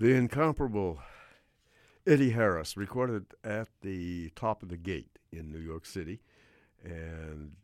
The 0.00 0.14
incomparable 0.14 0.98
Eddie 2.06 2.30
Harris 2.30 2.74
recorded 2.74 3.34
at 3.44 3.68
the 3.82 4.30
top 4.30 4.62
of 4.62 4.70
the 4.70 4.78
gate 4.78 5.18
in 5.30 5.52
New 5.52 5.58
York 5.58 5.84
City. 5.84 6.22
And 6.82 7.56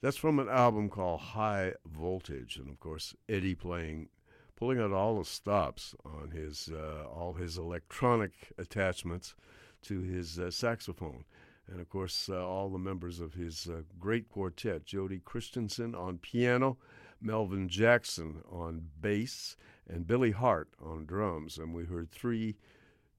that's 0.00 0.16
from 0.16 0.38
an 0.38 0.48
album 0.48 0.88
called 0.88 1.20
High 1.20 1.72
Voltage. 1.84 2.58
And 2.58 2.70
of 2.70 2.78
course, 2.78 3.12
Eddie 3.28 3.56
playing, 3.56 4.10
pulling 4.54 4.78
out 4.78 4.92
all 4.92 5.18
the 5.18 5.24
stops 5.24 5.96
on 6.04 6.30
his, 6.30 6.70
uh, 6.72 7.08
all 7.12 7.32
his 7.32 7.58
electronic 7.58 8.52
attachments 8.56 9.34
to 9.82 9.98
his 9.98 10.38
uh, 10.38 10.52
saxophone. 10.52 11.24
And 11.66 11.80
of 11.80 11.88
course, 11.88 12.28
uh, 12.32 12.46
all 12.46 12.68
the 12.68 12.78
members 12.78 13.18
of 13.18 13.34
his 13.34 13.68
uh, 13.68 13.82
great 13.98 14.28
quartet 14.28 14.84
Jody 14.84 15.18
Christensen 15.24 15.96
on 15.96 16.18
piano, 16.18 16.78
Melvin 17.20 17.68
Jackson 17.68 18.44
on 18.48 18.90
bass, 19.00 19.56
and 19.88 20.06
Billy 20.06 20.30
Hart 20.30 20.68
on 20.84 21.06
drums. 21.06 21.58
And 21.58 21.74
we 21.74 21.84
heard 21.84 22.10
three 22.10 22.56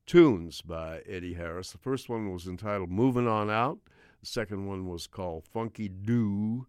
tunes 0.06 0.62
by 0.62 1.02
Eddie 1.08 1.34
Harris. 1.34 1.72
The 1.72 1.78
first 1.78 2.10
one 2.10 2.32
was 2.32 2.48
entitled 2.48 2.90
Moving 2.90 3.28
On 3.28 3.50
Out, 3.50 3.80
the 4.20 4.26
second 4.28 4.68
one 4.68 4.88
was 4.88 5.08
called 5.08 5.46
Funky 5.46 5.88
Doo, 5.90 6.68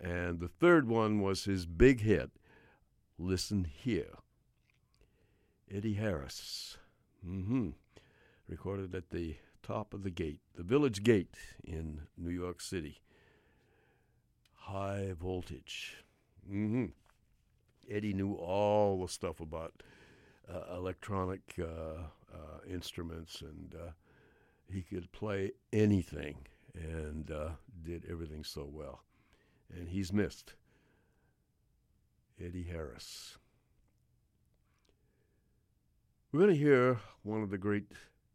and 0.00 0.40
the 0.40 0.48
third 0.48 0.88
one 0.88 1.20
was 1.20 1.44
his 1.44 1.66
big 1.66 2.00
hit, 2.00 2.30
Listen 3.18 3.64
Here. 3.64 4.18
Eddie 5.70 5.94
Harris. 5.94 6.78
Mm-hmm. 7.26 7.70
Recorded 8.48 8.94
at 8.94 9.10
the 9.10 9.36
top 9.62 9.94
of 9.94 10.02
the 10.02 10.10
gate, 10.10 10.40
the 10.54 10.62
Village 10.62 11.02
Gate 11.02 11.36
in 11.64 12.02
New 12.18 12.30
York 12.30 12.60
City. 12.60 13.00
High 14.54 15.14
voltage. 15.18 15.96
Mm-hmm. 16.46 16.86
Eddie 17.90 18.12
knew 18.12 18.34
all 18.34 19.00
the 19.00 19.08
stuff 19.08 19.40
about 19.40 19.82
uh, 20.52 20.74
electronic 20.76 21.40
uh, 21.58 21.64
uh, 22.32 22.58
instruments, 22.68 23.40
and 23.40 23.74
uh, 23.74 23.90
he 24.70 24.82
could 24.82 25.10
play 25.12 25.52
anything 25.72 26.36
and 26.74 27.30
uh, 27.30 27.50
did 27.82 28.04
everything 28.10 28.44
so 28.44 28.68
well. 28.70 29.02
And 29.74 29.88
he's 29.88 30.12
missed. 30.12 30.54
Eddie 32.42 32.64
Harris. 32.64 33.36
We're 36.32 36.40
going 36.40 36.52
to 36.52 36.58
hear 36.58 36.98
one 37.22 37.42
of 37.42 37.50
the 37.50 37.58
great 37.58 37.92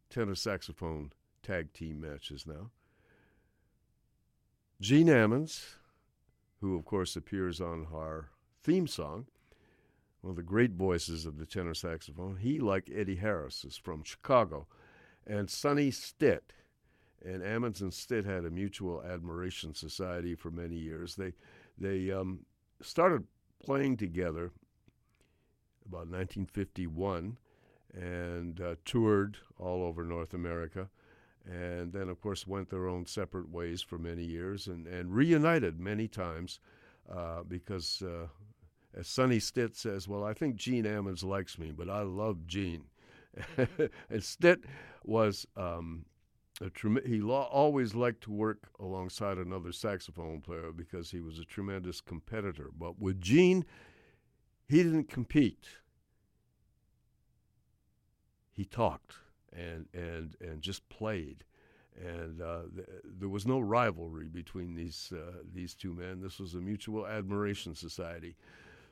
tenor 0.09 0.35
saxophone 0.35 1.11
tag 1.43 1.73
team 1.73 1.99
matches 1.99 2.45
now. 2.47 2.69
Gene 4.79 5.07
Ammons, 5.07 5.75
who 6.61 6.77
of 6.77 6.85
course 6.85 7.17
appears 7.17 7.59
on 7.59 7.87
our 7.93 8.29
theme 8.63 8.87
song, 8.87 9.25
one 10.22 10.31
of 10.31 10.35
the 10.35 10.43
great 10.43 10.72
voices 10.72 11.25
of 11.25 11.38
the 11.38 11.45
tenor 11.45 11.73
saxophone. 11.73 12.38
He, 12.38 12.59
like 12.59 12.89
Eddie 12.93 13.15
Harris, 13.15 13.64
is 13.64 13.77
from 13.77 14.03
Chicago. 14.03 14.67
And 15.25 15.49
Sonny 15.49 15.91
Stitt. 15.91 16.53
And 17.23 17.41
Ammons 17.41 17.81
and 17.81 17.93
Stitt 17.93 18.25
had 18.25 18.45
a 18.45 18.49
mutual 18.49 19.03
admiration 19.03 19.73
society 19.73 20.35
for 20.35 20.51
many 20.51 20.75
years. 20.75 21.15
They, 21.15 21.33
they 21.77 22.11
um, 22.11 22.45
started 22.81 23.25
playing 23.64 23.98
together 23.98 24.51
about 25.85 26.07
1951 26.07 27.38
and 27.93 28.61
uh, 28.61 28.75
toured 28.85 29.38
all 29.57 29.83
over 29.83 30.03
North 30.03 30.33
America. 30.33 30.89
And 31.45 31.91
then, 31.91 32.09
of 32.09 32.22
course, 32.22 32.45
went 32.45 32.69
their 32.69 32.88
own 32.88 33.06
separate 33.06 33.49
ways 33.49 33.81
for 33.81 33.98
many 33.98 34.23
years 34.23 34.67
and, 34.67 34.85
and 34.85 35.14
reunited 35.14 35.80
many 35.80 36.07
times 36.07 36.59
uh, 37.11 37.43
because 37.48 38.03
uh, 38.03 38.27
as 38.95 39.08
Sonny 39.08 39.40
Stitt 39.40 39.76
says, 39.76 40.08
well, 40.08 40.24
I 40.24 40.34
think 40.34 40.56
Gene 40.56 40.85
Ammons 40.85 41.24
likes 41.24 41.58
me, 41.58 41.72
but 41.72 41.90
I 41.90 42.01
love 42.01 42.48
Gene. 42.48 42.85
and 44.09 44.24
Stitt 44.24 44.61
was 45.03 45.45
um, 45.56 46.06
a 46.61 46.69
trem- 46.69 47.00
he 47.06 47.19
lo- 47.22 47.48
always 47.51 47.95
liked 47.95 48.22
to 48.22 48.32
work 48.32 48.69
alongside 48.80 49.38
another 49.38 49.72
saxophone 49.72 50.42
player 50.42 50.72
because 50.76 51.11
he 51.11 51.22
was 51.22 51.40
a 51.40 51.45
tremendous 51.45 52.01
competitor. 52.01 52.69
But 52.77 53.00
with 53.00 53.22
Gene, 53.22 53.66
he 54.68 54.84
didn't 54.84 55.09
compete. 55.09 55.68
He 58.51 58.66
talked 58.66 59.14
and 59.53 59.88
and 59.93 60.35
and 60.42 60.61
just 60.61 60.88
played, 60.90 61.45
and 61.98 62.42
uh, 62.42 62.64
th- 62.76 62.88
there 63.06 63.30
was 63.30 63.48
no 63.48 63.59
rivalry 63.59 64.27
between 64.27 64.76
these 64.76 65.14
uh, 65.16 65.43
these 65.53 65.74
two 65.74 65.93
men. 65.93 66.22
This 66.22 66.40
was 66.40 66.56
a 66.56 66.58
mutual 66.59 67.08
admiration 67.08 67.74
society. 67.74 68.35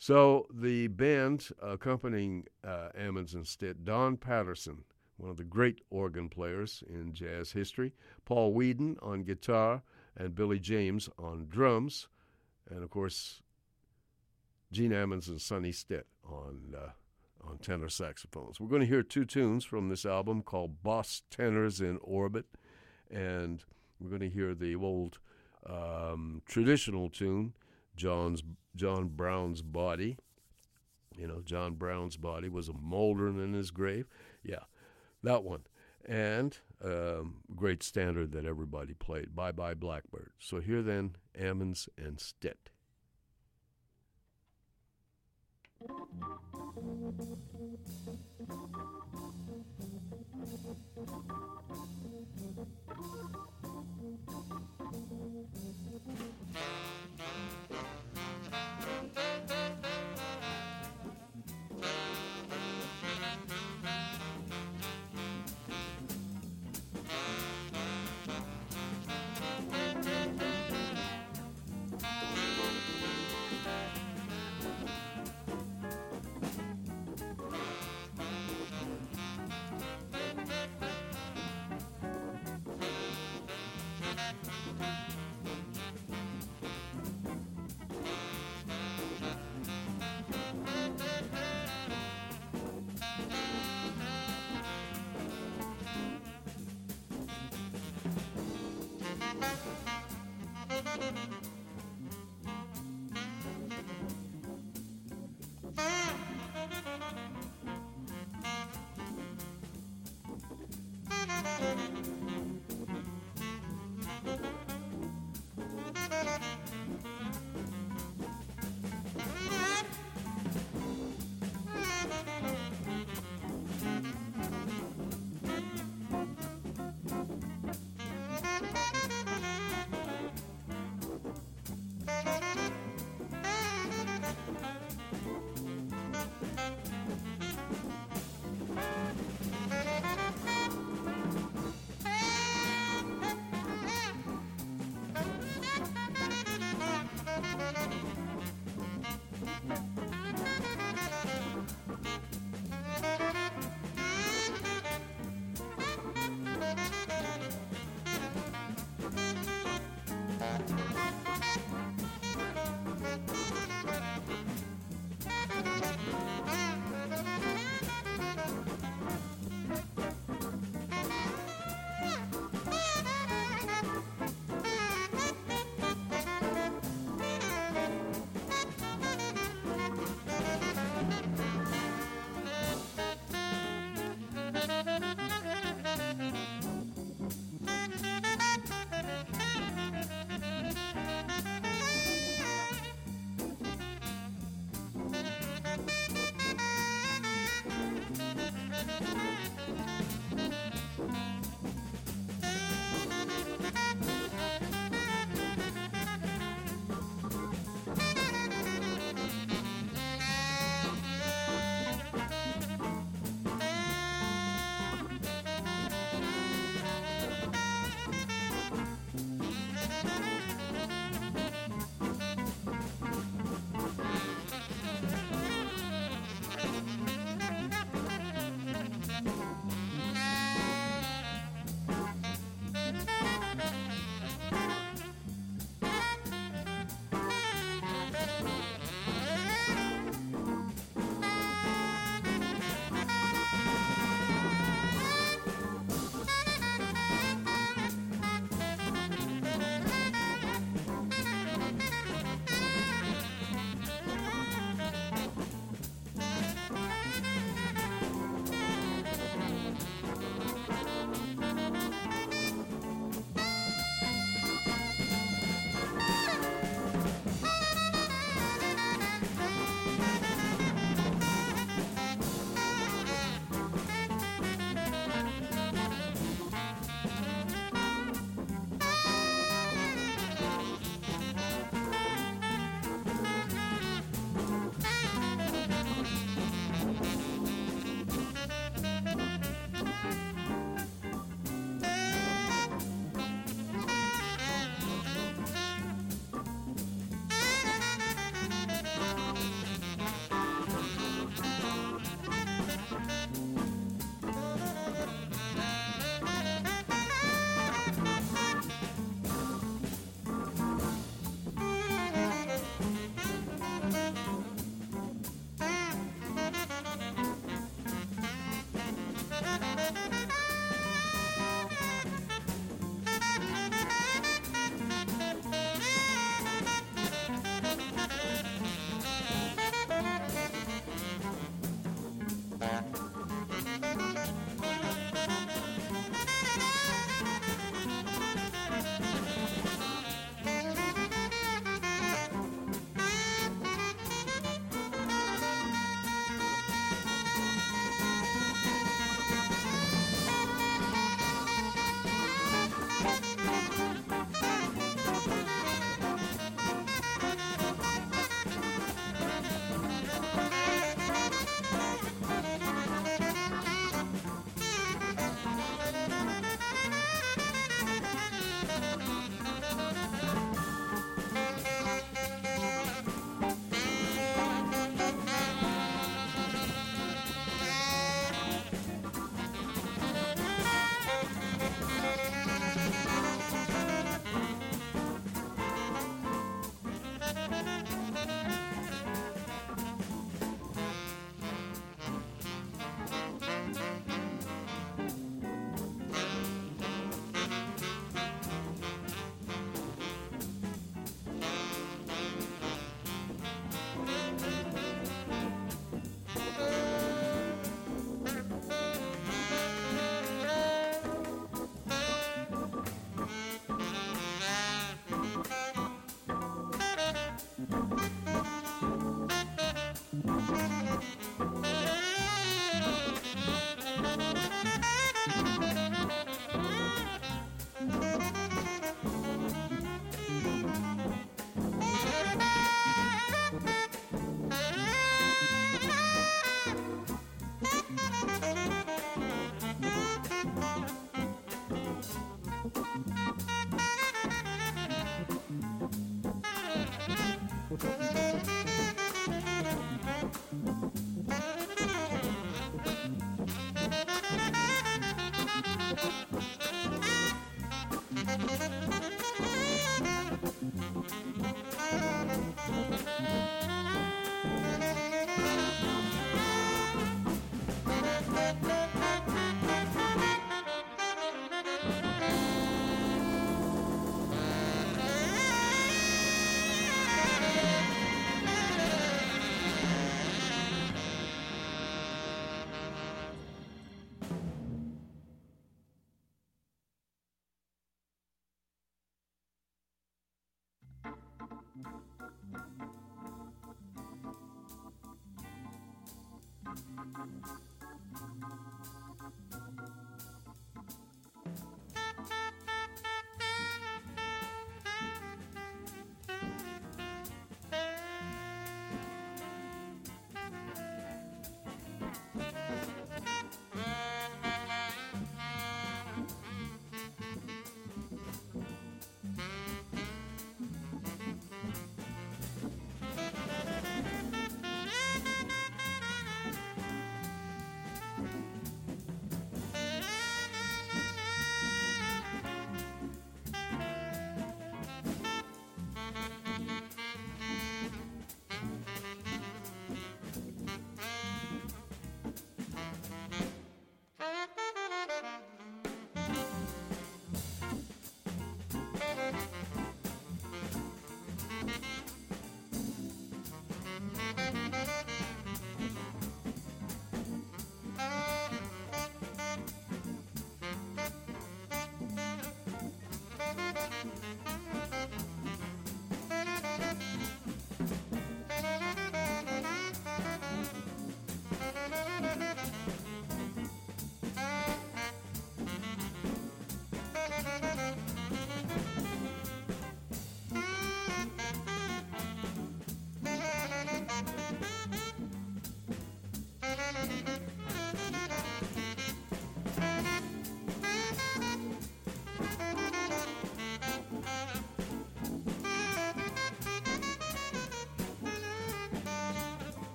So 0.00 0.46
the 0.50 0.86
band 0.86 1.50
accompanying 1.60 2.46
uh, 2.64 2.88
Ammons 2.98 3.34
and 3.34 3.46
Stitt, 3.46 3.84
Don 3.84 4.16
Patterson, 4.16 4.84
one 5.18 5.30
of 5.30 5.36
the 5.36 5.44
great 5.44 5.82
organ 5.90 6.30
players 6.30 6.82
in 6.88 7.12
jazz 7.12 7.52
history, 7.52 7.92
Paul 8.24 8.54
Weeden 8.54 8.96
on 9.02 9.24
guitar, 9.24 9.82
and 10.16 10.34
Billy 10.34 10.58
James 10.58 11.10
on 11.18 11.48
drums, 11.50 12.08
and 12.70 12.82
of 12.82 12.88
course 12.88 13.42
Gene 14.72 14.92
Ammons 14.92 15.28
and 15.28 15.38
Sonny 15.38 15.70
Stitt 15.70 16.06
on 16.26 16.74
uh, 16.74 16.92
on 17.46 17.58
tenor 17.58 17.90
saxophones. 17.90 18.58
We're 18.58 18.68
going 18.68 18.80
to 18.80 18.86
hear 18.86 19.02
two 19.02 19.26
tunes 19.26 19.66
from 19.66 19.90
this 19.90 20.06
album 20.06 20.42
called 20.42 20.82
Boss 20.82 21.24
Tenors 21.30 21.82
in 21.82 21.98
Orbit, 22.00 22.46
and 23.10 23.62
we're 24.00 24.08
going 24.08 24.22
to 24.22 24.30
hear 24.30 24.54
the 24.54 24.74
old 24.76 25.18
um, 25.66 26.40
traditional 26.46 27.10
tune, 27.10 27.52
John's 28.00 28.42
John 28.74 29.08
Brown's 29.08 29.60
body. 29.60 30.16
You 31.14 31.26
know, 31.26 31.42
John 31.44 31.74
Brown's 31.74 32.16
body 32.16 32.48
was 32.48 32.70
a 32.70 32.72
moldering 32.72 33.38
in 33.38 33.52
his 33.52 33.70
grave. 33.70 34.06
Yeah, 34.42 34.64
that 35.22 35.44
one. 35.44 35.64
And 36.06 36.56
um, 36.82 37.42
great 37.54 37.82
standard 37.82 38.32
that 38.32 38.46
everybody 38.46 38.94
played. 38.94 39.36
Bye 39.36 39.52
bye 39.52 39.74
Blackbird. 39.74 40.30
So 40.38 40.60
here 40.60 40.80
then, 40.80 41.16
Ammons 41.38 41.90
and 41.98 42.18
Stitt. 42.18 42.70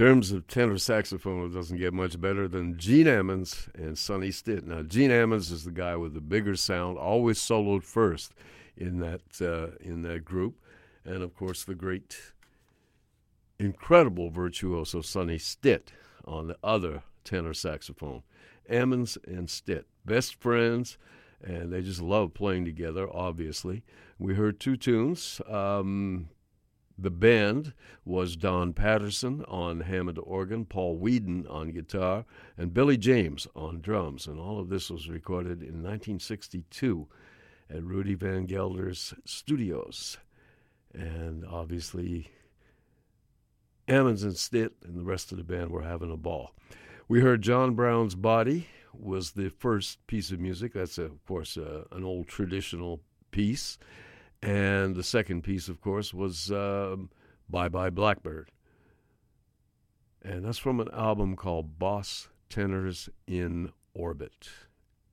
Terms 0.00 0.32
of 0.32 0.46
tenor 0.46 0.78
saxophone, 0.78 1.44
it 1.44 1.52
doesn't 1.52 1.76
get 1.76 1.92
much 1.92 2.18
better 2.18 2.48
than 2.48 2.78
Gene 2.78 3.04
Ammons 3.04 3.68
and 3.74 3.98
Sonny 3.98 4.30
Stitt. 4.30 4.66
Now, 4.66 4.80
Gene 4.80 5.10
Ammons 5.10 5.52
is 5.52 5.64
the 5.64 5.70
guy 5.70 5.94
with 5.94 6.14
the 6.14 6.22
bigger 6.22 6.56
sound, 6.56 6.96
always 6.96 7.38
soloed 7.38 7.82
first 7.82 8.32
in 8.78 9.00
that 9.00 9.20
uh, 9.42 9.76
in 9.78 10.00
that 10.04 10.24
group, 10.24 10.56
and 11.04 11.22
of 11.22 11.34
course 11.34 11.64
the 11.64 11.74
great, 11.74 12.16
incredible 13.58 14.30
virtuoso 14.30 15.02
Sonny 15.02 15.36
Stitt 15.36 15.92
on 16.24 16.46
the 16.46 16.56
other 16.64 17.02
tenor 17.22 17.52
saxophone. 17.52 18.22
Ammons 18.70 19.18
and 19.26 19.50
Stitt, 19.50 19.86
best 20.06 20.34
friends, 20.34 20.96
and 21.44 21.70
they 21.70 21.82
just 21.82 22.00
love 22.00 22.32
playing 22.32 22.64
together. 22.64 23.06
Obviously, 23.12 23.82
we 24.18 24.32
heard 24.32 24.60
two 24.60 24.78
tunes. 24.78 25.42
Um, 25.46 26.30
the 27.02 27.10
band 27.10 27.72
was 28.04 28.36
Don 28.36 28.72
Patterson 28.72 29.44
on 29.46 29.80
Hammond 29.80 30.18
organ, 30.22 30.64
Paul 30.64 30.98
Weeden 30.98 31.50
on 31.50 31.70
guitar, 31.70 32.24
and 32.56 32.74
Billy 32.74 32.96
James 32.96 33.46
on 33.54 33.80
drums. 33.80 34.26
And 34.26 34.38
all 34.38 34.58
of 34.58 34.68
this 34.68 34.90
was 34.90 35.08
recorded 35.08 35.62
in 35.62 35.82
1962 35.82 37.08
at 37.68 37.82
Rudy 37.82 38.14
Van 38.14 38.46
Gelder's 38.46 39.14
studios. 39.24 40.18
And 40.92 41.44
obviously, 41.44 42.30
Ammons 43.88 44.22
and 44.22 44.36
Stitt 44.36 44.74
and 44.84 44.98
the 44.98 45.04
rest 45.04 45.32
of 45.32 45.38
the 45.38 45.44
band 45.44 45.70
were 45.70 45.82
having 45.82 46.10
a 46.10 46.16
ball. 46.16 46.54
We 47.08 47.20
heard 47.20 47.42
John 47.42 47.74
Brown's 47.74 48.14
Body 48.14 48.68
was 48.92 49.32
the 49.32 49.50
first 49.50 50.06
piece 50.06 50.30
of 50.30 50.40
music. 50.40 50.72
That's, 50.74 50.98
of 50.98 51.24
course, 51.26 51.56
uh, 51.56 51.84
an 51.92 52.04
old 52.04 52.28
traditional 52.28 53.00
piece. 53.30 53.78
And 54.42 54.94
the 54.96 55.02
second 55.02 55.42
piece, 55.42 55.68
of 55.68 55.80
course, 55.80 56.14
was 56.14 56.50
um, 56.50 57.10
Bye 57.48 57.68
Bye 57.68 57.90
Blackbird. 57.90 58.50
And 60.22 60.44
that's 60.44 60.58
from 60.58 60.80
an 60.80 60.88
album 60.92 61.36
called 61.36 61.78
Boss 61.78 62.28
Tenors 62.48 63.08
in 63.26 63.72
Orbit, 63.94 64.48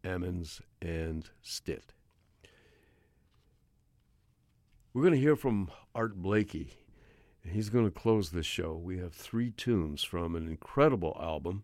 Ammons 0.03 0.61
and 0.81 1.30
Stitt. 1.41 1.93
We're 4.93 5.03
going 5.03 5.14
to 5.14 5.19
hear 5.19 5.35
from 5.35 5.69
Art 5.93 6.15
Blakey. 6.15 6.72
He's 7.43 7.69
going 7.69 7.85
to 7.85 7.91
close 7.91 8.31
this 8.31 8.45
show. 8.45 8.73
We 8.73 8.97
have 8.97 9.14
three 9.14 9.51
tunes 9.51 10.03
from 10.03 10.35
an 10.35 10.47
incredible 10.47 11.17
album 11.22 11.64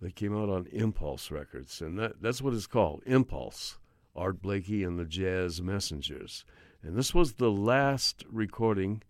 that 0.00 0.16
came 0.16 0.36
out 0.36 0.48
on 0.48 0.66
Impulse 0.72 1.30
Records, 1.30 1.80
and 1.80 1.98
that, 1.98 2.22
that's 2.22 2.40
what 2.40 2.54
it's 2.54 2.66
called 2.66 3.02
Impulse 3.04 3.78
Art 4.16 4.40
Blakey 4.40 4.82
and 4.82 4.98
the 4.98 5.04
Jazz 5.04 5.60
Messengers. 5.60 6.44
And 6.82 6.96
this 6.96 7.14
was 7.14 7.34
the 7.34 7.50
last 7.50 8.24
recording. 8.30 9.02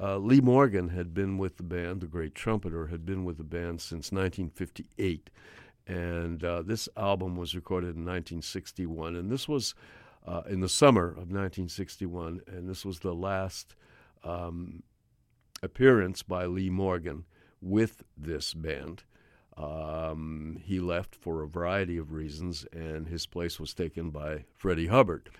Uh, 0.00 0.18
Lee 0.18 0.40
Morgan 0.40 0.90
had 0.90 1.12
been 1.12 1.38
with 1.38 1.56
the 1.56 1.62
band, 1.62 2.00
the 2.00 2.06
great 2.06 2.34
trumpeter, 2.34 2.88
had 2.88 3.04
been 3.04 3.24
with 3.24 3.38
the 3.38 3.44
band 3.44 3.80
since 3.80 4.12
1958. 4.12 5.30
And 5.86 6.44
uh, 6.44 6.62
this 6.62 6.88
album 6.96 7.36
was 7.36 7.54
recorded 7.54 7.96
in 7.96 8.04
1961. 8.04 9.16
And 9.16 9.30
this 9.30 9.48
was 9.48 9.74
uh, 10.26 10.42
in 10.48 10.60
the 10.60 10.68
summer 10.68 11.08
of 11.08 11.30
1961. 11.30 12.42
And 12.46 12.68
this 12.68 12.84
was 12.84 13.00
the 13.00 13.14
last 13.14 13.74
um, 14.22 14.82
appearance 15.62 16.22
by 16.22 16.46
Lee 16.46 16.70
Morgan 16.70 17.24
with 17.60 18.02
this 18.16 18.54
band. 18.54 19.04
Um, 19.56 20.58
he 20.62 20.80
left 20.80 21.14
for 21.14 21.42
a 21.42 21.48
variety 21.48 21.96
of 21.96 22.12
reasons, 22.12 22.66
and 22.72 23.08
his 23.08 23.26
place 23.26 23.58
was 23.58 23.72
taken 23.72 24.10
by 24.10 24.44
Freddie 24.54 24.88
Hubbard. 24.88 25.30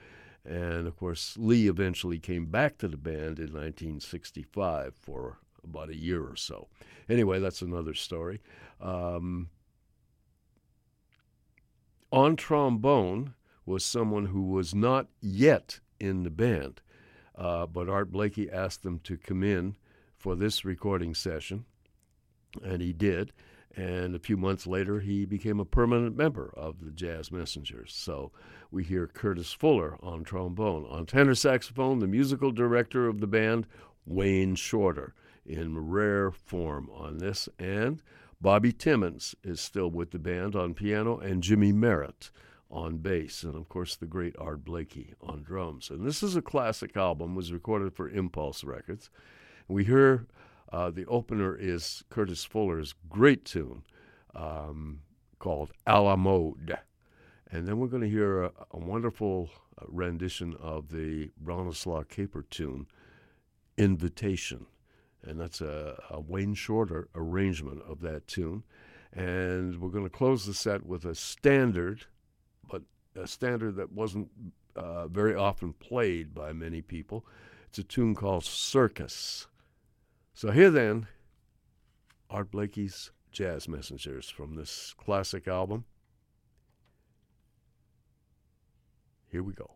And 0.47 0.87
of 0.87 0.97
course, 0.97 1.37
Lee 1.39 1.69
eventually 1.69 2.19
came 2.19 2.47
back 2.47 2.79
to 2.79 2.89
the 2.89 2.97
band 2.97 3.39
in 3.39 3.53
1965 3.53 4.95
for 4.95 5.39
about 5.65 5.91
a 5.91 5.97
year 5.97 6.23
or 6.23 6.37
so. 6.37 6.69
Anyway, 7.09 7.41
that's 7.41 7.63
another 7.63 7.95
story. 7.95 8.41
Um, 8.81 9.49
on 12.13 12.37
trombone 12.37 13.35
was 13.65 13.85
someone 13.85 14.27
who 14.27 14.43
was 14.43 14.75
not 14.75 15.09
yet 15.21 15.81
in 15.99 16.23
the 16.23 16.31
band, 16.31 16.81
uh, 17.35 17.67
but 17.67 17.89
Art 17.89 18.13
Blakey 18.13 18.51
asked 18.51 18.85
them 18.85 19.01
to 19.01 19.17
come 19.17 19.43
in 19.43 19.77
for 20.17 20.37
this 20.37 20.65
recording 20.65 21.15
session, 21.15 21.65
and 22.63 22.81
he 22.81 22.93
did. 22.93 23.33
And 23.77 24.15
a 24.15 24.19
few 24.19 24.39
months 24.39 24.67
later, 24.67 25.01
he 25.01 25.27
became 25.27 25.61
a 25.61 25.67
permanent 25.67 26.17
member 26.17 26.51
of 26.57 26.83
the 26.83 26.91
Jazz 26.91 27.31
Messengers. 27.31 27.93
So 27.95 28.33
we 28.71 28.83
hear 28.83 29.07
Curtis 29.07 29.53
Fuller 29.53 29.99
on 30.03 30.25
trombone. 30.25 30.87
On 30.87 31.05
tenor 31.05 31.35
saxophone, 31.35 31.99
the 31.99 32.07
musical 32.07 32.51
director 32.51 33.07
of 33.07 33.21
the 33.21 33.27
band, 33.27 33.67
Wayne 34.07 34.55
Shorter, 34.55 35.15
in 35.45 35.79
rare 35.91 36.31
form 36.31 36.89
on 36.95 37.19
this. 37.19 37.51
And 37.59 38.03
Bobby 38.41 38.73
Timmons 38.73 39.35
is 39.45 39.61
still 39.61 39.91
with 39.91 40.11
the 40.11 40.19
band 40.19 40.57
on 40.57 40.73
piano, 40.73 41.19
and 41.19 41.43
Jymie 41.43 41.75
Merritt 41.75 42.31
on 42.71 42.97
bass, 42.99 43.43
and 43.43 43.55
of 43.55 43.69
course 43.69 43.95
the 43.95 44.07
great 44.07 44.35
Art 44.39 44.65
Blakey 44.65 45.15
on 45.23 45.43
drums. 45.43 45.91
And 45.91 46.05
this 46.05 46.23
is 46.23 46.35
a 46.35 46.43
classic 46.43 46.97
album, 46.97 47.35
was 47.35 47.53
recorded 47.53 47.95
for 47.95 48.09
Impulse 48.09 48.65
Records. 48.65 49.11
We 49.69 49.85
hear 49.85 50.27
uh, 50.73 50.91
the 50.91 51.07
opener 51.07 51.57
is 51.57 52.05
Curtis 52.11 52.45
Fuller's 52.45 52.95
great 53.09 53.45
tune 53.45 53.83
um, 54.35 55.01
called 55.39 55.73
A 55.87 56.01
la 56.01 56.17
Mode. 56.17 56.79
And 57.51 57.67
then 57.67 57.79
we're 57.79 57.87
going 57.87 58.03
to 58.03 58.09
hear 58.09 58.45
a, 58.45 58.53
a 58.73 58.79
wonderful 58.79 59.51
uh, 59.81 59.85
rendition 59.89 60.57
of 60.61 60.89
the 60.89 61.31
Bronislaw 61.43 62.09
Kaper 62.09 62.45
tune, 62.51 62.87
Invitation. 63.79 64.67
And 65.23 65.41
that's 65.41 65.61
a, 65.61 66.01
a 66.11 66.21
Wayne 66.21 66.55
Shorter 66.55 67.09
arrangement 67.15 67.83
of 67.89 68.01
that 68.01 68.27
tune. 68.27 68.65
And 69.13 69.81
we're 69.81 69.91
going 69.91 70.05
to 70.05 70.11
close 70.11 70.47
the 70.47 70.55
set 70.55 70.85
with 70.85 71.05
a 71.05 71.15
standard, 71.15 72.07
but 72.69 72.83
a 73.15 73.27
standard 73.27 73.77
that 73.77 73.93
wasn't 73.93 74.29
uh, 74.75 75.09
very 75.09 75.35
often 75.35 75.73
played 75.73 76.35
by 76.35 76.53
many 76.53 76.83
people. 76.83 77.25
It's 77.69 77.79
a 77.79 77.85
tune 77.85 78.15
called 78.15 78.45
Circus. 78.45 79.47
So 80.37 80.51
here 80.51 80.71
then, 80.71 81.07
Art 82.29 82.51
Blakey's 82.51 83.11
Jazz 83.33 83.67
Messengers 83.67 84.29
from 84.29 84.55
this 84.55 84.95
classic 84.99 85.49
album. 85.49 85.87
Here 89.31 89.43
we 89.43 89.55
go. 89.55 89.71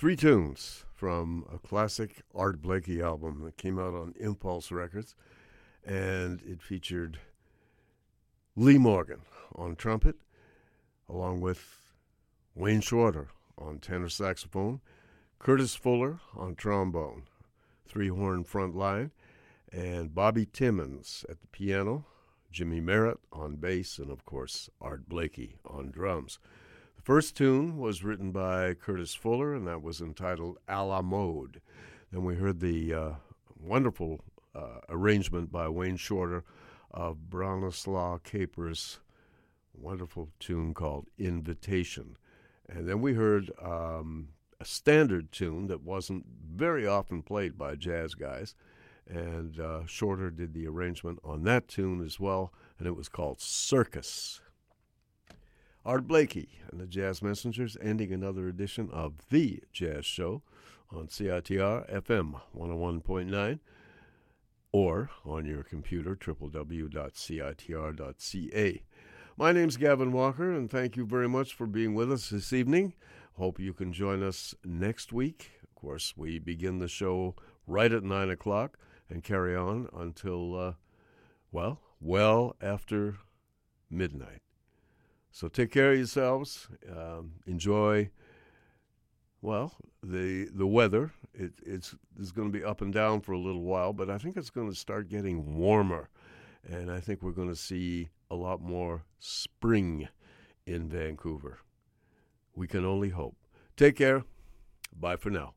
Three 0.00 0.16
tunes 0.16 0.86
from 0.94 1.44
a 1.52 1.58
classic 1.58 2.22
Art 2.34 2.62
Blakey 2.62 3.02
album 3.02 3.42
that 3.44 3.58
came 3.58 3.78
out 3.78 3.92
on 3.92 4.14
Impulse 4.18 4.72
Records, 4.72 5.14
and 5.84 6.40
it 6.40 6.62
featured 6.62 7.18
Lee 8.56 8.78
Morgan 8.78 9.20
on 9.54 9.76
trumpet, 9.76 10.16
along 11.06 11.42
with 11.42 11.82
Wayne 12.54 12.80
Shorter 12.80 13.28
on 13.58 13.78
tenor 13.78 14.08
saxophone, 14.08 14.80
Curtis 15.38 15.74
Fuller 15.74 16.20
on 16.34 16.54
trombone, 16.54 17.24
three 17.86 18.08
horn 18.08 18.42
front 18.42 18.74
line, 18.74 19.10
and 19.70 20.14
Bobby 20.14 20.46
Timmons 20.46 21.26
at 21.28 21.42
the 21.42 21.46
piano, 21.48 22.06
Jymie 22.50 22.82
Merritt 22.82 23.20
on 23.34 23.56
bass, 23.56 23.98
and 23.98 24.10
of 24.10 24.24
course 24.24 24.70
Art 24.80 25.10
Blakey 25.10 25.56
on 25.66 25.90
drums. 25.90 26.38
First 27.10 27.36
tune 27.36 27.76
was 27.76 28.04
written 28.04 28.30
by 28.30 28.74
Curtis 28.74 29.16
Fuller, 29.16 29.52
and 29.52 29.66
that 29.66 29.82
was 29.82 30.00
entitled 30.00 30.58
A 30.68 30.84
la 30.84 31.02
Mode. 31.02 31.60
Then 32.12 32.22
we 32.22 32.36
heard 32.36 32.60
the 32.60 32.94
uh, 32.94 33.10
wonderful 33.58 34.20
uh, 34.54 34.78
arrangement 34.88 35.50
by 35.50 35.68
Wayne 35.68 35.96
Shorter 35.96 36.44
of 36.92 37.16
Bronislaw 37.28 38.22
Kaper's 38.22 39.00
wonderful 39.74 40.28
tune 40.38 40.72
called 40.72 41.08
Invitation. 41.18 42.16
And 42.68 42.88
then 42.88 43.00
we 43.00 43.14
heard 43.14 43.50
um, 43.60 44.28
a 44.60 44.64
standard 44.64 45.32
tune 45.32 45.66
that 45.66 45.82
wasn't 45.82 46.26
very 46.54 46.86
often 46.86 47.24
played 47.24 47.58
by 47.58 47.74
jazz 47.74 48.14
guys. 48.14 48.54
And 49.08 49.58
uh, 49.58 49.84
Shorter 49.84 50.30
did 50.30 50.54
the 50.54 50.68
arrangement 50.68 51.18
on 51.24 51.42
that 51.42 51.66
tune 51.66 52.04
as 52.06 52.20
well, 52.20 52.52
and 52.78 52.86
it 52.86 52.94
was 52.94 53.08
called 53.08 53.40
Circus. 53.40 54.40
Art 55.82 56.06
Blakey 56.06 56.60
and 56.70 56.78
the 56.78 56.86
Jazz 56.86 57.22
Messengers 57.22 57.74
ending 57.80 58.12
another 58.12 58.46
edition 58.48 58.90
of 58.92 59.14
The 59.30 59.62
Jazz 59.72 60.04
Show 60.04 60.42
on 60.90 61.06
CITR 61.06 61.90
FM 61.90 62.38
101.9 62.54 63.60
or 64.72 65.08
on 65.24 65.46
your 65.46 65.62
computer, 65.62 66.14
www.citr.ca. 66.14 66.92
My 69.38 69.52
name's 69.52 69.78
Gavin 69.78 70.12
Walker, 70.12 70.52
and 70.52 70.70
thank 70.70 70.98
you 70.98 71.06
very 71.06 71.30
much 71.30 71.54
for 71.54 71.66
being 71.66 71.94
with 71.94 72.12
us 72.12 72.28
this 72.28 72.52
evening. 72.52 72.92
Hope 73.38 73.58
you 73.58 73.72
can 73.72 73.94
join 73.94 74.22
us 74.22 74.54
next 74.62 75.14
week. 75.14 75.52
Of 75.62 75.74
course, 75.74 76.12
we 76.14 76.38
begin 76.38 76.78
the 76.78 76.88
show 76.88 77.36
right 77.66 77.90
at 77.90 78.04
9 78.04 78.28
o'clock 78.28 78.76
and 79.08 79.24
carry 79.24 79.56
on 79.56 79.88
until, 79.96 80.60
uh, 80.60 80.74
well, 81.50 81.80
well 82.02 82.54
after 82.60 83.16
midnight. 83.88 84.42
So 85.30 85.48
take 85.48 85.70
care 85.70 85.92
of 85.92 85.98
yourselves. 85.98 86.68
Um, 86.90 87.32
enjoy. 87.46 88.10
Well, 89.42 89.74
the 90.02 90.48
the 90.52 90.66
weather 90.66 91.12
it, 91.34 91.52
it's 91.64 91.94
it's 92.18 92.32
going 92.32 92.52
to 92.52 92.58
be 92.58 92.64
up 92.64 92.80
and 92.80 92.92
down 92.92 93.20
for 93.20 93.32
a 93.32 93.38
little 93.38 93.62
while, 93.62 93.92
but 93.92 94.10
I 94.10 94.18
think 94.18 94.36
it's 94.36 94.50
going 94.50 94.68
to 94.68 94.76
start 94.76 95.08
getting 95.08 95.56
warmer, 95.56 96.08
and 96.68 96.90
I 96.90 97.00
think 97.00 97.22
we're 97.22 97.30
going 97.32 97.48
to 97.48 97.56
see 97.56 98.10
a 98.30 98.34
lot 98.34 98.60
more 98.60 99.04
spring 99.18 100.08
in 100.66 100.88
Vancouver. 100.88 101.58
We 102.54 102.66
can 102.66 102.84
only 102.84 103.10
hope. 103.10 103.36
Take 103.76 103.96
care. 103.96 104.24
Bye 104.92 105.16
for 105.16 105.30
now. 105.30 105.54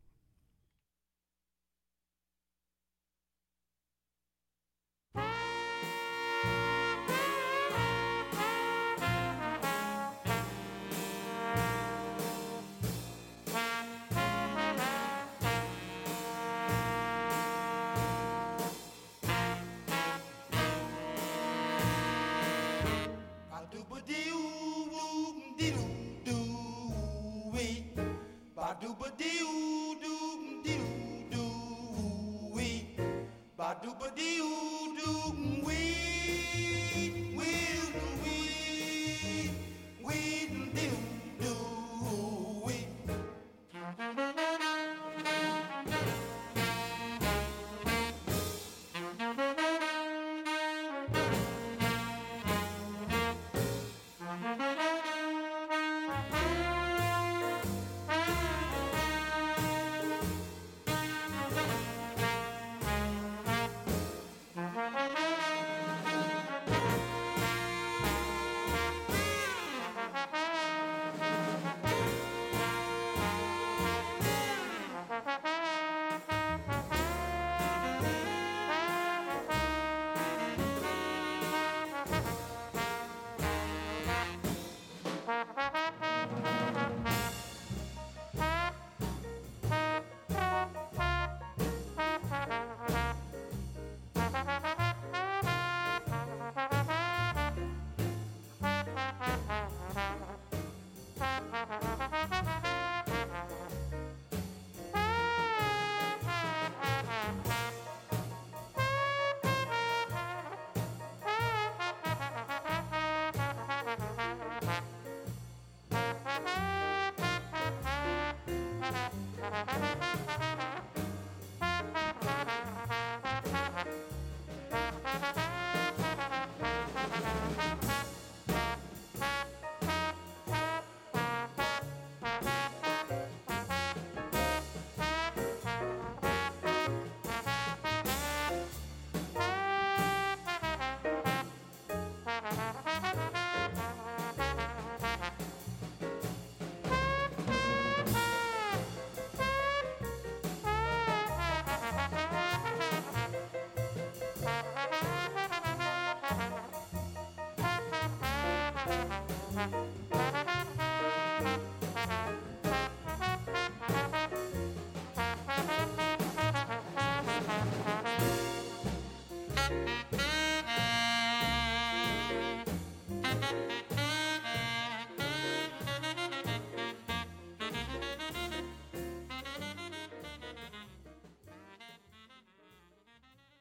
Ba 28.73 28.79
do 28.81 28.93
ba 28.95 29.07
doo 29.19 29.93
doo 30.01 30.63
doo 30.65 31.29
doo 31.31 32.49
wee. 32.55 32.97
Ba 33.55 33.77
do 33.83 33.93
ba 33.99 34.09
doo 34.17 34.95
doo. 34.97 35.22